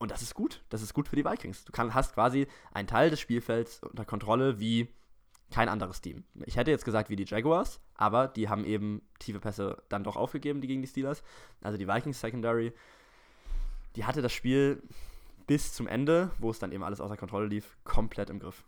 Und 0.00 0.10
das 0.10 0.22
ist 0.22 0.34
gut. 0.34 0.64
Das 0.70 0.80
ist 0.80 0.94
gut 0.94 1.08
für 1.08 1.16
die 1.16 1.24
Vikings. 1.26 1.64
Du 1.64 1.72
kann, 1.72 1.92
hast 1.92 2.14
quasi 2.14 2.46
einen 2.72 2.88
Teil 2.88 3.10
des 3.10 3.20
Spielfelds 3.20 3.82
unter 3.82 4.06
Kontrolle, 4.06 4.58
wie 4.58 4.88
kein 5.50 5.68
anderes 5.68 6.00
Team. 6.00 6.24
Ich 6.46 6.56
hätte 6.56 6.70
jetzt 6.70 6.86
gesagt 6.86 7.10
wie 7.10 7.16
die 7.16 7.26
Jaguars, 7.26 7.80
aber 7.94 8.26
die 8.26 8.48
haben 8.48 8.64
eben 8.64 9.02
tiefe 9.18 9.40
Pässe 9.40 9.82
dann 9.90 10.02
doch 10.02 10.16
aufgegeben, 10.16 10.62
die 10.62 10.68
gegen 10.68 10.80
die 10.80 10.88
Steelers. 10.88 11.22
Also 11.60 11.76
die 11.76 11.86
Vikings 11.86 12.18
Secondary, 12.18 12.72
die 13.94 14.04
hatte 14.04 14.22
das 14.22 14.32
Spiel 14.32 14.82
bis 15.46 15.74
zum 15.74 15.86
Ende, 15.86 16.30
wo 16.38 16.50
es 16.50 16.58
dann 16.58 16.72
eben 16.72 16.82
alles 16.82 17.00
außer 17.00 17.18
Kontrolle 17.18 17.46
lief, 17.46 17.76
komplett 17.84 18.30
im 18.30 18.38
Griff. 18.38 18.64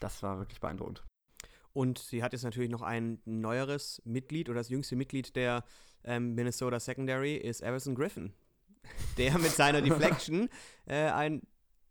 Das 0.00 0.24
war 0.24 0.38
wirklich 0.38 0.58
beeindruckend. 0.58 1.04
Und 1.72 1.98
sie 1.98 2.22
hat 2.24 2.32
jetzt 2.32 2.44
natürlich 2.44 2.70
noch 2.70 2.82
ein 2.82 3.20
neueres 3.26 4.02
Mitglied 4.04 4.48
oder 4.48 4.58
das 4.58 4.70
jüngste 4.70 4.96
Mitglied 4.96 5.36
der 5.36 5.64
ähm, 6.02 6.34
Minnesota 6.34 6.80
Secondary 6.80 7.36
ist 7.36 7.62
Everson 7.62 7.94
Griffin, 7.94 8.32
der 9.16 9.38
mit 9.38 9.50
seiner 9.50 9.82
Deflection 9.82 10.48
äh, 10.86 11.10
ein, 11.10 11.42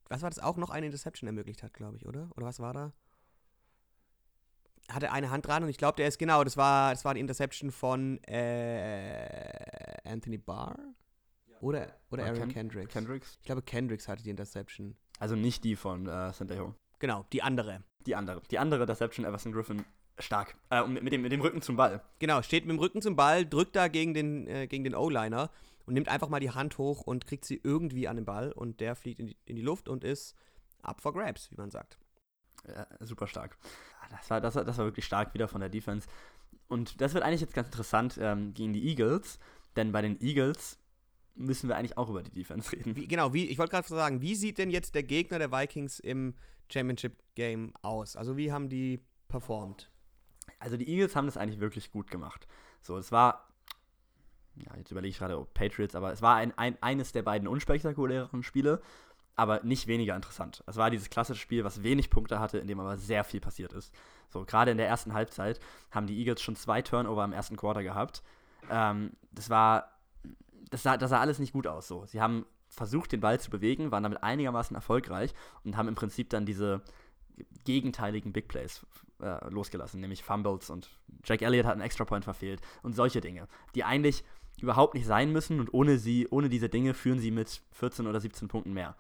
was 0.09 0.21
war 0.21 0.29
das, 0.29 0.39
auch 0.39 0.57
noch 0.57 0.69
eine 0.69 0.85
Interception 0.85 1.27
ermöglicht 1.27 1.63
hat, 1.63 1.73
glaube 1.73 1.97
ich, 1.97 2.05
oder? 2.05 2.29
Oder 2.35 2.45
was 2.45 2.59
war 2.59 2.73
da? 2.73 2.93
hatte 4.89 5.11
eine 5.11 5.29
Hand 5.29 5.47
dran 5.47 5.63
und 5.63 5.69
ich 5.69 5.77
glaube, 5.77 5.95
der 5.95 6.07
ist 6.07 6.19
genau, 6.19 6.43
das 6.43 6.57
war, 6.57 6.91
das 6.91 7.05
war 7.05 7.13
die 7.13 7.19
Interception 7.19 7.71
von 7.71 8.21
äh, 8.23 9.99
Anthony 10.03 10.37
Barr 10.37 10.77
oder, 11.61 11.87
oder 12.11 12.25
Aaron 12.25 12.39
Ken 12.39 12.49
Kendricks. 12.49 12.93
Kendricks. 12.93 13.37
Ich 13.39 13.45
glaube, 13.45 13.61
Kendricks 13.61 14.07
hatte 14.07 14.23
die 14.23 14.29
Interception. 14.29 14.97
Also 15.19 15.35
nicht 15.35 15.63
die 15.63 15.75
von 15.75 16.07
äh, 16.07 16.33
Sandejo. 16.33 16.75
Genau, 16.99 17.25
die 17.31 17.41
andere. 17.41 17.83
Die 18.05 18.15
andere. 18.15 18.41
Die 18.51 18.59
andere 18.59 18.81
Interception, 18.81 19.25
Everson 19.25 19.53
Griffin, 19.53 19.85
stark. 20.19 20.55
Äh, 20.69 20.85
mit, 20.87 21.03
mit, 21.03 21.13
dem, 21.13 21.21
mit 21.21 21.31
dem 21.31 21.41
Rücken 21.41 21.61
zum 21.61 21.77
Ball. 21.77 22.01
Genau, 22.19 22.41
steht 22.41 22.65
mit 22.65 22.75
dem 22.75 22.79
Rücken 22.79 23.01
zum 23.01 23.15
Ball, 23.15 23.45
drückt 23.45 23.75
da 23.75 23.87
gegen 23.87 24.13
den, 24.13 24.47
äh, 24.47 24.67
gegen 24.67 24.83
den 24.83 24.95
O-Liner 24.95 25.49
und 25.85 25.93
nimmt 25.93 26.09
einfach 26.09 26.29
mal 26.29 26.39
die 26.39 26.51
Hand 26.51 26.77
hoch 26.77 27.01
und 27.01 27.25
kriegt 27.25 27.45
sie 27.45 27.59
irgendwie 27.63 28.07
an 28.07 28.15
den 28.15 28.25
Ball 28.25 28.51
und 28.51 28.79
der 28.79 28.95
fliegt 28.95 29.19
in 29.19 29.27
die, 29.27 29.37
in 29.45 29.55
die 29.55 29.61
Luft 29.61 29.89
und 29.89 30.03
ist 30.03 30.35
up 30.81 31.01
for 31.01 31.13
grabs, 31.13 31.51
wie 31.51 31.55
man 31.55 31.71
sagt. 31.71 31.97
Ja, 32.67 32.87
super 33.01 33.27
stark 33.27 33.57
das 34.09 34.29
war, 34.29 34.41
das, 34.41 34.55
war, 34.55 34.63
das 34.63 34.77
war 34.77 34.85
wirklich 34.85 35.05
stark 35.05 35.33
wieder 35.33 35.47
von 35.47 35.61
der 35.61 35.69
Defense. 35.69 36.07
Und 36.67 37.01
das 37.01 37.13
wird 37.13 37.23
eigentlich 37.23 37.41
jetzt 37.41 37.53
ganz 37.53 37.67
interessant 37.67 38.17
ähm, 38.19 38.53
gegen 38.53 38.73
die 38.73 38.87
Eagles, 38.87 39.39
denn 39.75 39.91
bei 39.91 40.01
den 40.01 40.19
Eagles 40.21 40.79
müssen 41.35 41.67
wir 41.67 41.75
eigentlich 41.75 41.97
auch 41.97 42.09
über 42.09 42.23
die 42.23 42.31
Defense 42.31 42.71
reden. 42.71 42.95
Wie, 42.95 43.07
genau, 43.07 43.33
wie, 43.33 43.47
ich 43.47 43.57
wollte 43.57 43.71
gerade 43.71 43.87
sagen, 43.87 44.21
wie 44.21 44.35
sieht 44.35 44.57
denn 44.57 44.69
jetzt 44.69 44.95
der 44.95 45.03
Gegner 45.03 45.39
der 45.39 45.51
Vikings 45.51 45.99
im 45.99 46.35
Championship 46.71 47.17
Game 47.35 47.73
aus? 47.81 48.15
Also 48.15 48.37
wie 48.37 48.51
haben 48.51 48.69
die 48.69 48.99
performt? 49.27 49.89
Also 50.59 50.77
die 50.77 50.87
Eagles 50.87 51.15
haben 51.15 51.25
das 51.25 51.37
eigentlich 51.37 51.59
wirklich 51.59 51.91
gut 51.91 52.11
gemacht. 52.11 52.47
So, 52.81 52.97
es 52.97 53.11
war, 53.11 53.49
ja, 54.55 54.75
jetzt 54.77 54.91
überlege 54.91 55.11
ich 55.11 55.17
gerade, 55.17 55.39
ob 55.39 55.53
Patriots, 55.53 55.95
aber 55.95 56.11
es 56.11 56.21
war 56.21 56.35
ein, 56.35 56.57
ein, 56.57 56.77
eines 56.81 57.11
der 57.11 57.23
beiden 57.23 57.47
unspektakuläreren 57.47 58.43
Spiele 58.43 58.81
aber 59.35 59.61
nicht 59.63 59.87
weniger 59.87 60.15
interessant. 60.15 60.63
Es 60.67 60.77
war 60.77 60.89
dieses 60.89 61.09
klassische 61.09 61.41
Spiel, 61.41 61.63
was 61.63 61.83
wenig 61.83 62.09
Punkte 62.09 62.39
hatte, 62.39 62.59
in 62.59 62.67
dem 62.67 62.79
aber 62.79 62.97
sehr 62.97 63.23
viel 63.23 63.39
passiert 63.39 63.73
ist. 63.73 63.93
So, 64.29 64.45
gerade 64.45 64.71
in 64.71 64.77
der 64.77 64.87
ersten 64.87 65.13
Halbzeit 65.13 65.59
haben 65.91 66.07
die 66.07 66.17
Eagles 66.19 66.41
schon 66.41 66.55
zwei 66.55 66.81
Turnover 66.81 67.23
im 67.23 67.33
ersten 67.33 67.57
Quarter 67.57 67.83
gehabt. 67.83 68.21
Ähm, 68.69 69.11
das 69.31 69.49
war, 69.49 69.91
das 70.69 70.83
sah, 70.83 70.97
das 70.97 71.09
sah 71.09 71.19
alles 71.19 71.39
nicht 71.39 71.53
gut 71.53 71.67
aus. 71.67 71.87
So, 71.87 72.05
sie 72.05 72.21
haben 72.21 72.45
versucht, 72.69 73.11
den 73.11 73.21
Ball 73.21 73.39
zu 73.39 73.49
bewegen, 73.49 73.91
waren 73.91 74.03
damit 74.03 74.23
einigermaßen 74.23 74.75
erfolgreich 74.75 75.33
und 75.63 75.77
haben 75.77 75.87
im 75.87 75.95
Prinzip 75.95 76.29
dann 76.29 76.45
diese 76.45 76.81
gegenteiligen 77.63 78.33
Big 78.33 78.47
Plays 78.47 78.85
äh, 79.19 79.47
losgelassen, 79.49 79.99
nämlich 79.99 80.23
Fumbles 80.23 80.69
und 80.69 80.89
Jack 81.23 81.41
Elliott 81.41 81.65
hat 81.65 81.73
einen 81.73 81.81
Extra 81.81 82.05
Point 82.05 82.23
verfehlt 82.23 82.61
und 82.83 82.93
solche 82.93 83.21
Dinge, 83.21 83.47
die 83.73 83.83
eigentlich 83.83 84.23
überhaupt 84.63 84.93
nicht 84.93 85.05
sein 85.05 85.31
müssen 85.31 85.59
und 85.59 85.73
ohne 85.73 85.99
sie, 85.99 86.27
ohne 86.29 86.49
diese 86.49 86.69
Dinge 86.69 86.93
führen 86.93 87.19
sie 87.19 87.31
mit 87.31 87.61
14 87.73 88.07
oder 88.07 88.19
17 88.19 88.47
Punkten 88.47 88.73
mehr. 88.73 88.95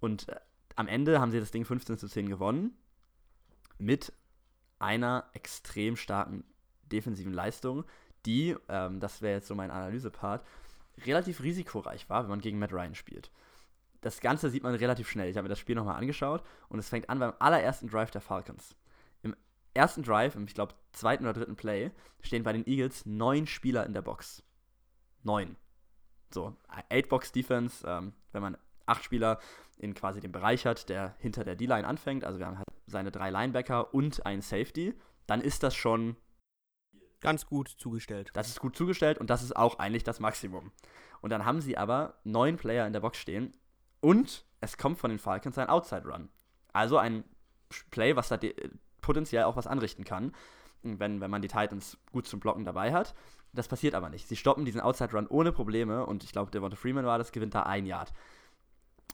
Und 0.00 0.28
äh, 0.28 0.36
am 0.76 0.86
Ende 0.86 1.20
haben 1.20 1.32
sie 1.32 1.40
das 1.40 1.50
Ding 1.50 1.64
15 1.64 1.98
zu 1.98 2.08
10 2.08 2.28
gewonnen 2.28 2.70
mit 3.78 4.12
einer 4.78 5.28
extrem 5.32 5.96
starken 5.96 6.44
defensiven 6.84 7.32
Leistung, 7.32 7.84
die, 8.26 8.56
ähm, 8.68 9.00
das 9.00 9.22
wäre 9.22 9.34
jetzt 9.34 9.48
so 9.48 9.54
mein 9.54 9.70
Analysepart, 9.70 10.46
relativ 11.04 11.42
risikoreich 11.42 12.08
war, 12.08 12.22
wenn 12.22 12.30
man 12.30 12.40
gegen 12.40 12.58
Matt 12.58 12.72
Ryan 12.72 12.94
spielt. 12.94 13.30
Das 14.02 14.20
Ganze 14.20 14.50
sieht 14.50 14.62
man 14.62 14.74
relativ 14.74 15.08
schnell. 15.08 15.28
Ich 15.28 15.36
habe 15.36 15.44
mir 15.44 15.50
das 15.50 15.58
Spiel 15.58 15.74
nochmal 15.74 15.96
angeschaut 15.96 16.44
und 16.68 16.78
es 16.78 16.88
fängt 16.88 17.10
an 17.10 17.18
beim 17.18 17.32
allerersten 17.40 17.88
Drive 17.88 18.12
der 18.12 18.20
Falcons. 18.20 18.76
Im 19.22 19.34
ersten 19.74 20.04
Drive, 20.04 20.36
im, 20.36 20.44
ich 20.44 20.54
glaube, 20.54 20.74
zweiten 20.92 21.24
oder 21.24 21.32
dritten 21.32 21.56
Play, 21.56 21.90
stehen 22.20 22.44
bei 22.44 22.52
den 22.52 22.66
Eagles 22.66 23.04
neun 23.04 23.48
Spieler 23.48 23.84
in 23.84 23.94
der 23.94 24.02
Box. 24.02 24.44
Neun. 25.22 25.56
So, 26.32 26.56
Eight-Box-Defense, 26.88 27.86
ähm, 27.86 28.12
wenn 28.32 28.42
man 28.42 28.56
acht 28.86 29.04
Spieler 29.04 29.38
in 29.78 29.94
quasi 29.94 30.20
dem 30.20 30.32
Bereich 30.32 30.66
hat, 30.66 30.88
der 30.88 31.14
hinter 31.18 31.44
der 31.44 31.56
D-Line 31.56 31.86
anfängt, 31.86 32.24
also 32.24 32.38
wir 32.38 32.46
haben 32.46 32.58
halt 32.58 32.66
seine 32.86 33.10
drei 33.10 33.30
Linebacker 33.30 33.92
und 33.94 34.24
einen 34.26 34.42
Safety, 34.42 34.94
dann 35.26 35.40
ist 35.40 35.62
das 35.62 35.74
schon 35.74 36.16
ganz 37.20 37.46
gut 37.46 37.68
zugestellt. 37.68 38.30
Das 38.34 38.48
ist 38.48 38.60
gut 38.60 38.76
zugestellt 38.76 39.18
und 39.18 39.30
das 39.30 39.42
ist 39.42 39.56
auch 39.56 39.78
eigentlich 39.78 40.04
das 40.04 40.20
Maximum. 40.20 40.72
Und 41.20 41.30
dann 41.30 41.44
haben 41.44 41.60
sie 41.60 41.76
aber 41.76 42.18
neun 42.24 42.56
Player 42.56 42.86
in 42.86 42.92
der 42.92 43.00
Box 43.00 43.18
stehen 43.18 43.56
und 44.00 44.44
es 44.60 44.78
kommt 44.78 44.98
von 44.98 45.10
den 45.10 45.18
Falcons 45.18 45.58
ein 45.58 45.68
Outside 45.68 46.08
Run. 46.08 46.28
Also 46.72 46.98
ein 46.98 47.24
Play, 47.90 48.16
was 48.16 48.28
da 48.28 48.38
potenziell 49.00 49.44
auch 49.44 49.56
was 49.56 49.66
anrichten 49.66 50.04
kann, 50.04 50.32
wenn, 50.98 51.20
wenn 51.20 51.30
man 51.30 51.42
die 51.42 51.48
Titans 51.48 51.98
gut 52.12 52.26
zum 52.26 52.40
Blocken 52.40 52.64
dabei 52.64 52.92
hat. 52.92 53.14
Das 53.52 53.68
passiert 53.68 53.94
aber 53.94 54.10
nicht. 54.10 54.28
Sie 54.28 54.36
stoppen 54.36 54.64
diesen 54.64 54.80
Outside 54.80 55.12
Run 55.12 55.26
ohne 55.26 55.52
Probleme 55.52 56.04
und 56.06 56.24
ich 56.24 56.32
glaube, 56.32 56.50
Devonta 56.50 56.76
Freeman 56.76 57.06
war 57.06 57.18
das, 57.18 57.32
gewinnt 57.32 57.54
da 57.54 57.62
ein 57.62 57.86
Yard. 57.86 58.12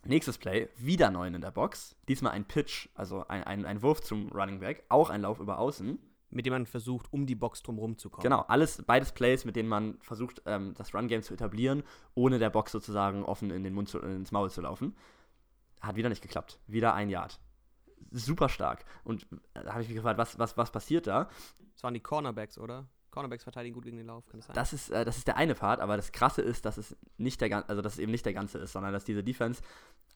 Nächstes 0.05 0.39
Play, 0.39 0.69
wieder 0.77 1.11
neun 1.11 1.35
in 1.35 1.41
der 1.41 1.53
Box. 1.53 1.95
Diesmal 2.09 2.33
ein 2.33 2.45
Pitch, 2.45 2.89
also 2.95 3.27
ein, 3.29 3.45
ein, 3.45 3.65
ein 3.65 3.83
Wurf 3.83 4.01
zum 4.01 4.29
Running 4.33 4.59
Back, 4.59 4.85
auch 4.89 5.11
ein 5.11 5.23
Lauf 5.23 5.39
über 5.39 5.59
Außen 5.59 5.99
mit 6.33 6.47
dem 6.47 6.53
man 6.53 6.67
versucht, 6.67 7.13
um 7.13 7.27
die 7.27 7.35
Box 7.35 7.63
drumherum 7.63 7.99
zu 7.99 8.11
kommen. 8.11 8.23
Genau, 8.23 8.41
alles, 8.49 8.83
beides 8.87 9.13
Plays, 9.13 9.45
mit 9.45 9.55
denen 9.55 9.69
man 9.69 9.99
versucht, 10.01 10.43
ähm, 10.47 10.75
das 10.77 10.95
Run-Game 10.95 11.23
zu 11.23 11.35
etablieren, 11.35 11.83
ohne 12.15 12.39
der 12.39 12.51
Box 12.51 12.73
sozusagen 12.73 13.23
offen 13.23 13.51
in 13.51 13.63
den 13.63 13.75
Mund 13.75 13.89
zu, 13.89 13.99
ins 13.99 14.33
Maul 14.33 14.51
zu 14.51 14.63
laufen. 14.63 14.97
Hat 15.81 15.97
wieder 15.97 16.09
nicht 16.09 16.23
geklappt. 16.23 16.59
Wieder 16.67 16.95
ein 16.95 17.11
Yard. 17.11 17.39
Super 18.11 18.49
stark. 18.49 18.85
Und 19.05 19.27
da 19.55 19.73
habe 19.73 19.83
ich 19.83 19.89
mich 19.89 19.97
gefragt, 19.97 20.19
was, 20.19 20.39
was, 20.39 20.57
was 20.57 20.71
passiert 20.71 21.07
da? 21.07 21.29
Das 21.75 21.83
waren 21.83 21.95
die 21.95 22.01
Cornerbacks, 22.01 22.59
oder? 22.59 22.87
Cornerbacks 23.11 23.45
verteidigen 23.45 23.75
gut 23.75 23.85
gegen 23.85 23.99
den 23.99 24.07
Lauf, 24.07 24.27
kann 24.27 24.41
das 24.41 24.47
sein? 24.47 24.55
Das 24.55 24.73
ist, 24.73 24.91
äh, 24.91 25.05
das 25.05 25.19
ist 25.19 25.27
der 25.27 25.37
eine 25.37 25.55
Part, 25.55 25.81
aber 25.81 25.97
das 25.97 26.13
Krasse 26.13 26.43
ist, 26.43 26.65
dass 26.65 26.79
es 26.79 26.97
nicht 27.19 27.41
der 27.41 27.69
also 27.69 27.83
dass 27.83 27.95
es 27.95 27.99
eben 27.99 28.11
nicht 28.11 28.25
der 28.25 28.33
ganze 28.33 28.59
ist, 28.59 28.73
sondern 28.73 28.93
dass 28.93 29.05
diese 29.05 29.23
Defense 29.23 29.63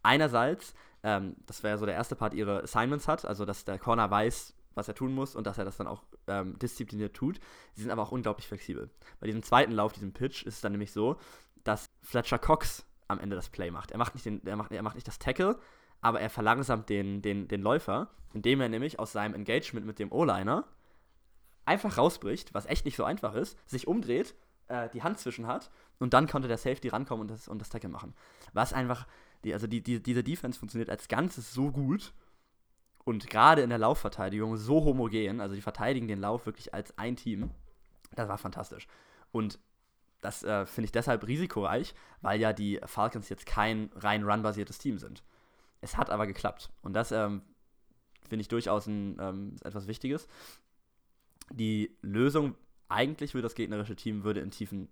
einerseits, 0.03 0.75
ähm, 1.03 1.37
das 1.46 1.62
wäre 1.62 1.79
so 1.79 1.87
der 1.87 1.94
erste 1.94 2.16
Part, 2.16 2.33
ihre 2.35 2.62
Assignments 2.62 3.07
hat, 3.07 3.25
also 3.25 3.44
dass 3.44 3.64
der 3.64 3.79
Corner 3.79 4.11
weiß, 4.11 4.55
was 4.75 4.88
er 4.88 4.94
tun 4.94 5.14
muss 5.14 5.37
und 5.37 5.46
dass 5.46 5.59
er 5.59 5.64
das 5.64 5.77
dann 5.77 5.87
auch 5.87 6.03
ähm, 6.27 6.59
diszipliniert 6.59 7.14
tut. 7.14 7.38
Sie 7.75 7.83
sind 7.83 7.90
aber 7.90 8.03
auch 8.03 8.12
unglaublich 8.12 8.46
flexibel. 8.46 8.90
Bei 9.20 9.27
diesem 9.27 9.42
zweiten 9.42 9.72
Lauf, 9.72 9.92
diesem 9.92 10.12
Pitch, 10.12 10.44
ist 10.44 10.55
es 10.55 10.61
dann 10.61 10.72
nämlich 10.72 10.92
so, 10.92 11.18
dass 11.64 11.90
Fletcher 12.03 12.38
Cox 12.38 12.87
am 13.09 13.18
Ende 13.18 13.37
das 13.37 13.49
Play 13.49 13.70
macht. 13.70 13.90
Er 13.90 13.99
macht 13.99 14.14
nicht, 14.14 14.27
den, 14.27 14.46
er 14.46 14.57
macht, 14.57 14.72
er 14.72 14.83
macht 14.83 14.94
nicht 14.94 15.09
das 15.09 15.18
Tackle, 15.18 15.59
aber 16.00 16.20
er 16.20 16.30
verlangsamt 16.30 16.88
den, 16.88 17.22
den, 17.22 17.48
den 17.48 17.62
Läufer, 17.62 18.11
indem 18.32 18.61
er 18.61 18.68
nämlich 18.68 18.98
aus 18.98 19.12
seinem 19.12 19.35
Engagement 19.35 19.87
mit 19.87 19.98
dem 19.98 20.12
O-Liner 20.12 20.64
einfach 21.64 21.98
rausbricht, 21.98 22.54
was 22.54 22.66
echt 22.66 22.85
nicht 22.85 22.96
so 22.96 23.04
einfach 23.04 23.35
ist, 23.35 23.59
sich 23.68 23.87
umdreht, 23.87 24.35
äh, 24.68 24.88
die 24.90 25.02
Hand 25.02 25.18
zwischen 25.18 25.46
hat 25.46 25.70
und 25.98 26.14
dann 26.14 26.28
konnte 26.28 26.48
der 26.48 26.59
Safety 26.59 26.88
rankommen 26.88 27.22
und 27.22 27.30
das, 27.30 27.48
und 27.48 27.61
das 27.61 27.68
Tackle 27.68 27.88
machen. 27.88 28.14
Was 28.52 28.72
einfach, 28.72 29.06
die, 29.44 29.52
also 29.52 29.66
die, 29.66 29.82
die, 29.82 30.02
diese 30.02 30.22
Defense 30.22 30.59
funktioniert 30.59 30.90
als 30.90 31.09
Ganzes 31.09 31.52
so 31.52 31.70
gut 31.70 32.12
und 33.04 33.28
gerade 33.30 33.62
in 33.62 33.70
der 33.70 33.78
Laufverteidigung 33.78 34.56
so 34.56 34.85
homogen, 34.85 35.40
also 35.40 35.54
die 35.54 35.62
verteidigen 35.62 36.09
den 36.09 36.20
Lauf 36.20 36.46
wirklich 36.46 36.74
als 36.74 36.96
ein 36.98 37.16
Team. 37.16 37.50
Das 38.14 38.28
war 38.28 38.38
fantastisch. 38.38 38.87
Und 39.32 39.59
das 40.20 40.42
äh, 40.42 40.66
finde 40.66 40.87
ich 40.87 40.92
deshalb 40.92 41.26
risikoreich, 41.26 41.94
weil 42.20 42.40
ja 42.40 42.52
die 42.52 42.80
Falcons 42.85 43.28
jetzt 43.28 43.46
kein 43.46 43.90
rein 43.94 44.24
run-basiertes 44.24 44.78
Team 44.78 44.98
sind. 44.98 45.22
Es 45.81 45.97
hat 45.97 46.11
aber 46.11 46.27
geklappt. 46.27 46.71
Und 46.83 46.95
das 46.95 47.12
ähm, 47.12 47.43
finde 48.29 48.43
ich 48.43 48.49
durchaus 48.49 48.87
ein, 48.87 49.19
ähm, 49.21 49.57
etwas 49.62 49.87
Wichtiges. 49.87 50.29
Die 51.51 51.97
Lösung 52.03 52.55
eigentlich 52.89 53.33
für 53.33 53.43
das 53.43 53.55
gegnerische 53.55 53.97
Team 53.97 54.25
würde 54.25 54.41
in 54.41 54.51
tiefen 54.51 54.89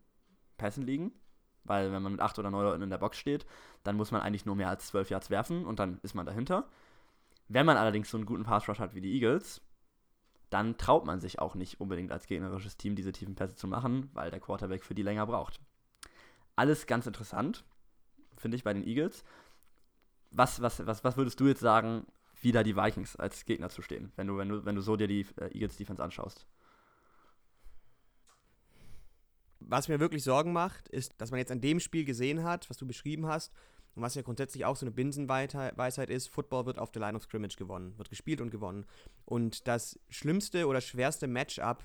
Pässen 0.56 0.84
liegen. 0.84 1.12
Weil 1.64 1.92
wenn 1.92 2.02
man 2.02 2.12
mit 2.12 2.20
acht 2.20 2.38
oder 2.38 2.50
neun 2.50 2.64
Leuten 2.64 2.82
in 2.82 2.90
der 2.90 2.98
Box 2.98 3.18
steht, 3.18 3.46
dann 3.82 3.96
muss 3.96 4.10
man 4.10 4.20
eigentlich 4.20 4.44
nur 4.44 4.54
mehr 4.54 4.68
als 4.68 4.86
zwölf 4.86 5.08
Yards 5.10 5.30
werfen 5.30 5.64
und 5.64 5.78
dann 5.78 5.98
ist 6.02 6.14
man 6.14 6.26
dahinter. 6.26 6.68
Wenn 7.48 7.66
man 7.66 7.76
allerdings 7.76 8.10
so 8.10 8.18
einen 8.18 8.26
guten 8.26 8.44
Pass 8.44 8.68
Rush 8.68 8.78
hat 8.78 8.94
wie 8.94 9.00
die 9.00 9.14
Eagles, 9.14 9.62
dann 10.50 10.76
traut 10.76 11.04
man 11.06 11.20
sich 11.20 11.38
auch 11.38 11.54
nicht 11.54 11.80
unbedingt 11.80 12.12
als 12.12 12.26
gegnerisches 12.26 12.76
Team 12.76 12.96
diese 12.96 13.12
tiefen 13.12 13.34
Pässe 13.34 13.56
zu 13.56 13.66
machen, 13.66 14.10
weil 14.12 14.30
der 14.30 14.40
Quarterback 14.40 14.84
für 14.84 14.94
die 14.94 15.02
länger 15.02 15.26
braucht. 15.26 15.60
Alles 16.54 16.86
ganz 16.86 17.06
interessant, 17.06 17.64
finde 18.36 18.56
ich, 18.56 18.64
bei 18.64 18.72
den 18.72 18.86
Eagles. 18.86 19.24
Was, 20.36 20.60
was, 20.60 20.84
was, 20.84 21.04
was 21.04 21.16
würdest 21.16 21.38
du 21.38 21.46
jetzt 21.46 21.60
sagen, 21.60 22.06
wie 22.40 22.52
da 22.52 22.62
die 22.62 22.76
Vikings 22.76 23.16
als 23.16 23.44
Gegner 23.44 23.70
zu 23.70 23.82
stehen, 23.82 24.12
wenn 24.16 24.26
du, 24.26 24.36
wenn 24.36 24.48
du, 24.48 24.64
wenn 24.64 24.74
du 24.74 24.82
so 24.82 24.96
dir 24.96 25.06
die 25.06 25.26
äh, 25.40 25.46
Eagles 25.54 25.76
Defense 25.76 26.02
anschaust? 26.02 26.46
Was 29.60 29.88
mir 29.88 30.00
wirklich 30.00 30.24
Sorgen 30.24 30.52
macht, 30.52 30.88
ist, 30.88 31.14
dass 31.18 31.30
man 31.30 31.38
jetzt 31.38 31.52
an 31.52 31.60
dem 31.60 31.80
Spiel 31.80 32.04
gesehen 32.04 32.42
hat, 32.42 32.68
was 32.68 32.76
du 32.76 32.86
beschrieben 32.86 33.26
hast, 33.26 33.52
und 33.94 34.02
was 34.02 34.16
ja 34.16 34.22
grundsätzlich 34.22 34.64
auch 34.64 34.76
so 34.76 34.84
eine 34.84 34.90
Binsenweisheit 34.90 36.10
ist, 36.10 36.28
Football 36.28 36.66
wird 36.66 36.78
auf 36.78 36.90
der 36.90 37.00
Line 37.00 37.16
of 37.16 37.22
Scrimmage 37.22 37.56
gewonnen, 37.56 37.96
wird 37.96 38.10
gespielt 38.10 38.40
und 38.40 38.50
gewonnen. 38.50 38.86
Und 39.24 39.68
das 39.68 40.00
schlimmste 40.08 40.66
oder 40.66 40.80
schwerste 40.80 41.28
Matchup, 41.28 41.84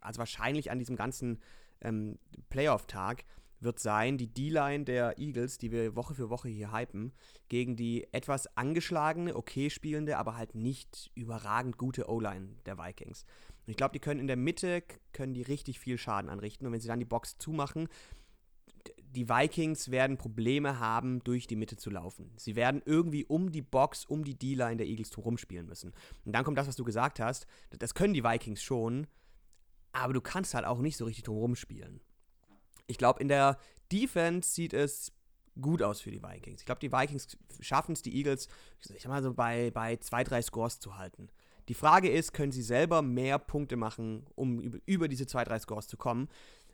also 0.00 0.18
wahrscheinlich 0.18 0.70
an 0.70 0.78
diesem 0.78 0.96
ganzen 0.96 1.38
ähm, 1.82 2.18
Playoff-Tag, 2.48 3.24
wird 3.60 3.78
sein, 3.78 4.18
die 4.18 4.32
D-Line 4.32 4.84
der 4.84 5.18
Eagles, 5.18 5.58
die 5.58 5.70
wir 5.70 5.94
Woche 5.94 6.14
für 6.14 6.30
Woche 6.30 6.48
hier 6.48 6.72
hypen, 6.72 7.12
gegen 7.48 7.76
die 7.76 8.06
etwas 8.12 8.56
angeschlagene, 8.56 9.36
okay 9.36 9.70
spielende, 9.70 10.16
aber 10.18 10.36
halt 10.36 10.54
nicht 10.54 11.10
überragend 11.14 11.76
gute 11.76 12.08
O-Line 12.08 12.56
der 12.66 12.78
Vikings. 12.78 13.24
Und 13.66 13.70
ich 13.70 13.76
glaube, 13.76 13.92
die 13.92 14.00
können 14.00 14.20
in 14.20 14.26
der 14.26 14.36
Mitte, 14.36 14.82
können 15.12 15.34
die 15.34 15.42
richtig 15.42 15.78
viel 15.78 15.98
Schaden 15.98 16.30
anrichten. 16.30 16.66
Und 16.66 16.72
wenn 16.72 16.80
sie 16.80 16.88
dann 16.88 16.98
die 16.98 17.04
Box 17.04 17.36
zumachen, 17.38 17.88
die 18.98 19.28
Vikings 19.28 19.90
werden 19.90 20.16
Probleme 20.16 20.78
haben, 20.78 21.22
durch 21.24 21.46
die 21.46 21.56
Mitte 21.56 21.76
zu 21.76 21.90
laufen. 21.90 22.32
Sie 22.36 22.56
werden 22.56 22.80
irgendwie 22.84 23.24
um 23.24 23.50
die 23.50 23.62
Box, 23.62 24.04
um 24.04 24.24
die 24.24 24.38
D-Line 24.38 24.76
der 24.76 24.86
Eagles 24.86 25.16
rumspielen 25.18 25.66
müssen. 25.66 25.92
Und 26.24 26.32
dann 26.32 26.44
kommt 26.44 26.58
das, 26.58 26.68
was 26.68 26.76
du 26.76 26.84
gesagt 26.84 27.20
hast. 27.20 27.46
Das 27.70 27.94
können 27.94 28.14
die 28.14 28.24
Vikings 28.24 28.62
schon, 28.62 29.06
aber 29.92 30.12
du 30.12 30.20
kannst 30.20 30.54
halt 30.54 30.64
auch 30.64 30.78
nicht 30.78 30.96
so 30.96 31.04
richtig 31.04 31.24
drum 31.24 31.56
spielen. 31.56 32.00
Ich 32.90 32.98
glaube, 32.98 33.20
in 33.20 33.28
der 33.28 33.56
Defense 33.92 34.52
sieht 34.52 34.74
es 34.74 35.12
gut 35.60 35.82
aus 35.82 36.00
für 36.00 36.10
die 36.10 36.22
Vikings. 36.22 36.60
Ich 36.60 36.66
glaube, 36.66 36.80
die 36.80 36.92
Vikings 36.92 37.36
schaffen 37.60 37.92
es, 37.92 38.02
die 38.02 38.16
Eagles, 38.16 38.48
ich 38.80 39.02
sag 39.02 39.08
mal 39.08 39.22
so, 39.22 39.32
bei, 39.32 39.70
bei 39.70 39.96
zwei, 39.96 40.24
drei 40.24 40.42
Scores 40.42 40.80
zu 40.80 40.98
halten. 40.98 41.28
Die 41.68 41.74
Frage 41.74 42.10
ist, 42.10 42.32
können 42.32 42.50
sie 42.50 42.62
selber 42.62 43.00
mehr 43.00 43.38
Punkte 43.38 43.76
machen, 43.76 44.26
um 44.34 44.58
über, 44.86 45.06
diese 45.06 45.26
zwei, 45.26 45.44
drei 45.44 45.58
Scores 45.58 45.86
zu 45.86 45.96
kommen? 45.96 46.28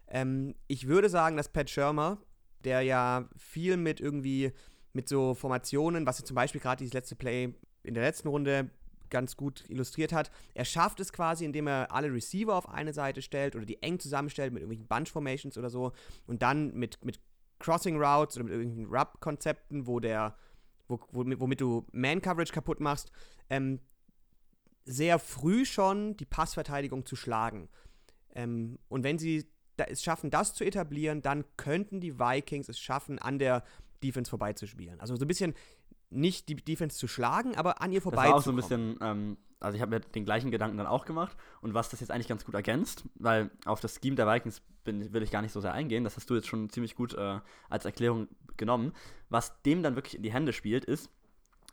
Ähm, 0.08 0.54
ich 0.68 0.86
würde 0.86 1.10
sagen, 1.10 1.36
dass 1.36 1.50
Pat 1.50 1.68
Shermer, 1.68 2.18
der 2.64 2.80
ja 2.80 3.28
viel 3.36 3.76
mit 3.76 4.00
irgendwie, 4.00 4.52
mit 4.94 5.08
so 5.08 5.34
Formationen, 5.34 6.06
was 6.06 6.20
er 6.20 6.24
zum 6.24 6.36
Beispiel 6.36 6.60
gerade 6.60 6.78
dieses 6.78 6.94
letzte 6.94 7.16
Play 7.16 7.52
in 7.82 7.94
der 7.94 8.04
letzten 8.04 8.28
Runde 8.28 8.70
ganz 9.10 9.36
gut 9.36 9.64
illustriert 9.68 10.12
hat. 10.12 10.30
Er 10.54 10.64
schafft 10.64 11.00
es 11.00 11.12
quasi, 11.12 11.44
indem 11.44 11.66
er 11.66 11.92
alle 11.92 12.12
Receiver 12.12 12.54
auf 12.54 12.68
eine 12.68 12.92
Seite 12.92 13.22
stellt 13.22 13.56
oder 13.56 13.64
die 13.64 13.82
eng 13.82 13.98
zusammenstellt 13.98 14.52
mit 14.52 14.62
irgendwelchen 14.62 14.88
Bunch 14.88 15.10
Formations 15.10 15.56
oder 15.58 15.70
so 15.70 15.92
und 16.26 16.42
dann 16.42 16.74
mit, 16.74 17.04
mit 17.04 17.20
Crossing 17.58 17.96
Routes 17.96 18.36
oder 18.36 18.44
mit 18.44 18.52
irgendwelchen 18.52 18.92
Rub-Konzepten, 18.92 19.86
wo 19.86 20.00
der, 20.00 20.36
wo, 20.88 21.00
womit, 21.12 21.40
womit, 21.40 21.60
du 21.60 21.86
Man-Coverage 21.92 22.52
kaputt 22.52 22.80
machst, 22.80 23.10
ähm, 23.50 23.80
sehr 24.84 25.18
früh 25.18 25.64
schon 25.64 26.16
die 26.16 26.26
Passverteidigung 26.26 27.06
zu 27.06 27.16
schlagen. 27.16 27.68
Ähm, 28.34 28.78
und 28.88 29.02
wenn 29.02 29.18
sie 29.18 29.46
es 29.76 30.02
schaffen, 30.02 30.30
das 30.30 30.54
zu 30.54 30.64
etablieren, 30.64 31.22
dann 31.22 31.44
könnten 31.56 32.00
die 32.00 32.18
Vikings 32.18 32.68
es 32.68 32.78
schaffen, 32.78 33.18
an 33.18 33.38
der 33.38 33.64
Defense 34.02 34.28
vorbeizuspielen. 34.28 35.00
Also 35.00 35.16
so 35.16 35.24
ein 35.24 35.28
bisschen 35.28 35.54
nicht 36.10 36.48
die 36.48 36.56
Defense 36.56 36.96
zu 36.96 37.08
schlagen, 37.08 37.56
aber 37.56 37.82
an 37.82 37.92
ihr 37.92 38.02
vorbei. 38.02 38.22
Das 38.22 38.30
war 38.30 38.36
auch 38.36 38.42
so 38.42 38.50
ein 38.50 38.56
bisschen, 38.56 38.98
ähm, 39.00 39.36
also 39.60 39.76
ich 39.76 39.82
habe 39.82 39.90
mir 39.90 40.00
den 40.00 40.24
gleichen 40.24 40.50
Gedanken 40.50 40.76
dann 40.76 40.86
auch 40.86 41.04
gemacht 41.04 41.36
und 41.60 41.74
was 41.74 41.88
das 41.88 42.00
jetzt 42.00 42.10
eigentlich 42.10 42.28
ganz 42.28 42.44
gut 42.44 42.54
ergänzt, 42.54 43.04
weil 43.14 43.50
auf 43.64 43.80
das 43.80 43.98
Scheme 44.00 44.16
der 44.16 44.26
Vikings 44.26 44.62
bin, 44.84 45.12
will 45.12 45.22
ich 45.22 45.30
gar 45.30 45.42
nicht 45.42 45.52
so 45.52 45.60
sehr 45.60 45.72
eingehen, 45.72 46.04
das 46.04 46.16
hast 46.16 46.30
du 46.30 46.34
jetzt 46.34 46.46
schon 46.46 46.70
ziemlich 46.70 46.94
gut 46.94 47.14
äh, 47.14 47.40
als 47.68 47.84
Erklärung 47.84 48.28
genommen. 48.56 48.92
Was 49.28 49.60
dem 49.62 49.82
dann 49.82 49.96
wirklich 49.96 50.16
in 50.16 50.22
die 50.22 50.32
Hände 50.32 50.52
spielt, 50.52 50.84
ist, 50.84 51.10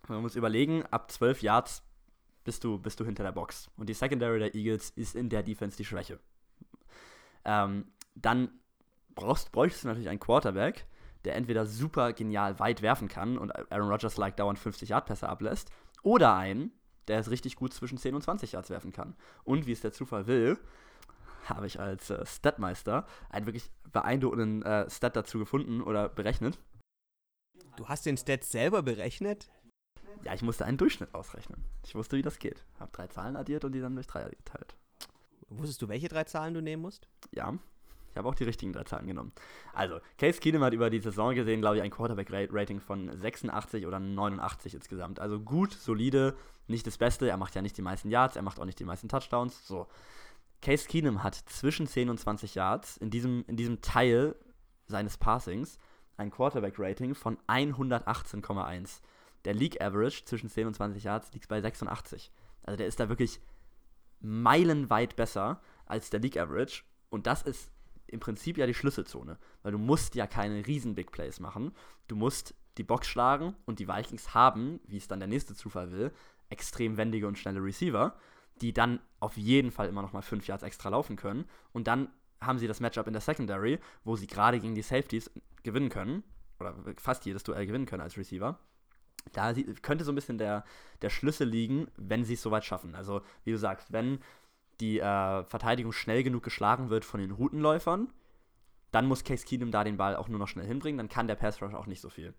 man 0.07 0.21
muss 0.21 0.35
überlegen, 0.35 0.83
ab 0.87 1.11
12 1.11 1.41
Yards 1.41 1.83
bist 2.43 2.63
du, 2.63 2.77
bist 2.77 2.99
du 2.99 3.05
hinter 3.05 3.23
der 3.23 3.31
Box. 3.31 3.69
Und 3.77 3.87
die 3.87 3.93
Secondary 3.93 4.39
der 4.39 4.55
Eagles 4.55 4.89
ist 4.91 5.15
in 5.15 5.29
der 5.29 5.43
Defense 5.43 5.77
die 5.77 5.85
Schwäche. 5.85 6.19
Ähm, 7.45 7.85
dann 8.15 8.49
brauchst, 9.15 9.51
bräuchtest 9.51 9.83
du 9.83 9.87
natürlich 9.87 10.09
einen 10.09 10.19
Quarterback, 10.19 10.85
der 11.25 11.35
entweder 11.35 11.65
super 11.65 12.13
genial 12.13 12.59
weit 12.59 12.81
werfen 12.81 13.07
kann 13.07 13.37
und 13.37 13.51
Aaron 13.71 13.89
Rodgers 13.89 14.17
like 14.17 14.37
dauernd 14.37 14.59
50 14.59 14.89
Yard 14.89 15.05
Pässe 15.05 15.29
ablässt, 15.29 15.71
oder 16.03 16.35
einen, 16.35 16.71
der 17.07 17.19
es 17.19 17.31
richtig 17.31 17.55
gut 17.55 17.73
zwischen 17.73 17.97
10 17.97 18.15
und 18.15 18.21
20 18.21 18.51
Yards 18.51 18.69
werfen 18.69 18.91
kann. 18.91 19.15
Und 19.43 19.65
wie 19.65 19.71
es 19.71 19.81
der 19.81 19.93
Zufall 19.93 20.27
will, 20.27 20.57
habe 21.45 21.67
ich 21.67 21.79
als 21.79 22.09
äh, 22.09 22.25
Statmeister 22.25 23.05
einen 23.29 23.45
wirklich 23.45 23.69
beeindruckenden 23.91 24.63
äh, 24.63 24.89
Stat 24.89 25.15
dazu 25.15 25.39
gefunden 25.39 25.81
oder 25.81 26.09
berechnet. 26.09 26.59
Du 27.75 27.87
hast 27.87 28.05
den 28.05 28.17
Stat 28.17 28.43
selber 28.43 28.83
berechnet? 28.83 29.49
Ja, 30.23 30.33
ich 30.33 30.41
musste 30.41 30.65
einen 30.65 30.77
Durchschnitt 30.77 31.13
ausrechnen. 31.13 31.65
Ich 31.85 31.95
wusste, 31.95 32.15
wie 32.17 32.21
das 32.21 32.39
geht. 32.39 32.63
Habe 32.79 32.91
drei 32.91 33.07
Zahlen 33.07 33.35
addiert 33.35 33.65
und 33.65 33.73
die 33.73 33.81
dann 33.81 33.95
durch 33.95 34.07
drei 34.07 34.29
geteilt. 34.29 34.75
Wusstest 35.49 35.81
du, 35.81 35.89
welche 35.89 36.07
drei 36.07 36.23
Zahlen 36.23 36.53
du 36.53 36.61
nehmen 36.61 36.81
musst? 36.81 37.07
Ja, 37.31 37.57
ich 38.13 38.17
habe 38.17 38.29
auch 38.29 38.35
die 38.35 38.43
richtigen 38.43 38.73
drei 38.73 38.83
Zahlen 38.83 39.07
genommen. 39.07 39.31
Also, 39.73 39.99
Case 40.19 40.39
Keenum 40.39 40.63
hat 40.63 40.73
über 40.73 40.91
die 40.91 40.99
Saison 40.99 41.33
gesehen, 41.33 41.61
glaube 41.61 41.77
ich, 41.77 41.81
ein 41.81 41.89
Quarterback-Rating 41.89 42.79
von 42.79 43.09
86 43.19 43.87
oder 43.87 43.99
89 43.99 44.75
insgesamt. 44.75 45.19
Also 45.19 45.39
gut, 45.39 45.73
solide, 45.73 46.37
nicht 46.67 46.85
das 46.85 46.99
Beste. 46.99 47.27
Er 47.27 47.37
macht 47.37 47.55
ja 47.55 47.63
nicht 47.63 47.75
die 47.75 47.81
meisten 47.81 48.11
Yards, 48.11 48.35
er 48.35 48.43
macht 48.43 48.59
auch 48.59 48.65
nicht 48.65 48.79
die 48.79 48.85
meisten 48.85 49.09
Touchdowns. 49.09 49.67
So. 49.67 49.87
Case 50.61 50.87
Keenum 50.87 51.23
hat 51.23 51.33
zwischen 51.33 51.87
10 51.87 52.11
und 52.11 52.19
20 52.19 52.53
Yards 52.53 52.97
in 52.97 53.09
diesem, 53.09 53.45
in 53.47 53.57
diesem 53.57 53.81
Teil 53.81 54.35
seines 54.85 55.17
Passings 55.17 55.79
ein 56.17 56.29
Quarterback-Rating 56.29 57.15
von 57.15 57.39
118,1. 57.47 59.01
Der 59.45 59.55
League 59.55 59.81
Average 59.81 60.25
zwischen 60.25 60.49
10 60.49 60.67
und 60.67 60.75
20 60.75 61.03
Yards 61.03 61.33
liegt 61.33 61.47
bei 61.47 61.59
86. 61.59 62.31
Also 62.61 62.77
der 62.77 62.85
ist 62.85 62.99
da 62.99 63.09
wirklich 63.09 63.41
meilenweit 64.19 65.15
besser 65.15 65.61
als 65.87 66.11
der 66.11 66.19
League 66.19 66.37
Average. 66.37 66.83
Und 67.09 67.25
das 67.25 67.41
ist 67.41 67.71
im 68.13 68.19
Prinzip 68.19 68.57
ja 68.57 68.65
die 68.65 68.73
Schlüsselzone, 68.73 69.37
weil 69.63 69.71
du 69.71 69.77
musst 69.77 70.15
ja 70.15 70.27
keine 70.27 70.65
riesen 70.65 70.95
Big 70.95 71.11
Plays 71.11 71.39
machen. 71.39 71.73
Du 72.07 72.15
musst 72.15 72.55
die 72.77 72.83
Box 72.83 73.07
schlagen 73.07 73.55
und 73.65 73.79
die 73.79 73.87
Vikings 73.87 74.33
haben, 74.33 74.79
wie 74.85 74.97
es 74.97 75.07
dann 75.07 75.19
der 75.19 75.27
nächste 75.27 75.55
Zufall 75.55 75.91
will, 75.91 76.11
extrem 76.49 76.97
wendige 76.97 77.27
und 77.27 77.37
schnelle 77.37 77.63
Receiver, 77.63 78.15
die 78.61 78.73
dann 78.73 78.99
auf 79.19 79.37
jeden 79.37 79.71
Fall 79.71 79.87
immer 79.87 80.01
noch 80.01 80.13
mal 80.13 80.21
5 80.21 80.47
Yards 80.47 80.63
extra 80.63 80.89
laufen 80.89 81.15
können. 81.15 81.45
Und 81.71 81.87
dann 81.87 82.09
haben 82.39 82.59
sie 82.59 82.67
das 82.67 82.79
Matchup 82.79 83.07
in 83.07 83.13
der 83.13 83.21
Secondary, 83.21 83.79
wo 84.03 84.15
sie 84.15 84.27
gerade 84.27 84.59
gegen 84.59 84.75
die 84.75 84.81
Safeties 84.81 85.31
gewinnen 85.63 85.89
können, 85.89 86.23
oder 86.59 86.75
fast 86.97 87.25
jedes 87.25 87.43
Duell 87.43 87.65
gewinnen 87.65 87.85
können 87.85 88.01
als 88.01 88.17
Receiver. 88.17 88.59
Da 89.31 89.53
könnte 89.81 90.03
so 90.03 90.11
ein 90.11 90.15
bisschen 90.15 90.37
der, 90.37 90.65
der 91.01 91.09
Schlüssel 91.09 91.47
liegen, 91.47 91.87
wenn 91.95 92.25
sie 92.25 92.33
es 92.33 92.41
soweit 92.41 92.65
schaffen. 92.65 92.93
Also, 92.93 93.21
wie 93.43 93.51
du 93.51 93.57
sagst, 93.57 93.91
wenn 93.93 94.19
die 94.79 94.99
äh, 94.99 95.43
Verteidigung 95.43 95.91
schnell 95.91 96.23
genug 96.23 96.43
geschlagen 96.43 96.89
wird 96.89 97.05
von 97.05 97.19
den 97.19 97.31
Routenläufern, 97.31 98.11
dann 98.91 99.07
muss 99.07 99.23
Case 99.23 99.45
Keenum 99.45 99.71
da 99.71 99.83
den 99.83 99.97
Ball 99.97 100.15
auch 100.15 100.27
nur 100.27 100.39
noch 100.39 100.47
schnell 100.47 100.67
hinbringen, 100.67 100.97
dann 100.97 101.09
kann 101.09 101.27
der 101.27 101.35
Pass 101.35 101.61
Rush 101.61 101.73
auch 101.73 101.87
nicht 101.87 102.01
so 102.01 102.09
viel. 102.09 102.33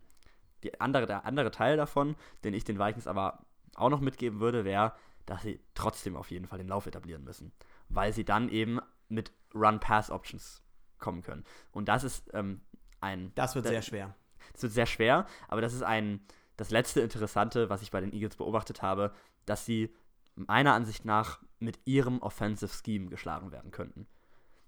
Die 0.62 0.80
andere, 0.80 1.06
der 1.06 1.24
andere 1.26 1.50
Teil 1.50 1.76
davon, 1.76 2.16
den 2.44 2.54
ich 2.54 2.64
den 2.64 2.78
Vikings 2.78 3.06
aber 3.06 3.44
auch 3.74 3.90
noch 3.90 4.00
mitgeben 4.00 4.40
würde, 4.40 4.64
wäre, 4.64 4.94
dass 5.26 5.42
sie 5.42 5.60
trotzdem 5.74 6.16
auf 6.16 6.30
jeden 6.30 6.46
Fall 6.46 6.58
den 6.58 6.68
Lauf 6.68 6.86
etablieren 6.86 7.24
müssen, 7.24 7.52
weil 7.88 8.12
sie 8.12 8.24
dann 8.24 8.48
eben 8.48 8.78
mit 9.08 9.32
Run-Pass-Options 9.54 10.62
kommen 10.98 11.22
können. 11.22 11.44
Und 11.72 11.88
das 11.88 12.04
ist 12.04 12.30
ähm, 12.34 12.60
ein. 13.00 13.32
Das 13.34 13.54
wird 13.54 13.66
sehr 13.66 13.82
schwer. 13.82 14.14
Das 14.52 14.62
wird 14.62 14.72
sehr 14.72 14.86
schwer, 14.86 15.26
aber 15.48 15.60
das 15.60 15.74
ist 15.74 15.82
ein. 15.82 16.20
Das 16.56 16.70
letzte 16.70 17.00
Interessante, 17.00 17.68
was 17.68 17.82
ich 17.82 17.90
bei 17.90 18.00
den 18.00 18.12
Eagles 18.12 18.36
beobachtet 18.36 18.80
habe, 18.80 19.12
dass 19.44 19.66
sie 19.66 19.92
meiner 20.36 20.72
Ansicht 20.72 21.04
nach 21.04 21.40
mit 21.64 21.80
ihrem 21.84 22.20
Offensive 22.20 22.72
Scheme 22.72 23.08
geschlagen 23.08 23.52
werden 23.52 23.70
könnten. 23.70 24.06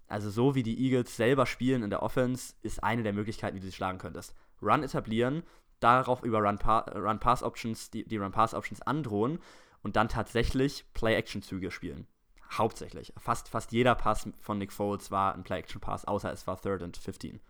Also 0.07 0.29
so 0.29 0.55
wie 0.55 0.63
die 0.63 0.85
Eagles 0.85 1.15
selber 1.15 1.45
spielen 1.45 1.83
in 1.83 1.89
der 1.89 2.01
Offense, 2.01 2.53
ist 2.61 2.83
eine 2.83 3.03
der 3.03 3.13
Möglichkeiten, 3.13 3.55
wie 3.55 3.59
du 3.59 3.65
sie 3.65 3.73
schlagen 3.73 3.97
könntest. 3.97 4.33
Run 4.61 4.83
etablieren, 4.83 5.43
darauf 5.79 6.23
über 6.23 6.39
Run-Pass-Options, 6.39 7.85
Run 7.85 7.91
die, 7.91 8.07
die 8.07 8.17
Run-Pass-Options 8.17 8.81
androhen 8.81 9.39
und 9.83 9.95
dann 9.95 10.09
tatsächlich 10.09 10.85
Play-Action-Züge 10.93 11.71
spielen. 11.71 12.07
Hauptsächlich. 12.51 13.13
Fast, 13.17 13.49
fast 13.49 13.73
jeder 13.73 13.95
Pass 13.95 14.29
von 14.39 14.57
Nick 14.57 14.71
Foles 14.71 15.11
war 15.11 15.35
ein 15.35 15.43
Play-Action-Pass, 15.43 16.05
außer 16.05 16.31
es 16.31 16.47
war 16.47 16.59
Third 16.59 16.81
and 16.81 16.95
15 16.95 17.41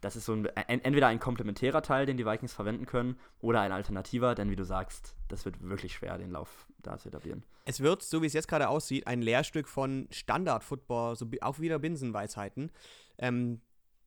das 0.00 0.16
ist 0.16 0.26
so 0.26 0.32
ein, 0.32 0.44
entweder 0.44 1.08
ein 1.08 1.18
komplementärer 1.18 1.82
Teil, 1.82 2.06
den 2.06 2.16
die 2.16 2.26
Vikings 2.26 2.52
verwenden 2.52 2.86
können, 2.86 3.18
oder 3.40 3.60
ein 3.60 3.72
alternativer, 3.72 4.34
denn 4.34 4.50
wie 4.50 4.56
du 4.56 4.64
sagst, 4.64 5.16
das 5.28 5.44
wird 5.44 5.60
wirklich 5.60 5.94
schwer, 5.94 6.18
den 6.18 6.30
Lauf 6.30 6.66
da 6.82 6.98
zu 6.98 7.08
etablieren. 7.08 7.44
Es 7.64 7.80
wird, 7.80 8.02
so 8.02 8.22
wie 8.22 8.26
es 8.26 8.32
jetzt 8.32 8.48
gerade 8.48 8.68
aussieht, 8.68 9.06
ein 9.06 9.22
Lehrstück 9.22 9.68
von 9.68 10.06
Standard-Football, 10.10 11.16
so 11.16 11.26
auch 11.40 11.58
wieder 11.58 11.78
Binsenweisheiten. 11.78 12.70
Ähm, 13.18 13.60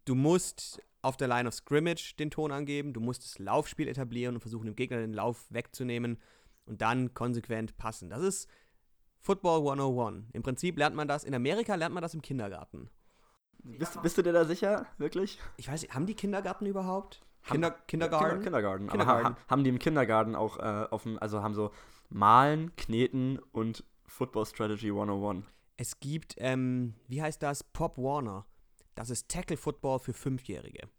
du 0.05 0.15
musst 0.15 0.81
auf 1.01 1.17
der 1.17 1.27
Line 1.27 1.47
of 1.47 1.53
Scrimmage 1.53 2.15
den 2.17 2.31
Ton 2.31 2.51
angeben, 2.51 2.93
du 2.93 3.01
musst 3.01 3.23
das 3.23 3.39
Laufspiel 3.39 3.87
etablieren 3.87 4.35
und 4.35 4.41
versuchen, 4.41 4.67
dem 4.67 4.75
Gegner 4.75 4.97
den 4.97 5.13
Lauf 5.13 5.45
wegzunehmen 5.49 6.17
und 6.65 6.81
dann 6.81 7.13
konsequent 7.13 7.75
passen. 7.77 8.09
Das 8.09 8.21
ist 8.21 8.49
Football 9.19 9.59
101. 9.59 10.25
Im 10.33 10.43
Prinzip 10.43 10.77
lernt 10.77 10.95
man 10.95 11.07
das, 11.07 11.23
in 11.23 11.33
Amerika 11.33 11.75
lernt 11.75 11.93
man 11.93 12.01
das 12.01 12.13
im 12.13 12.21
Kindergarten. 12.21 12.89
Bist, 13.63 14.01
bist, 14.01 14.17
du 14.17 14.23
dir 14.23 14.33
da 14.33 14.45
sicher, 14.45 14.87
wirklich? 14.97 15.39
Ich 15.57 15.69
weiß 15.69 15.81
nicht, 15.81 15.93
haben 15.93 16.05
die 16.05 16.15
Kindergarten 16.15 16.65
überhaupt? 16.65 17.21
Kinder, 17.43 17.71
Kindergarten? 17.71 18.41
Kindergarten. 18.41 18.87
Kindergarten. 18.87 19.25
Aber 19.25 19.37
haben 19.47 19.63
die 19.63 19.69
im 19.69 19.79
Kindergarten 19.79 20.35
auch 20.35 20.57
äh, 20.57 20.87
offen, 20.89 21.17
also 21.19 21.41
haben 21.41 21.53
so 21.53 21.71
Malen, 22.09 22.75
Kneten 22.75 23.39
und 23.51 23.83
Football 24.05 24.45
Strategy 24.45 24.89
101. 24.89 25.45
Es 25.77 25.99
gibt, 25.99 26.35
ähm, 26.37 26.93
wie 27.07 27.21
heißt 27.21 27.41
das? 27.41 27.63
Pop 27.63 27.97
Warner. 27.97 28.45
Das 28.95 29.09
ist 29.09 29.29
Tackle 29.29 29.57
Football 29.57 29.99
für 29.99 30.13
Fünfjährige. 30.13 30.89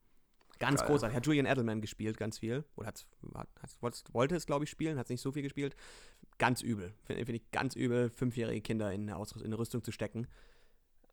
Ganz 0.58 0.80
Geil. 0.80 0.90
großartig. 0.90 1.16
Hat 1.16 1.26
Julian 1.26 1.46
Edelman 1.46 1.80
gespielt, 1.80 2.16
ganz 2.16 2.38
viel. 2.38 2.64
Oder 2.76 2.88
hat, 2.88 3.06
hat, 3.60 3.76
wollte 4.12 4.36
es, 4.36 4.46
glaube 4.46 4.64
ich, 4.64 4.70
spielen, 4.70 4.98
hat 4.98 5.06
es 5.06 5.10
nicht 5.10 5.20
so 5.20 5.32
viel 5.32 5.42
gespielt. 5.42 5.76
Ganz 6.38 6.62
übel. 6.62 6.94
Finde 7.04 7.26
find 7.26 7.36
ich 7.36 7.50
ganz 7.50 7.74
übel, 7.74 8.10
fünfjährige 8.10 8.60
Kinder 8.60 8.92
in 8.92 9.10
eine, 9.10 9.24
in 9.36 9.44
eine 9.44 9.58
Rüstung 9.58 9.82
zu 9.84 9.92
stecken. 9.92 10.26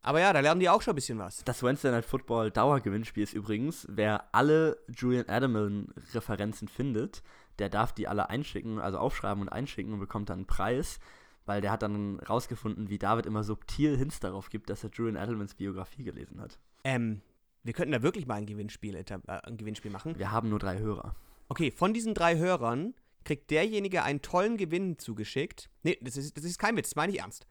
Aber 0.02 0.22
ja, 0.22 0.32
da 0.32 0.40
lernen 0.40 0.62
die 0.62 0.70
auch 0.70 0.82
schon 0.82 0.94
ein 0.94 0.96
bisschen 0.96 1.20
was. 1.20 1.44
Das 1.44 1.62
Wednesday 1.62 1.92
Night 1.92 2.06
Football 2.06 2.52
Dauergewinnspiel 2.52 3.24
ist 3.24 3.34
übrigens, 3.34 3.86
wer 3.90 4.34
alle 4.34 4.78
Julian 4.88 5.26
Edelman-Referenzen 5.28 6.68
findet, 6.68 7.22
der 7.60 7.70
darf 7.70 7.92
die 7.92 8.08
alle 8.08 8.30
einschicken, 8.30 8.80
also 8.80 8.98
aufschreiben 8.98 9.42
und 9.42 9.50
einschicken 9.50 9.94
und 9.94 10.00
bekommt 10.00 10.30
dann 10.30 10.40
einen 10.40 10.48
Preis, 10.48 11.00
weil 11.46 11.60
der 11.60 11.72
hat 11.72 11.82
dann 11.82 12.20
rausgefunden, 12.22 12.90
wie 12.90 12.98
David 12.98 13.26
immer 13.26 13.44
subtil 13.44 13.98
Hints 13.98 14.22
darauf 14.22 14.50
gibt, 14.50 14.70
dass 14.70 14.84
er 14.84 14.90
Julian 14.92 15.22
Edelmans 15.22 15.56
Biografie 15.56 16.04
gelesen 16.04 16.40
hat. 16.40 16.60
Ähm, 16.86 17.22
wir 17.64 17.74
könnten 17.74 17.92
da 17.92 18.02
wirklich 18.02 18.26
mal 18.26 18.36
ein 18.36 18.46
Gewinnspiel, 18.46 18.96
äh, 18.96 19.04
ein 19.28 19.58
Gewinnspiel 19.58 19.92
machen. 19.92 20.18
Wir 20.18 20.32
haben 20.32 20.48
nur 20.48 20.60
drei 20.60 20.80
Hörer. 20.80 21.16
Okay, 21.50 21.72
von 21.72 21.94
diesen 21.94 22.14
drei 22.14 22.38
Hörern 22.38 22.94
kriegt 23.26 23.52
derjenige 23.52 24.04
einen 24.04 24.22
tollen 24.22 24.56
Gewinn 24.56 24.98
zugeschickt. 24.98 25.70
Nee, 25.84 25.98
das 26.02 26.16
ist, 26.16 26.38
das 26.38 26.46
ist 26.46 26.58
kein 26.58 26.78
Witz, 26.78 26.92
das 26.92 26.96
meine 26.96 27.12
ich 27.12 27.20
ernst 27.20 27.46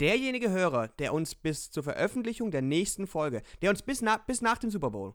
derjenige 0.00 0.50
Hörer, 0.50 0.88
der 0.88 1.14
uns 1.14 1.34
bis 1.34 1.70
zur 1.70 1.82
Veröffentlichung 1.82 2.50
der 2.50 2.62
nächsten 2.62 3.06
Folge, 3.06 3.42
der 3.62 3.70
uns 3.70 3.82
bis, 3.82 4.02
na, 4.02 4.18
bis 4.18 4.40
nach 4.40 4.58
dem 4.58 4.70
Super 4.70 4.90
Bowl, 4.90 5.14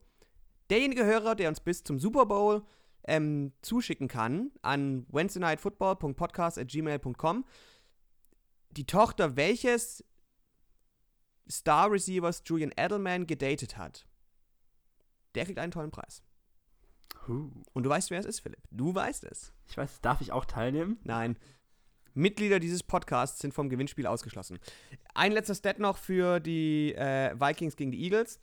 derjenige 0.69 1.05
Hörer, 1.05 1.35
der 1.35 1.49
uns 1.49 1.59
bis 1.59 1.83
zum 1.83 1.99
Super 1.99 2.25
Bowl 2.25 2.63
ähm, 3.05 3.51
zuschicken 3.61 4.07
kann 4.07 4.51
an 4.61 5.05
wednesdaynightfootball.podcast.gmail.com, 5.09 7.45
die 8.71 8.85
Tochter 8.85 9.35
welches 9.35 10.05
Star 11.49 11.91
Receivers 11.91 12.43
Julian 12.45 12.71
Edelman 12.77 13.25
gedatet 13.25 13.77
hat, 13.77 14.07
der 15.35 15.45
kriegt 15.45 15.59
einen 15.59 15.71
tollen 15.71 15.91
Preis. 15.91 16.23
Huh. 17.27 17.51
Und 17.73 17.83
du 17.83 17.89
weißt, 17.89 18.11
wer 18.11 18.19
es 18.19 18.25
ist, 18.25 18.41
Philipp. 18.41 18.61
Du 18.71 18.93
weißt 18.93 19.23
es. 19.25 19.53
Ich 19.67 19.77
weiß, 19.77 20.01
darf 20.01 20.21
ich 20.21 20.31
auch 20.31 20.45
teilnehmen? 20.45 20.99
Nein. 21.03 21.37
Mitglieder 22.19 22.59
dieses 22.59 22.83
Podcasts 22.83 23.39
sind 23.39 23.53
vom 23.53 23.69
Gewinnspiel 23.69 24.05
ausgeschlossen. 24.05 24.59
Ein 25.13 25.31
letzter 25.31 25.55
Stat 25.55 25.79
noch 25.79 25.97
für 25.97 26.39
die 26.39 26.93
äh, 26.95 27.33
Vikings 27.39 27.75
gegen 27.75 27.91
die 27.91 28.03
Eagles. 28.03 28.39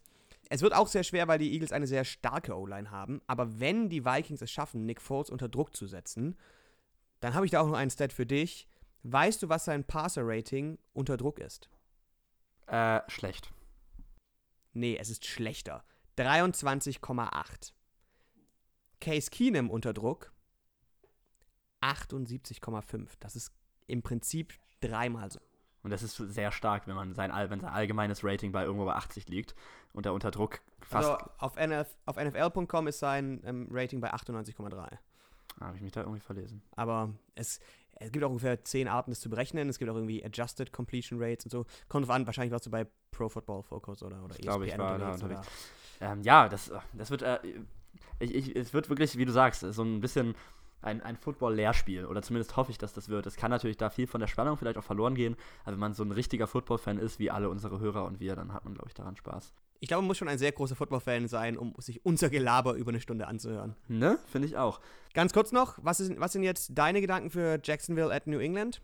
Es 0.48 0.62
wird 0.62 0.74
auch 0.74 0.86
sehr 0.86 1.02
schwer, 1.02 1.28
weil 1.28 1.38
die 1.38 1.52
Eagles 1.52 1.72
eine 1.72 1.86
sehr 1.86 2.04
starke 2.04 2.56
O-Line 2.56 2.90
haben. 2.90 3.20
Aber 3.26 3.58
wenn 3.60 3.88
die 3.88 4.04
Vikings 4.04 4.42
es 4.42 4.50
schaffen, 4.50 4.86
Nick 4.86 5.00
Foles 5.00 5.30
unter 5.30 5.48
Druck 5.48 5.76
zu 5.76 5.86
setzen, 5.86 6.36
dann 7.20 7.34
habe 7.34 7.46
ich 7.46 7.52
da 7.52 7.60
auch 7.60 7.66
noch 7.66 7.76
einen 7.76 7.90
Stat 7.90 8.12
für 8.12 8.26
dich. 8.26 8.68
Weißt 9.02 9.42
du, 9.42 9.48
was 9.48 9.64
sein 9.64 9.84
Passer-Rating 9.84 10.78
unter 10.92 11.16
Druck 11.16 11.38
ist? 11.38 11.68
Äh, 12.66 13.00
schlecht. 13.08 13.52
Nee, 14.72 14.96
es 15.00 15.10
ist 15.10 15.24
schlechter. 15.24 15.84
23,8. 16.18 17.72
Case 19.00 19.30
Keenum 19.30 19.70
unter 19.70 19.92
Druck 19.92 20.32
78,5. 21.82 23.10
Das 23.20 23.36
ist 23.36 23.52
im 23.86 24.02
Prinzip 24.02 24.54
dreimal 24.80 25.30
so. 25.30 25.40
Und 25.82 25.90
das 25.90 26.02
ist 26.02 26.16
sehr 26.16 26.50
stark, 26.50 26.88
wenn 26.88 26.96
man 26.96 27.14
sein, 27.14 27.30
wenn 27.32 27.60
sein 27.60 27.70
allgemeines 27.70 28.24
Rating 28.24 28.50
bei 28.50 28.64
irgendwo 28.64 28.86
bei 28.86 28.94
80 28.94 29.28
liegt 29.28 29.54
und 29.92 30.04
da 30.04 30.10
unter 30.10 30.32
Druck 30.32 30.60
fast. 30.80 31.08
Also 31.08 31.30
auf, 31.38 31.56
NF, 31.56 31.86
auf 32.06 32.16
NFL.com 32.16 32.88
ist 32.88 32.98
sein 32.98 33.40
ähm, 33.44 33.68
Rating 33.70 34.00
bei 34.00 34.12
98,3. 34.12 34.98
Habe 35.60 35.76
ich 35.76 35.82
mich 35.82 35.92
da 35.92 36.00
irgendwie 36.00 36.20
verlesen. 36.20 36.60
Aber 36.74 37.14
es, 37.36 37.60
Es 38.00 38.10
gibt 38.10 38.24
auch 38.24 38.30
ungefähr 38.30 38.62
zehn 38.64 38.88
Arten, 38.88 39.12
das 39.12 39.20
zu 39.20 39.30
berechnen. 39.30 39.68
Es 39.68 39.78
gibt 39.78 39.90
auch 39.90 39.94
irgendwie 39.94 40.24
Adjusted 40.24 40.72
Completion 40.72 41.22
Rates 41.22 41.46
und 41.46 41.50
so. 41.50 41.64
Kommt 41.88 42.06
drauf 42.06 42.14
an, 42.14 42.26
wahrscheinlich 42.26 42.52
warst 42.52 42.66
du 42.66 42.70
bei 42.70 42.86
Pro 43.12 43.28
Football 43.28 43.62
Focus 43.62 44.02
oder, 44.02 44.22
oder 44.24 44.34
Ich 44.34 44.42
glaube, 44.42 44.66
ich 44.66 44.76
war 44.76 44.98
da 44.98 45.12
unterwegs, 45.12 45.46
Ähm, 46.00 46.20
ja, 46.22 46.48
das, 46.48 46.70
das 46.92 47.10
wird, 47.10 47.22
äh, 47.22 47.38
ich, 48.18 48.34
ich, 48.34 48.56
es 48.56 48.74
wird 48.74 48.88
wirklich, 48.88 49.16
wie 49.16 49.24
du 49.24 49.32
sagst, 49.32 49.60
so 49.60 49.82
ein 49.82 50.00
bisschen 50.00 50.34
ein, 50.82 51.02
ein 51.02 51.16
Football-Lehrspiel. 51.16 52.06
Oder 52.06 52.22
zumindest 52.22 52.56
hoffe 52.56 52.70
ich, 52.70 52.78
dass 52.78 52.92
das 52.92 53.08
wird. 53.08 53.26
Es 53.26 53.36
kann 53.36 53.50
natürlich 53.50 53.76
da 53.76 53.90
viel 53.90 54.06
von 54.06 54.20
der 54.20 54.28
Spannung 54.28 54.56
vielleicht 54.56 54.78
auch 54.78 54.84
verloren 54.84 55.14
gehen. 55.14 55.36
Aber 55.64 55.72
wenn 55.72 55.80
man 55.80 55.94
so 55.94 56.02
ein 56.02 56.12
richtiger 56.12 56.46
Football-Fan 56.46 56.98
ist, 56.98 57.18
wie 57.18 57.30
alle 57.30 57.48
unsere 57.48 57.80
Hörer 57.80 58.04
und 58.04 58.20
wir, 58.20 58.36
dann 58.36 58.52
hat 58.52 58.64
man, 58.64 58.74
glaube 58.74 58.88
ich, 58.88 58.94
daran 58.94 59.16
Spaß. 59.16 59.52
Ich 59.80 59.88
glaube, 59.88 60.02
man 60.02 60.08
muss 60.08 60.18
schon 60.18 60.28
ein 60.28 60.38
sehr 60.38 60.52
großer 60.52 60.76
Football-Fan 60.76 61.28
sein, 61.28 61.58
um 61.58 61.74
sich 61.78 62.04
unser 62.04 62.30
Gelaber 62.30 62.74
über 62.74 62.90
eine 62.90 63.00
Stunde 63.00 63.26
anzuhören. 63.26 63.76
Ne? 63.88 64.18
Finde 64.26 64.48
ich 64.48 64.56
auch. 64.56 64.80
Ganz 65.12 65.32
kurz 65.32 65.52
noch, 65.52 65.78
was, 65.82 66.00
ist, 66.00 66.18
was 66.18 66.32
sind 66.32 66.42
jetzt 66.42 66.70
deine 66.74 67.00
Gedanken 67.00 67.30
für 67.30 67.60
Jacksonville 67.62 68.12
at 68.12 68.26
New 68.26 68.38
England? 68.38 68.80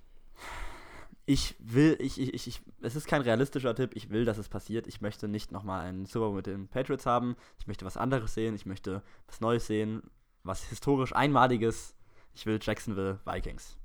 Ich 1.25 1.55
will, 1.61 1.97
ich, 2.01 2.21
ich, 2.21 2.35
ich, 2.35 2.47
ich, 2.49 2.63
es 2.83 2.97
ist 2.97 3.07
kein 3.07 3.23
realistischer 3.23 3.75
Tipp. 3.75 3.93
Ich 3.95 4.11
will, 4.11 4.25
dass 4.25 4.39
es 4.39 4.49
passiert. 4.49 4.89
Ich 4.89 5.01
möchte 5.01 5.29
nicht 5.29 5.53
nochmal 5.53 5.87
einen 5.87 6.05
Super 6.05 6.27
Bowl 6.27 6.37
mit 6.37 6.47
den 6.47 6.67
Patriots 6.67 7.07
haben. 7.07 7.37
Ich 7.61 7.69
möchte 7.69 7.85
was 7.85 7.97
anderes 7.97 8.35
sehen. 8.35 8.55
Ich 8.57 8.67
möchte 8.67 9.03
was 9.29 9.41
Neues 9.41 9.67
sehen. 9.67 10.03
Was 10.45 10.65
historisch 10.65 11.15
Einmaliges. 11.15 11.95
Ich 12.35 12.47
will 12.47 12.59
Jacksonville 12.61 13.21
Vikings. 13.25 13.77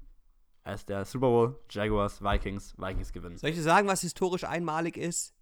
Als 0.63 0.85
der 0.85 1.05
Super 1.05 1.27
Bowl, 1.27 1.59
Jaguars, 1.69 2.21
Vikings, 2.21 2.73
Vikings 2.77 3.13
gewinnen. 3.13 3.37
Soll 3.37 3.51
ich 3.51 3.55
dir 3.55 3.61
sagen, 3.61 3.87
was 3.87 4.01
historisch 4.01 4.43
einmalig 4.43 4.97
ist? 4.97 5.33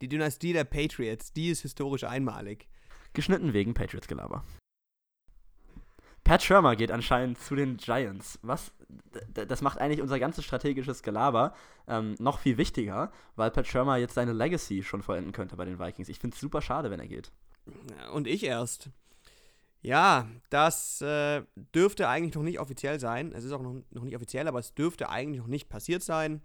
Die 0.00 0.08
Dynastie 0.08 0.52
der 0.52 0.64
Patriots, 0.64 1.32
die 1.32 1.50
ist 1.50 1.62
historisch 1.62 2.04
einmalig. 2.04 2.68
Geschnitten 3.12 3.52
wegen 3.52 3.74
Patriots-Gelaber. 3.74 4.44
Pat 6.24 6.42
Shermer 6.42 6.76
geht 6.76 6.92
anscheinend 6.92 7.38
zu 7.38 7.56
den 7.56 7.76
Giants. 7.76 8.38
Was? 8.42 8.72
Das 9.34 9.62
macht 9.62 9.78
eigentlich 9.78 10.00
unser 10.00 10.18
ganzes 10.18 10.44
strategisches 10.44 11.02
Gelaber 11.02 11.54
ähm, 11.88 12.14
noch 12.18 12.38
viel 12.38 12.56
wichtiger, 12.56 13.10
weil 13.36 13.50
Pat 13.50 13.66
Shermer 13.66 13.96
jetzt 13.96 14.14
seine 14.14 14.32
Legacy 14.32 14.82
schon 14.82 15.02
vollenden 15.02 15.32
könnte 15.32 15.56
bei 15.56 15.64
den 15.64 15.78
Vikings. 15.78 16.08
Ich 16.08 16.18
finde 16.18 16.34
es 16.34 16.40
super 16.40 16.62
schade, 16.62 16.90
wenn 16.90 17.00
er 17.00 17.08
geht. 17.08 17.32
Und 18.12 18.26
ich 18.26 18.44
erst. 18.44 18.90
Ja, 19.82 20.28
das 20.50 21.00
äh, 21.00 21.42
dürfte 21.74 22.08
eigentlich 22.08 22.34
noch 22.34 22.42
nicht 22.42 22.60
offiziell 22.60 23.00
sein. 23.00 23.32
Es 23.32 23.44
ist 23.44 23.52
auch 23.52 23.62
noch, 23.62 23.82
noch 23.90 24.04
nicht 24.04 24.16
offiziell, 24.16 24.46
aber 24.46 24.58
es 24.58 24.74
dürfte 24.74 25.08
eigentlich 25.08 25.40
noch 25.40 25.46
nicht 25.46 25.68
passiert 25.68 26.02
sein. 26.02 26.42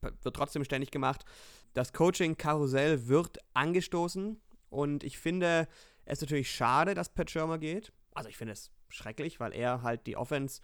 P 0.00 0.10
wird 0.22 0.36
trotzdem 0.36 0.64
ständig 0.64 0.90
gemacht. 0.90 1.24
Das 1.72 1.92
Coaching-Karussell 1.92 3.08
wird 3.08 3.38
angestoßen 3.54 4.40
und 4.70 5.04
ich 5.04 5.18
finde 5.18 5.68
es 6.04 6.20
natürlich 6.20 6.50
schade, 6.50 6.94
dass 6.94 7.12
Pat 7.12 7.30
Schirmer 7.30 7.58
geht. 7.58 7.92
Also 8.14 8.28
ich 8.28 8.36
finde 8.36 8.52
es 8.52 8.70
schrecklich, 8.88 9.40
weil 9.40 9.52
er 9.52 9.82
halt 9.82 10.06
die 10.06 10.16
Offense 10.16 10.60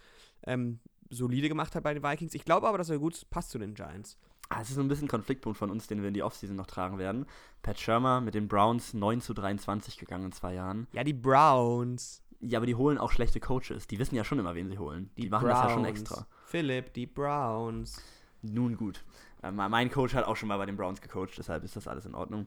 ähm, 0.46 0.80
solide 1.10 1.48
gemacht 1.48 1.74
hat 1.74 1.82
bei 1.82 1.94
den 1.94 2.02
Vikings. 2.02 2.34
Ich 2.34 2.44
glaube 2.44 2.68
aber, 2.68 2.78
dass 2.78 2.90
er 2.90 2.98
gut 2.98 3.28
passt 3.30 3.50
zu 3.50 3.58
den 3.58 3.74
Giants. 3.74 4.16
Ah, 4.56 4.60
Es 4.60 4.68
ist 4.70 4.76
so 4.76 4.80
ein 4.80 4.88
bisschen 4.88 5.06
ein 5.06 5.10
Konfliktpunkt 5.10 5.58
von 5.58 5.70
uns, 5.70 5.86
den 5.86 6.00
wir 6.02 6.08
in 6.08 6.14
die 6.14 6.22
Offseason 6.22 6.56
noch 6.56 6.66
tragen 6.66 6.98
werden. 6.98 7.26
Pat 7.62 7.78
Shermer 7.78 8.20
mit 8.20 8.34
den 8.34 8.48
Browns 8.48 8.94
9 8.94 9.20
zu 9.20 9.34
23 9.34 9.98
gegangen 9.98 10.26
in 10.26 10.32
zwei 10.32 10.54
Jahren. 10.54 10.86
Ja, 10.92 11.04
die 11.04 11.12
Browns. 11.12 12.22
Ja, 12.40 12.58
aber 12.58 12.66
die 12.66 12.74
holen 12.74 12.98
auch 12.98 13.12
schlechte 13.12 13.38
Coaches. 13.38 13.86
Die 13.86 13.98
wissen 13.98 14.16
ja 14.16 14.24
schon 14.24 14.38
immer, 14.38 14.54
wen 14.54 14.68
sie 14.68 14.78
holen. 14.78 15.10
Die, 15.16 15.28
machen 15.28 15.48
das 15.48 15.58
ja 15.58 15.70
schon 15.70 15.84
extra. 15.84 16.26
Philipp, 16.46 16.92
die 16.94 17.06
Browns. 17.06 18.02
Nun 18.42 18.76
gut. 18.76 19.04
Äh, 19.42 19.52
mein 19.52 19.90
Coach 19.90 20.14
hat 20.14 20.24
auch 20.24 20.36
schon 20.36 20.48
mal 20.48 20.58
bei 20.58 20.66
den 20.66 20.76
Browns 20.76 21.00
gecoacht, 21.00 21.38
deshalb 21.38 21.62
ist 21.62 21.76
das 21.76 21.86
alles 21.86 22.04
in 22.06 22.14
Ordnung. 22.14 22.46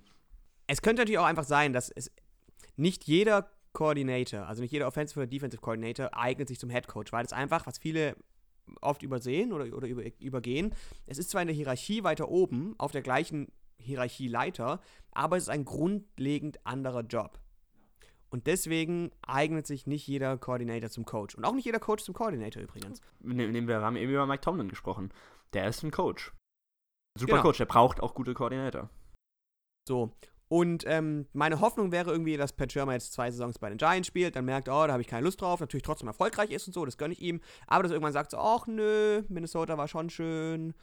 Es 0.68 0.82
könnte 0.82 1.02
natürlich 1.02 1.20
auch 1.20 1.26
einfach 1.26 1.44
sein, 1.44 1.72
dass 1.74 1.90
es 1.90 2.12
nicht 2.76 3.06
jeder 3.06 3.50
Coordinator, 3.72 4.48
also 4.48 4.62
nicht 4.62 4.72
jeder 4.72 4.88
Offensive 4.88 5.20
oder 5.20 5.28
Defensive 5.28 5.62
Coordinator 5.62 6.10
eignet 6.14 6.48
sich 6.48 6.60
zum 6.60 6.70
Head 6.70 6.88
Coach, 6.88 7.12
weil 7.12 7.26
es 7.26 7.34
einfach, 7.34 7.66
was 7.68 7.78
viele 7.78 8.16
oft 8.82 9.04
übersehen 9.04 9.54
oder, 9.54 9.76
oder 9.76 9.88
über, 9.88 10.04
übergehen, 10.20 10.74
es 11.06 11.18
ist 11.18 11.30
zwar 11.30 11.42
in 11.42 11.48
der 11.48 11.56
Hierarchie 11.56 12.04
weiter 12.04 12.30
oben, 12.30 12.76
auf 12.78 12.92
der 12.92 13.02
gleichen 13.02 13.48
Hierarchieleiter, 13.78 14.82
aber 15.12 15.38
es 15.38 15.44
ist 15.44 15.50
ein 15.50 15.66
grundlegend 15.66 16.66
anderer 16.66 17.02
Job. 17.02 17.40
Und 18.30 18.48
deswegen 18.48 19.12
eignet 19.22 19.66
sich 19.68 19.88
nicht 19.88 20.06
jeder 20.08 20.38
Coordinator 20.38 20.90
zum 20.90 21.06
Coach. 21.06 21.36
Und 21.36 21.46
auch 21.46 21.54
nicht 21.54 21.66
jeder 21.66 21.80
Coach 21.80 22.04
zum 22.04 22.14
Coordinator 22.16 22.62
übrigens. 22.62 23.00
Ne- 23.20 23.48
Nehmen 23.48 23.68
wir, 23.68 23.80
wir 23.80 23.86
haben 23.86 23.96
eben 23.96 24.12
über 24.12 24.26
Mike 24.26 24.42
Tomlin 24.42 24.68
gesprochen. 24.68 25.14
Der 25.54 25.68
ist 25.68 25.84
ein 25.84 25.92
Coach. 25.92 26.34
Super 27.18 27.34
Genau. 27.34 27.44
Coach, 27.44 27.58
der 27.60 27.66
braucht 27.66 28.02
auch 28.02 28.14
gute 28.14 28.34
Koordinator. 28.34 28.90
So. 29.88 30.12
Und 30.48 30.84
ähm, 30.86 31.28
meine 31.34 31.60
Hoffnung 31.60 31.92
wäre 31.92 32.12
irgendwie, 32.12 32.38
dass 32.38 32.54
Pat 32.54 32.72
Shermer 32.72 32.94
jetzt 32.94 33.14
zwei 33.14 33.32
Saisons 33.32 33.58
bei 33.58 33.70
den 33.70 33.78
Giants 33.78 34.08
spielt, 34.08 34.36
dann 34.36 34.46
merkt, 34.46 34.70
oh, 34.70 34.86
da 34.86 34.94
habe 34.94 35.02
ich 35.02 35.08
keine 35.08 35.24
Lust 35.24 35.42
drauf, 35.42 35.60
natürlich 35.60 35.84
trotzdem 35.84 36.08
erfolgreich 36.08 36.52
ist 36.52 36.68
und 36.68 36.74
so, 36.74 36.86
das 36.86 36.98
gönne 36.98 37.14
ich 37.14 37.22
ihm. 37.22 37.42
Aber 37.66 37.84
dass 37.84 37.92
irgendwann 37.92 38.14
sagt 38.14 38.32
so, 38.32 38.38
ach 38.38 38.68
nö, 38.68 39.24
Minnesota 39.28 39.78
war 39.78 39.88
schon 39.88 40.10
schön, 40.10 40.76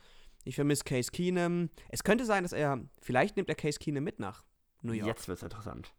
ich 0.44 0.56
vermisse 0.56 0.82
Case 0.82 1.12
Keenum. 1.12 1.70
Es 1.90 2.02
könnte 2.02 2.24
sein, 2.24 2.42
dass 2.42 2.52
er, 2.52 2.80
vielleicht 3.00 3.36
nimmt 3.36 3.48
er 3.48 3.54
Case 3.54 3.78
Keenum 3.78 4.02
mit 4.02 4.18
nach 4.18 4.42
New 4.82 4.92
York. 4.92 5.06
Jetzt 5.06 5.28
wird 5.28 5.38
es 5.38 5.44
interessant. 5.44 5.92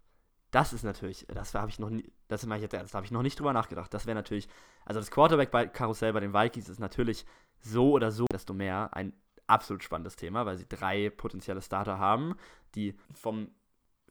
Das 0.52 0.74
ist 0.74 0.84
natürlich, 0.84 1.26
das 1.34 1.56
habe 1.56 1.70
ich 1.70 1.80
noch 1.80 1.90
nie, 1.90 2.12
das 2.28 2.46
mache 2.46 2.60
ich 2.60 2.64
jetzt 2.64 2.74
ernst, 2.74 2.94
da 2.94 2.98
habe 2.98 3.06
ich 3.06 3.12
noch 3.12 3.24
nicht 3.24 3.40
drüber 3.40 3.54
nachgedacht. 3.54 3.92
Das 3.94 4.06
wäre 4.06 4.16
natürlich, 4.16 4.48
also 4.86 5.00
das 5.00 5.10
Quarterback-Karussell 5.10 6.14
bei 6.14 6.20
den 6.20 6.34
Vikings 6.34 6.70
ist 6.70 6.80
natürlich 6.80 7.26
so 7.60 7.92
oder 7.92 8.12
so, 8.12 8.26
desto 8.32 8.54
mehr 8.54 8.90
ein 8.94 9.14
absolut 9.48 9.84
spannendes 9.84 10.16
Thema, 10.16 10.46
weil 10.46 10.58
sie 10.58 10.68
drei 10.68 11.10
potenzielle 11.10 11.62
Starter 11.62 12.00
haben, 12.00 12.36
die 12.76 12.96
vom 13.14 13.50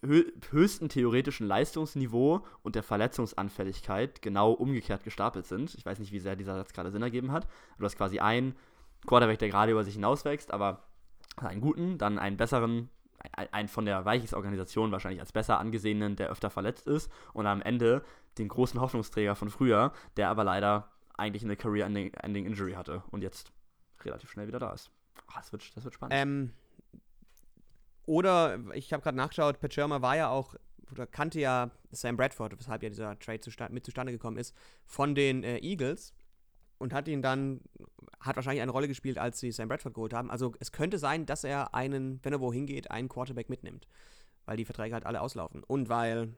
hö 0.05 0.25
höchsten 0.51 0.89
theoretischen 0.89 1.47
Leistungsniveau 1.47 2.45
und 2.63 2.75
der 2.75 2.83
Verletzungsanfälligkeit 2.83 4.21
genau 4.23 4.53
umgekehrt 4.53 5.05
gestapelt 5.05 5.47
sind. 5.47 5.75
Ich 5.75 5.87
weiß 5.87 5.99
nicht, 5.99 6.13
wie 6.13 6.19
sehr 6.19 6.37
dieser 6.37 6.57
Satz 6.57 6.73
gerade 6.73 6.91
Sinn 6.91 7.03
ergeben 7.03 7.33
hat. 7.33 7.47
Du 7.79 7.85
hast 7.85 7.97
quasi 7.97 8.19
einen 8.19 8.55
Quarterback, 9.07 9.39
der 9.39 9.49
gerade 9.49 9.73
über 9.73 9.85
sich 9.85 9.95
hinauswächst, 9.95 10.53
aber 10.53 10.85
einen 11.37 11.61
guten, 11.61 11.99
dann 11.99 12.19
einen 12.19 12.37
besseren, 12.37 12.89
ein, 13.33 13.53
einen 13.53 13.69
von 13.69 13.85
der 13.85 14.05
Vikings-Organisation 14.05 14.93
wahrscheinlich 14.93 15.21
als 15.21 15.33
besser 15.33 15.59
angesehenen, 15.59 16.17
der 16.17 16.31
öfter 16.31 16.51
verletzt 16.51 16.87
ist 16.87 17.11
und 17.33 17.47
am 17.47 17.63
Ende 17.63 18.03
den 18.39 18.49
großen 18.49 18.81
Hoffnungsträger 18.81 19.35
von 19.35 19.51
früher, 19.51 19.93
der 20.17 20.29
aber 20.29 20.45
leider 20.45 20.91
eigentlich 21.17 21.45
eine 21.45 21.57
Career-Ending 21.57 22.47
Injury 22.47 22.73
hatte 22.73 23.03
und 23.11 23.23
jetzt 23.23 23.53
relativ 24.05 24.31
schnell 24.31 24.49
wieder 24.49 24.59
da 24.59 24.73
ist. 24.73 24.91
Ah, 25.29 25.39
das, 25.39 25.53
wird, 25.53 25.77
das 25.77 25.85
wird 25.85 25.95
spannend. 25.95 26.15
Ähm, 26.17 26.53
oder, 28.05 28.59
ich 28.75 28.93
habe 28.93 29.03
gerade 29.03 29.17
nachgeschaut, 29.17 29.61
Pat 29.61 29.73
Shermer 29.73 30.03
war 30.03 30.17
ja 30.17 30.29
auch, 30.29 30.55
oder 30.91 31.07
kannte 31.07 31.41
ja 31.41 31.71
Sam 31.91 32.17
Bradford, 32.17 32.59
weshalb 32.59 32.83
ja 32.83 32.89
dieser 32.89 33.19
Trade 33.19 33.41
zusta 33.41 33.69
mit 33.69 33.85
zustande 33.85 34.13
gekommen 34.13 34.37
ist, 34.37 34.55
von 34.85 35.15
den 35.15 35.45
äh, 35.45 35.59
Eagles 35.59 36.13
und 36.79 36.93
hat 36.93 37.09
ihn 37.09 37.23
dann, 37.23 37.61
hat 38.21 38.37
wahrscheinlich 38.37 38.63
eine 38.63 38.73
Rolle 38.73 38.89
gespielt, 38.89 39.19
als 39.19 39.39
sie 39.39 39.53
Sam 39.53 39.69
Bradford 39.69 39.95
geholt 39.95 40.13
haben. 40.13 40.31
Also 40.31 40.55
es 40.59 40.73
könnte 40.73 40.99
sein, 40.99 41.27
dass 41.27 41.45
er 41.45 41.75
einen, 41.75 42.21
wenn 42.25 42.33
er 42.33 42.41
wohin 42.41 42.67
geht, 42.67 42.91
einen 42.91 43.09
Quarterback 43.09 43.49
mitnimmt, 43.49 43.87
weil 44.45 44.57
die 44.57 44.65
Verträge 44.65 44.95
halt 44.95 45.07
alle 45.07 45.21
auslaufen. 45.21 45.63
Und 45.63 45.89
weil 45.89 46.35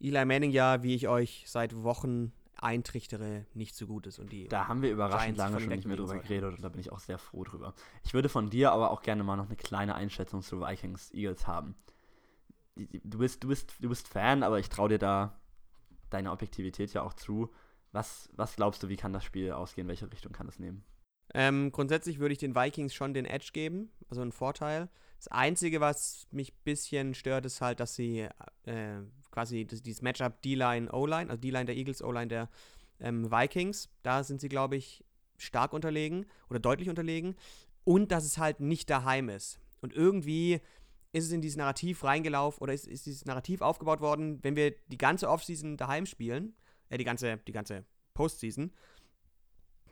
Eli 0.00 0.24
Manning 0.24 0.50
ja, 0.50 0.82
wie 0.82 0.94
ich 0.94 1.08
euch 1.08 1.44
seit 1.46 1.82
Wochen 1.82 2.32
eintrichtere, 2.56 3.46
nicht 3.54 3.74
so 3.74 3.86
gut 3.86 4.06
ist. 4.06 4.18
Und 4.18 4.32
die 4.32 4.48
Da 4.48 4.68
haben 4.68 4.82
wir 4.82 4.90
überraschend 4.90 5.36
Giants 5.36 5.38
lange 5.38 5.60
schon 5.60 5.68
nicht 5.70 5.86
mehr 5.86 5.96
drüber 5.96 6.18
geredet 6.18 6.54
und 6.56 6.62
da 6.62 6.68
bin 6.68 6.80
ich 6.80 6.92
auch 6.92 7.00
sehr 7.00 7.18
froh 7.18 7.44
drüber. 7.44 7.74
Ich 8.04 8.14
würde 8.14 8.28
von 8.28 8.50
dir 8.50 8.72
aber 8.72 8.90
auch 8.90 9.02
gerne 9.02 9.24
mal 9.24 9.36
noch 9.36 9.46
eine 9.46 9.56
kleine 9.56 9.94
Einschätzung 9.94 10.42
zu 10.42 10.60
Vikings 10.60 11.12
Eagles 11.12 11.46
haben. 11.46 11.74
Du 12.76 13.18
bist, 13.18 13.44
du 13.44 13.48
bist, 13.48 13.74
du 13.80 13.88
bist 13.88 14.08
Fan, 14.08 14.42
aber 14.42 14.58
ich 14.58 14.68
traue 14.68 14.88
dir 14.88 14.98
da 14.98 15.38
deine 16.10 16.32
Objektivität 16.32 16.92
ja 16.92 17.02
auch 17.02 17.14
zu. 17.14 17.52
Was, 17.92 18.28
was 18.34 18.56
glaubst 18.56 18.82
du, 18.82 18.88
wie 18.88 18.96
kann 18.96 19.12
das 19.12 19.24
Spiel 19.24 19.52
ausgehen? 19.52 19.86
Welche 19.86 20.10
Richtung 20.10 20.32
kann 20.32 20.48
es 20.48 20.58
nehmen? 20.58 20.84
Ähm, 21.32 21.72
grundsätzlich 21.72 22.18
würde 22.18 22.32
ich 22.32 22.38
den 22.38 22.54
Vikings 22.54 22.94
schon 22.94 23.14
den 23.14 23.24
Edge 23.24 23.50
geben, 23.52 23.90
also 24.08 24.22
einen 24.22 24.32
Vorteil. 24.32 24.88
Das 25.16 25.28
Einzige, 25.28 25.80
was 25.80 26.26
mich 26.30 26.52
ein 26.52 26.64
bisschen 26.64 27.14
stört, 27.14 27.46
ist 27.46 27.60
halt, 27.60 27.80
dass 27.80 27.94
sie 27.94 28.28
äh, 28.64 29.00
quasi 29.34 29.66
das, 29.66 29.82
dieses 29.82 30.00
Matchup 30.00 30.40
D-Line, 30.42 30.90
O-Line, 30.92 31.28
also 31.28 31.40
D-Line 31.40 31.66
der 31.66 31.76
Eagles, 31.76 32.02
O-Line 32.02 32.28
der 32.28 32.48
ähm, 33.00 33.30
Vikings, 33.30 33.90
da 34.02 34.22
sind 34.22 34.40
sie, 34.40 34.48
glaube 34.48 34.76
ich, 34.76 35.04
stark 35.36 35.72
unterlegen 35.72 36.26
oder 36.48 36.60
deutlich 36.60 36.88
unterlegen. 36.88 37.34
Und 37.82 38.12
dass 38.12 38.24
es 38.24 38.38
halt 38.38 38.60
nicht 38.60 38.88
daheim 38.88 39.28
ist. 39.28 39.58
Und 39.82 39.92
irgendwie 39.92 40.60
ist 41.12 41.24
es 41.24 41.32
in 41.32 41.42
dieses 41.42 41.58
Narrativ 41.58 42.02
reingelaufen 42.04 42.62
oder 42.62 42.72
ist, 42.72 42.86
ist 42.86 43.06
dieses 43.06 43.26
Narrativ 43.26 43.60
aufgebaut 43.60 44.00
worden, 44.00 44.38
wenn 44.42 44.56
wir 44.56 44.70
die 44.88 44.96
ganze 44.96 45.28
Offseason 45.28 45.76
daheim 45.76 46.06
spielen, 46.06 46.54
äh, 46.88 46.96
die 46.96 47.04
ganze, 47.04 47.36
die 47.38 47.52
ganze 47.52 47.84
Postseason, 48.14 48.72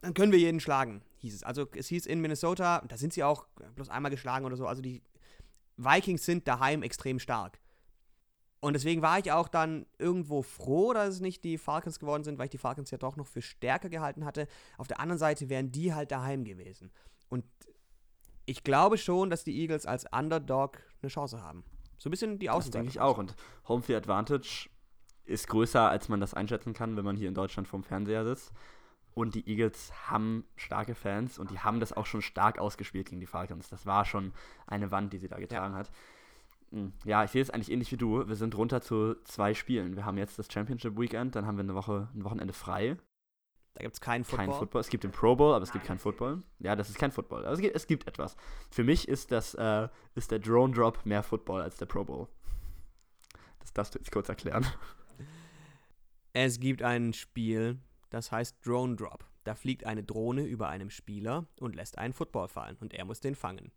dann 0.00 0.14
können 0.14 0.32
wir 0.32 0.38
jeden 0.38 0.60
schlagen, 0.60 1.02
hieß 1.18 1.34
es. 1.34 1.42
Also 1.42 1.66
es 1.76 1.88
hieß 1.88 2.06
in 2.06 2.20
Minnesota, 2.20 2.82
da 2.88 2.96
sind 2.96 3.12
sie 3.12 3.24
auch 3.24 3.46
bloß 3.74 3.88
einmal 3.88 4.10
geschlagen 4.10 4.46
oder 4.46 4.56
so. 4.56 4.66
Also 4.66 4.82
die 4.82 5.02
Vikings 5.76 6.24
sind 6.24 6.48
daheim 6.48 6.82
extrem 6.82 7.18
stark. 7.18 7.60
Und 8.62 8.74
deswegen 8.74 9.02
war 9.02 9.18
ich 9.18 9.32
auch 9.32 9.48
dann 9.48 9.86
irgendwo 9.98 10.42
froh, 10.42 10.92
dass 10.92 11.08
es 11.14 11.20
nicht 11.20 11.42
die 11.42 11.58
Falcons 11.58 11.98
geworden 11.98 12.22
sind, 12.22 12.38
weil 12.38 12.44
ich 12.44 12.52
die 12.52 12.58
Falcons 12.58 12.92
ja 12.92 12.96
doch 12.96 13.16
noch 13.16 13.26
für 13.26 13.42
stärker 13.42 13.88
gehalten 13.88 14.24
hatte. 14.24 14.46
Auf 14.78 14.86
der 14.86 15.00
anderen 15.00 15.18
Seite 15.18 15.48
wären 15.48 15.72
die 15.72 15.92
halt 15.92 16.12
daheim 16.12 16.44
gewesen. 16.44 16.92
Und 17.28 17.44
ich 18.46 18.62
glaube 18.62 18.98
schon, 18.98 19.30
dass 19.30 19.42
die 19.42 19.60
Eagles 19.60 19.84
als 19.84 20.06
Underdog 20.12 20.78
eine 21.02 21.08
Chance 21.08 21.42
haben. 21.42 21.64
So 21.98 22.08
ein 22.08 22.12
bisschen 22.12 22.38
die 22.38 22.46
Das 22.46 22.54
Außenseite. 22.54 22.84
denke 22.84 22.90
ich 22.90 23.00
auch. 23.00 23.18
Und 23.18 23.34
Home 23.66 23.82
Field 23.82 23.98
Advantage 23.98 24.70
ist 25.24 25.48
größer, 25.48 25.90
als 25.90 26.08
man 26.08 26.20
das 26.20 26.32
einschätzen 26.32 26.72
kann, 26.72 26.96
wenn 26.96 27.04
man 27.04 27.16
hier 27.16 27.28
in 27.28 27.34
Deutschland 27.34 27.66
vorm 27.66 27.82
Fernseher 27.82 28.24
sitzt. 28.24 28.52
Und 29.14 29.34
die 29.34 29.48
Eagles 29.48 29.92
haben 30.08 30.44
starke 30.54 30.94
Fans 30.94 31.36
und 31.40 31.50
die 31.50 31.58
haben 31.58 31.80
das 31.80 31.92
auch 31.92 32.06
schon 32.06 32.22
stark 32.22 32.60
ausgespielt 32.60 33.08
gegen 33.08 33.20
die 33.20 33.26
Falcons. 33.26 33.68
Das 33.68 33.86
war 33.86 34.04
schon 34.04 34.32
eine 34.68 34.92
Wand, 34.92 35.12
die 35.12 35.18
sie 35.18 35.28
da 35.28 35.38
getragen 35.38 35.74
ja. 35.74 35.80
hat. 35.80 35.90
Hm, 36.72 36.92
ja, 37.04 37.22
ich 37.22 37.30
sehe 37.30 37.42
es 37.42 37.50
eigentlich 37.50 37.70
ähnlich 37.70 37.92
wie 37.92 37.98
du. 37.98 38.26
Wir 38.26 38.36
sind 38.36 38.56
runter 38.56 38.80
zu 38.80 39.14
zwei 39.24 39.54
Spielen. 39.54 39.94
Wir 39.94 40.04
haben 40.04 40.16
jetzt 40.16 40.38
das 40.38 40.50
Championship 40.50 40.98
Weekend, 40.98 41.36
dann 41.36 41.46
haben 41.46 41.56
wir 41.56 41.64
eine 41.64 41.74
Woche, 41.74 42.08
ein 42.14 42.24
Wochenende 42.24 42.54
frei. 42.54 42.96
Da 43.74 43.82
gibt 43.82 43.94
es 43.94 44.00
keinen 44.00 44.24
Football. 44.24 44.46
Kein 44.46 44.54
Football. 44.54 44.80
Es 44.80 44.88
gibt 44.88 45.04
den 45.04 45.12
Pro 45.12 45.34
Bowl, 45.36 45.54
aber 45.54 45.62
es 45.62 45.72
gibt 45.72 45.84
keinen 45.84 45.98
Football. 45.98 46.42
Ja, 46.58 46.76
das 46.76 46.90
ist 46.90 46.98
kein 46.98 47.10
Football. 47.10 47.44
Aber 47.44 47.52
es 47.52 47.60
gibt, 47.60 47.74
es 47.74 47.86
gibt 47.86 48.06
etwas. 48.06 48.36
Für 48.70 48.84
mich 48.84 49.08
ist, 49.08 49.32
das, 49.32 49.54
äh, 49.54 49.88
ist 50.14 50.30
der 50.30 50.40
Drone 50.40 50.74
Drop 50.74 51.04
mehr 51.04 51.22
Football 51.22 51.62
als 51.62 51.76
der 51.76 51.86
Pro 51.86 52.04
Bowl. 52.04 52.28
Das 53.60 53.72
darfst 53.72 53.94
du 53.94 53.98
jetzt 53.98 54.10
kurz 54.10 54.28
erklären. 54.28 54.66
Es 56.34 56.60
gibt 56.60 56.82
ein 56.82 57.12
Spiel, 57.12 57.78
das 58.08 58.32
heißt 58.32 58.66
Drone 58.66 58.96
Drop. 58.96 59.24
Da 59.44 59.54
fliegt 59.54 59.84
eine 59.84 60.02
Drohne 60.02 60.44
über 60.44 60.68
einem 60.68 60.88
Spieler 60.88 61.46
und 61.60 61.76
lässt 61.76 61.98
einen 61.98 62.14
Football 62.14 62.48
fallen 62.48 62.76
und 62.80 62.94
er 62.94 63.04
muss 63.04 63.20
den 63.20 63.34
fangen. 63.34 63.72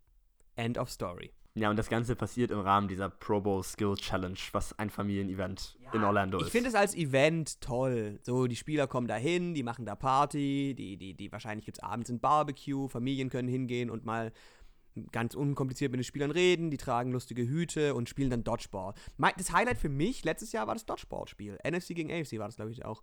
End 0.54 0.78
of 0.78 0.90
Story. 0.90 1.32
Ja, 1.56 1.70
und 1.70 1.76
das 1.76 1.88
Ganze 1.88 2.16
passiert 2.16 2.50
im 2.50 2.60
Rahmen 2.60 2.86
dieser 2.86 3.08
Pro 3.08 3.40
Bowl 3.40 3.62
Skill 3.62 3.94
Challenge, 3.96 4.38
was 4.52 4.78
ein 4.78 4.90
Familienevent 4.90 5.78
ja, 5.82 5.94
in 5.94 6.04
Orlando 6.04 6.38
ist. 6.38 6.46
Ich 6.46 6.52
finde 6.52 6.68
es 6.68 6.74
als 6.74 6.94
Event 6.94 7.62
toll. 7.62 8.20
So, 8.22 8.46
die 8.46 8.56
Spieler 8.56 8.86
kommen 8.86 9.08
da 9.08 9.16
hin, 9.16 9.54
die 9.54 9.62
machen 9.62 9.86
da 9.86 9.96
Party, 9.96 10.74
die, 10.76 10.98
die, 10.98 11.14
die 11.14 11.32
wahrscheinlich 11.32 11.64
gibt 11.64 11.78
es 11.78 11.82
abends 11.82 12.10
ein 12.10 12.20
Barbecue, 12.20 12.88
Familien 12.88 13.30
können 13.30 13.48
hingehen 13.48 13.88
und 13.88 14.04
mal 14.04 14.32
ganz 15.12 15.34
unkompliziert 15.34 15.90
mit 15.92 16.00
den 16.00 16.04
Spielern 16.04 16.30
reden, 16.30 16.70
die 16.70 16.76
tragen 16.76 17.10
lustige 17.10 17.46
Hüte 17.48 17.94
und 17.94 18.08
spielen 18.08 18.30
dann 18.30 18.44
Dodgeball. 18.44 18.92
Das 19.38 19.52
Highlight 19.52 19.78
für 19.78 19.88
mich 19.88 20.24
letztes 20.24 20.52
Jahr 20.52 20.66
war 20.66 20.74
das 20.74 20.84
Dodgeball-Spiel. 20.84 21.58
NFC 21.66 21.88
gegen 21.88 22.10
AFC 22.10 22.38
war 22.38 22.48
das, 22.48 22.56
glaube 22.56 22.70
ich, 22.70 22.84
auch. 22.84 23.02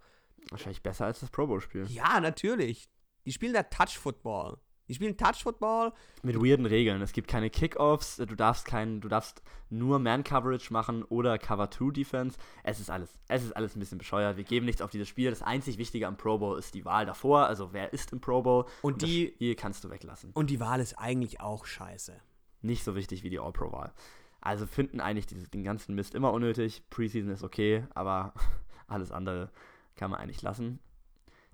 Wahrscheinlich 0.49 0.84
besser 0.84 1.06
als 1.06 1.22
das 1.22 1.30
Pro 1.30 1.47
Bowl-Spiel. 1.47 1.86
Ja, 1.89 2.20
natürlich. 2.20 2.88
Die 3.26 3.32
spielen 3.32 3.54
da 3.54 3.64
Touch-Football. 3.64 4.58
Die 4.89 4.95
spielen 4.95 5.15
Touch-Football. 5.15 5.93
Mit 6.23 6.36
weirden 6.36 6.65
Regeln. 6.65 7.01
Es 7.01 7.13
gibt 7.13 7.29
keine 7.29 7.49
Kickoffs, 7.49 8.17
du 8.17 8.36
darfst 8.36 8.65
kein, 8.65 8.99
du 8.99 9.07
darfst 9.07 9.41
nur 9.69 9.97
Man-Coverage 9.99 10.73
machen 10.73 11.03
oder 11.03 11.38
Cover-2-Defense. 11.38 12.38
Es 12.63 12.79
ist 12.79 12.89
alles, 12.89 13.17
es 13.29 13.43
ist 13.43 13.55
alles 13.55 13.75
ein 13.75 13.79
bisschen 13.79 13.97
bescheuert. 13.97 14.36
Wir 14.36 14.43
geben 14.43 14.65
nichts 14.65 14.81
auf 14.81 14.91
dieses 14.91 15.07
Spiel. 15.07 15.29
Das 15.29 15.41
einzig 15.41 15.77
Wichtige 15.77 16.07
am 16.07 16.17
Pro 16.17 16.38
Bowl 16.38 16.59
ist 16.59 16.73
die 16.73 16.84
Wahl 16.84 17.05
davor, 17.05 17.47
also 17.47 17.71
wer 17.71 17.93
ist 17.93 18.11
im 18.11 18.19
Pro 18.19 18.41
Bowl. 18.41 18.65
Und, 18.81 18.93
und 18.93 19.01
die 19.01 19.27
das 19.27 19.36
Spiel 19.36 19.55
kannst 19.55 19.84
du 19.84 19.89
weglassen. 19.89 20.31
Und 20.34 20.49
die 20.49 20.59
Wahl 20.59 20.81
ist 20.81 20.99
eigentlich 20.99 21.39
auch 21.39 21.65
scheiße. 21.65 22.19
Nicht 22.61 22.84
so 22.84 22.95
wichtig 22.95 23.23
wie 23.23 23.29
die 23.29 23.39
All-Pro-Wahl. 23.39 23.93
Also 24.41 24.65
finden 24.67 24.99
eigentlich 24.99 25.27
dieses, 25.27 25.49
den 25.49 25.63
ganzen 25.63 25.95
Mist 25.95 26.15
immer 26.15 26.34
unnötig. 26.34 26.84
Preseason 26.89 27.31
ist 27.31 27.43
okay, 27.43 27.86
aber 27.93 28.34
alles 28.88 29.11
andere 29.11 29.49
kann 29.95 30.11
man 30.11 30.19
eigentlich 30.19 30.41
lassen. 30.41 30.79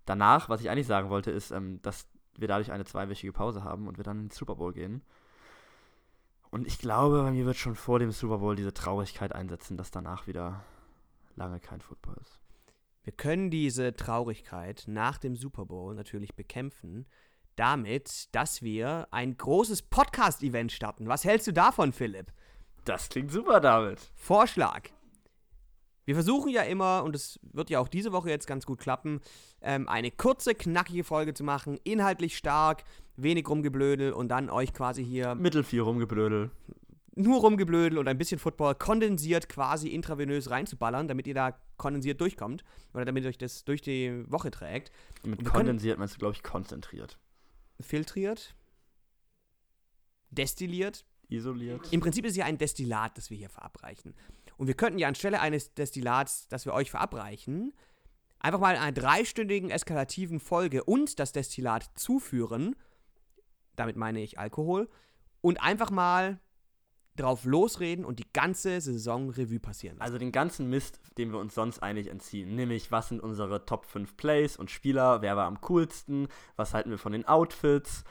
Danach, 0.06 0.50
was 0.50 0.62
ich 0.62 0.72
eigentlich 0.72 0.88
sagen 0.88 1.12
wollte, 1.12 1.30
ist, 1.30 1.52
ähm, 1.52 1.80
dass 1.84 2.08
wir 2.42 2.48
dadurch 2.48 2.72
eine 2.72 2.86
zweiwöchige 2.86 3.34
Pause 3.34 3.64
haben 3.64 3.88
und 3.88 3.98
wir 3.98 4.04
dann 4.04 4.18
in 4.18 4.26
den 4.26 4.32
Super 4.32 4.56
Bowl 4.56 4.74
gehen. 4.74 5.02
Und 6.52 6.66
ich 6.66 6.80
glaube, 6.80 7.24
bei 7.24 7.32
mir 7.32 7.46
wird 7.46 7.58
schon 7.58 7.76
vor 7.76 8.00
dem 8.00 8.12
Super 8.12 8.40
Bowl 8.40 8.56
diese 8.56 8.74
Traurigkeit 8.74 9.34
einsetzen, 9.34 9.78
dass 9.78 9.92
danach 9.92 10.26
wieder 10.26 10.64
lange 11.36 11.60
kein 11.60 11.82
Football 11.82 12.16
ist. 12.22 12.40
Wir 13.04 13.14
können 13.14 13.50
diese 13.50 13.96
Traurigkeit 13.96 14.84
nach 14.88 15.18
dem 15.18 15.36
Super 15.36 15.66
Bowl 15.66 15.96
natürlich 15.96 16.36
bekämpfen, 16.36 17.08
damit, 17.56 18.34
dass 18.34 18.62
wir 18.62 19.08
ein 19.12 19.38
großes 19.38 19.84
Podcast-Event 19.84 20.72
starten. 20.72 21.08
Was 21.08 21.24
hältst 21.24 21.48
du 21.48 21.54
davon, 21.54 21.94
Philipp? 21.94 22.32
Das 22.86 23.10
klingt 23.10 23.32
super, 23.32 23.60
David. 23.60 24.00
Vorschlag. 24.16 24.90
Wir 26.10 26.16
versuchen 26.16 26.50
ja 26.50 26.64
immer, 26.64 27.04
und 27.04 27.16
es 27.16 27.40
wird 27.54 27.70
ja 27.70 27.80
auch 27.80 27.88
diese 27.88 28.12
Woche 28.12 28.32
jetzt 28.32 28.48
ganz 28.48 28.66
gut 28.66 28.80
klappen, 28.80 29.22
ähm, 29.62 29.88
eine 29.88 30.10
kurze, 30.10 30.56
knackige 30.56 31.04
Folge 31.04 31.36
zu 31.36 31.44
machen, 31.44 31.80
inhaltlich 31.84 32.36
stark, 32.36 32.84
wenig 33.16 33.48
rumgeblödel 33.48 34.12
und 34.14 34.30
dann 34.30 34.50
euch 34.50 34.74
quasi 34.74 35.06
hier. 35.06 35.36
Mittelfiel 35.36 35.82
rumgeblödel. 35.82 36.50
Nur 37.14 37.42
rumgeblödel 37.42 38.00
und 38.00 38.08
ein 38.08 38.18
bisschen 38.18 38.40
Football 38.40 38.74
kondensiert 38.74 39.50
quasi 39.50 39.90
intravenös 39.90 40.50
reinzuballern, 40.50 41.08
damit 41.08 41.28
ihr 41.28 41.36
da 41.36 41.56
kondensiert 41.78 42.20
durchkommt. 42.22 42.64
Oder 42.96 43.06
damit 43.06 43.24
euch 43.28 43.38
das 43.38 43.64
durch 43.64 43.84
die 43.84 44.24
Woche 44.32 44.50
trägt. 44.50 44.92
Mit 45.24 45.46
kondensiert 45.46 46.00
meinst 46.00 46.16
du, 46.16 46.18
glaube 46.18 46.34
ich, 46.34 46.42
konzentriert. 46.42 47.20
Filtriert. 47.82 48.56
Destilliert. 50.32 51.06
Isoliert. 51.28 51.94
Im 51.94 52.02
Prinzip 52.02 52.26
ist 52.26 52.32
es 52.32 52.38
ja 52.38 52.46
ein 52.46 52.58
Destillat, 52.58 53.16
das 53.16 53.30
wir 53.30 53.38
hier 53.38 53.50
verabreichen. 53.50 54.16
Und 54.60 54.68
wir 54.68 54.74
könnten 54.74 55.00
ja 55.00 55.08
anstelle 55.08 55.40
eines 55.40 55.74
Destillats, 55.74 56.50
das 56.50 56.66
wir 56.66 56.74
euch 56.74 56.92
verabreichen, 56.92 57.72
einfach 58.40 58.60
mal 58.60 58.76
in 58.76 58.82
einer 58.82 58.92
dreistündigen 58.92 59.70
eskalativen 59.70 60.42
Folge 60.42 60.84
und 60.84 61.18
das 61.18 61.32
Destillat 61.32 61.90
zuführen, 61.96 62.76
damit 63.78 63.96
meine 63.96 64.22
ich 64.22 64.38
Alkohol, 64.38 64.90
und 65.40 65.64
einfach 65.64 65.92
mal 65.92 66.42
drauf 67.16 67.46
losreden 67.46 68.04
und 68.04 68.20
die 68.20 68.28
ganze 68.34 68.82
Saison 68.82 69.30
Revue 69.30 69.62
passieren 69.62 69.98
lassen. 69.98 70.06
Also 70.06 70.18
den 70.18 70.34
ganzen 70.34 70.70
Mist, 70.70 71.00
den 71.18 71.32
wir 71.32 71.40
uns 71.40 71.56
sonst 71.56 71.80
eigentlich 71.80 72.10
entziehen. 72.10 72.54
Nämlich, 72.56 72.92
was 72.92 73.08
sind 73.08 73.22
unsere 73.22 73.66
Top 73.66 73.86
5 73.86 74.18
Plays 74.18 74.58
und 74.58 74.70
Spieler, 74.70 75.22
wer 75.22 75.38
war 75.38 75.48
am 75.48 75.62
coolsten, 75.62 76.28
was 76.58 76.74
halten 76.74 76.90
wir 76.90 76.98
von 76.98 77.14
den 77.14 77.26
Outfits, 77.26 78.04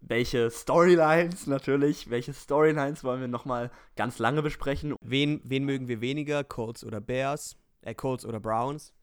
welche 0.00 0.50
Storylines 0.50 1.46
natürlich, 1.46 2.10
welche 2.10 2.32
Storylines 2.32 3.04
wollen 3.04 3.20
wir 3.20 3.28
nochmal 3.28 3.70
ganz 3.96 4.18
lange 4.18 4.42
besprechen. 4.42 4.94
Wen, 5.00 5.40
wen 5.44 5.64
mögen 5.64 5.88
wir 5.88 6.00
weniger, 6.00 6.44
Colts 6.44 6.84
oder 6.84 7.00
Bears? 7.00 7.56
Äh, 7.82 7.94
Colts 7.94 8.24
oder 8.24 8.40
Browns? 8.40 8.94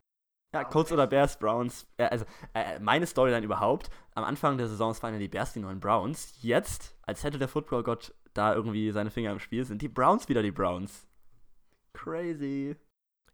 Ja, 0.54 0.64
Colts 0.64 0.92
oder 0.92 1.08
Bears, 1.08 1.38
Browns. 1.38 1.86
Ja, 2.00 2.08
also 2.08 2.26
äh, 2.54 2.80
meine 2.80 3.06
Storyline 3.06 3.46
überhaupt. 3.46 3.90
Am 4.16 4.24
Anfang 4.24 4.58
der 4.58 4.68
Saison 4.68 4.96
waren 5.02 5.14
ja 5.14 5.20
die 5.20 5.28
Bears 5.28 5.54
die 5.54 5.60
neuen 5.60 5.80
Browns. 5.80 6.34
Jetzt, 6.42 6.96
als 7.04 7.24
hätte 7.24 7.38
der 7.38 7.48
Footballgott 7.48 8.14
da 8.34 8.54
irgendwie 8.54 8.92
seine 8.92 9.12
Finger 9.12 9.32
im 9.32 9.40
Spiel, 9.40 9.66
sind 9.66 9.82
die 9.82 9.90
Browns 9.90 10.30
wieder 10.30 10.42
die 10.42 10.52
Browns. 10.52 11.08
Crazy. 11.94 12.76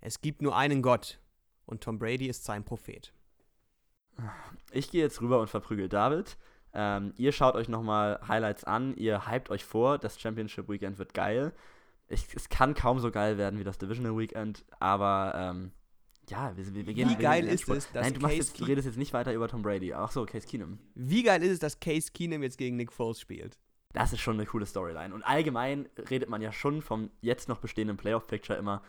Es 0.01 0.19
gibt 0.21 0.41
nur 0.41 0.55
einen 0.55 0.81
Gott 0.81 1.19
und 1.65 1.81
Tom 1.81 1.99
Brady 1.99 2.27
ist 2.27 2.43
sein 2.43 2.63
Prophet. 2.63 3.13
Ich 4.71 4.91
gehe 4.91 5.01
jetzt 5.01 5.21
rüber 5.21 5.39
und 5.39 5.49
verprügel 5.49 5.89
David. 5.89 6.37
Ähm, 6.73 7.13
ihr 7.17 7.31
schaut 7.31 7.55
euch 7.55 7.69
nochmal 7.69 8.19
Highlights 8.27 8.63
an, 8.63 8.95
ihr 8.95 9.29
hypt 9.29 9.49
euch 9.49 9.63
vor, 9.63 9.97
das 9.97 10.19
Championship 10.19 10.67
Weekend 10.69 10.97
wird 10.97 11.13
geil. 11.13 11.53
Ich, 12.07 12.27
es 12.35 12.49
kann 12.49 12.73
kaum 12.73 12.99
so 12.99 13.11
geil 13.11 13.37
werden 13.37 13.59
wie 13.59 13.63
das 13.63 13.77
Divisional 13.77 14.17
Weekend, 14.17 14.65
aber 14.79 15.33
ähm, 15.35 15.71
ja, 16.29 16.55
wir, 16.55 16.73
wir, 16.73 16.87
wir 16.87 16.93
gehen 16.93 17.09
Wie 17.09 17.15
geil 17.15 17.47
ist 17.47 17.67
es, 17.69 17.91
dass 17.91 18.09
Nein, 18.09 18.19
du, 18.19 18.27
jetzt, 18.27 18.59
du, 18.59 18.65
redest 18.65 18.87
jetzt 18.87 18.97
nicht 18.97 19.13
weiter 19.13 19.33
über 19.33 19.47
Tom 19.47 19.61
Brady. 19.61 19.93
Ach 19.93 20.11
so, 20.11 20.25
Case 20.25 20.47
Keenum. 20.47 20.79
Wie 20.95 21.23
geil 21.23 21.43
ist 21.43 21.51
es, 21.51 21.59
dass 21.59 21.79
Case 21.79 22.11
Keenum 22.13 22.43
jetzt 22.43 22.57
gegen 22.57 22.77
Nick 22.77 22.91
Foles 22.91 23.19
spielt? 23.19 23.57
Das 23.93 24.13
ist 24.13 24.21
schon 24.21 24.35
eine 24.35 24.45
coole 24.45 24.65
Storyline. 24.65 25.13
Und 25.13 25.21
allgemein 25.23 25.87
redet 26.09 26.29
man 26.29 26.41
ja 26.41 26.51
schon 26.51 26.81
vom 26.81 27.11
jetzt 27.21 27.49
noch 27.49 27.59
bestehenden 27.59 27.97
Playoff-Picture 27.97 28.57
immer 28.57 28.81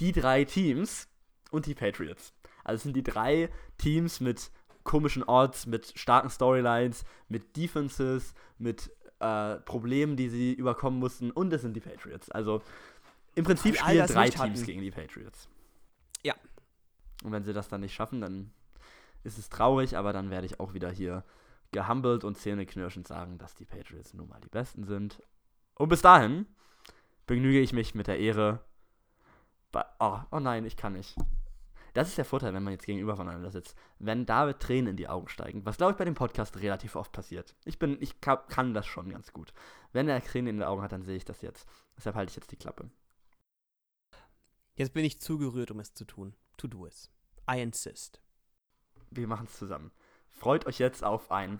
die 0.00 0.12
drei 0.12 0.44
Teams 0.44 1.08
und 1.50 1.66
die 1.66 1.74
Patriots. 1.74 2.32
Also 2.64 2.76
es 2.76 2.82
sind 2.84 2.96
die 2.96 3.02
drei 3.02 3.50
Teams 3.76 4.20
mit 4.20 4.50
komischen 4.88 5.22
Odds, 5.22 5.66
mit 5.66 5.92
starken 5.96 6.30
Storylines, 6.30 7.04
mit 7.28 7.56
Defenses, 7.56 8.34
mit 8.58 8.90
äh, 9.20 9.56
Problemen, 9.56 10.16
die 10.16 10.28
sie 10.28 10.54
überkommen 10.54 10.98
mussten. 10.98 11.30
Und 11.30 11.52
es 11.52 11.62
sind 11.62 11.74
die 11.74 11.80
Patriots. 11.80 12.30
Also 12.30 12.62
im 13.34 13.44
Prinzip 13.44 13.74
die 13.74 13.78
spielen 13.78 14.06
drei 14.06 14.30
Teams 14.30 14.40
hatten. 14.40 14.64
gegen 14.64 14.80
die 14.80 14.90
Patriots. 14.90 15.48
Ja. 16.24 16.34
Und 17.22 17.32
wenn 17.32 17.44
sie 17.44 17.52
das 17.52 17.68
dann 17.68 17.82
nicht 17.82 17.94
schaffen, 17.94 18.20
dann 18.22 18.50
ist 19.24 19.38
es 19.38 19.50
traurig, 19.50 19.96
aber 19.96 20.12
dann 20.12 20.30
werde 20.30 20.46
ich 20.46 20.58
auch 20.58 20.72
wieder 20.72 20.90
hier 20.90 21.22
gehumbelt 21.70 22.24
und 22.24 22.38
zähneknirschend 22.38 23.06
sagen, 23.06 23.36
dass 23.36 23.54
die 23.54 23.66
Patriots 23.66 24.14
nun 24.14 24.28
mal 24.28 24.40
die 24.40 24.48
Besten 24.48 24.84
sind. 24.84 25.22
Und 25.74 25.90
bis 25.90 26.00
dahin 26.00 26.46
begnüge 27.26 27.60
ich 27.60 27.74
mich 27.74 27.94
mit 27.94 28.06
der 28.06 28.18
Ehre. 28.18 28.60
Oh, 30.00 30.18
oh 30.30 30.40
nein, 30.40 30.64
ich 30.64 30.76
kann 30.76 30.94
nicht. 30.94 31.14
Das 31.94 32.08
ist 32.08 32.18
der 32.18 32.24
Vorteil, 32.24 32.54
wenn 32.54 32.62
man 32.62 32.72
jetzt 32.72 32.86
gegenüber 32.86 33.16
voneinander 33.16 33.50
sitzt. 33.50 33.76
Wenn 33.98 34.26
David 34.26 34.60
Tränen 34.60 34.90
in 34.90 34.96
die 34.96 35.08
Augen 35.08 35.28
steigen, 35.28 35.64
was 35.64 35.76
glaube 35.76 35.92
ich 35.92 35.98
bei 35.98 36.04
dem 36.04 36.14
Podcast 36.14 36.56
relativ 36.60 36.96
oft 36.96 37.12
passiert. 37.12 37.54
Ich 37.64 37.78
bin, 37.78 37.96
ich 38.00 38.20
kann 38.20 38.74
das 38.74 38.86
schon 38.86 39.10
ganz 39.10 39.32
gut. 39.32 39.52
Wenn 39.92 40.08
er 40.08 40.22
Tränen 40.22 40.48
in 40.48 40.56
den 40.58 40.68
Augen 40.68 40.82
hat, 40.82 40.92
dann 40.92 41.02
sehe 41.02 41.16
ich 41.16 41.24
das 41.24 41.42
jetzt. 41.42 41.68
Deshalb 41.96 42.16
halte 42.16 42.30
ich 42.30 42.36
jetzt 42.36 42.52
die 42.52 42.56
Klappe. 42.56 42.90
Jetzt 44.74 44.92
bin 44.94 45.04
ich 45.04 45.20
zu 45.20 45.38
gerührt, 45.38 45.70
um 45.70 45.80
es 45.80 45.94
zu 45.94 46.04
tun. 46.04 46.34
To 46.56 46.68
do 46.68 46.86
es. 46.86 47.10
I 47.50 47.60
insist. 47.60 48.20
Wir 49.10 49.26
machen 49.26 49.46
es 49.50 49.58
zusammen. 49.58 49.90
Freut 50.30 50.66
euch 50.66 50.78
jetzt 50.78 51.02
auf 51.02 51.30
ein 51.32 51.58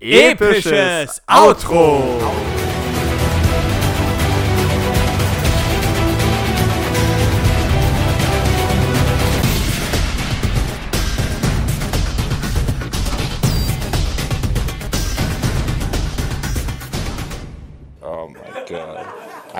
episches 0.00 1.20
Outro. 1.26 2.14
Outro. 2.14 2.69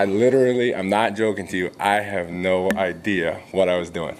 I 0.00 0.06
literally, 0.06 0.74
I'm 0.74 0.88
not 0.88 1.14
joking 1.14 1.46
to 1.48 1.58
you, 1.58 1.70
I 1.78 1.96
have 1.96 2.30
no 2.30 2.70
idea 2.74 3.42
what 3.52 3.68
I 3.68 3.76
was 3.76 3.90
doing. 3.90 4.16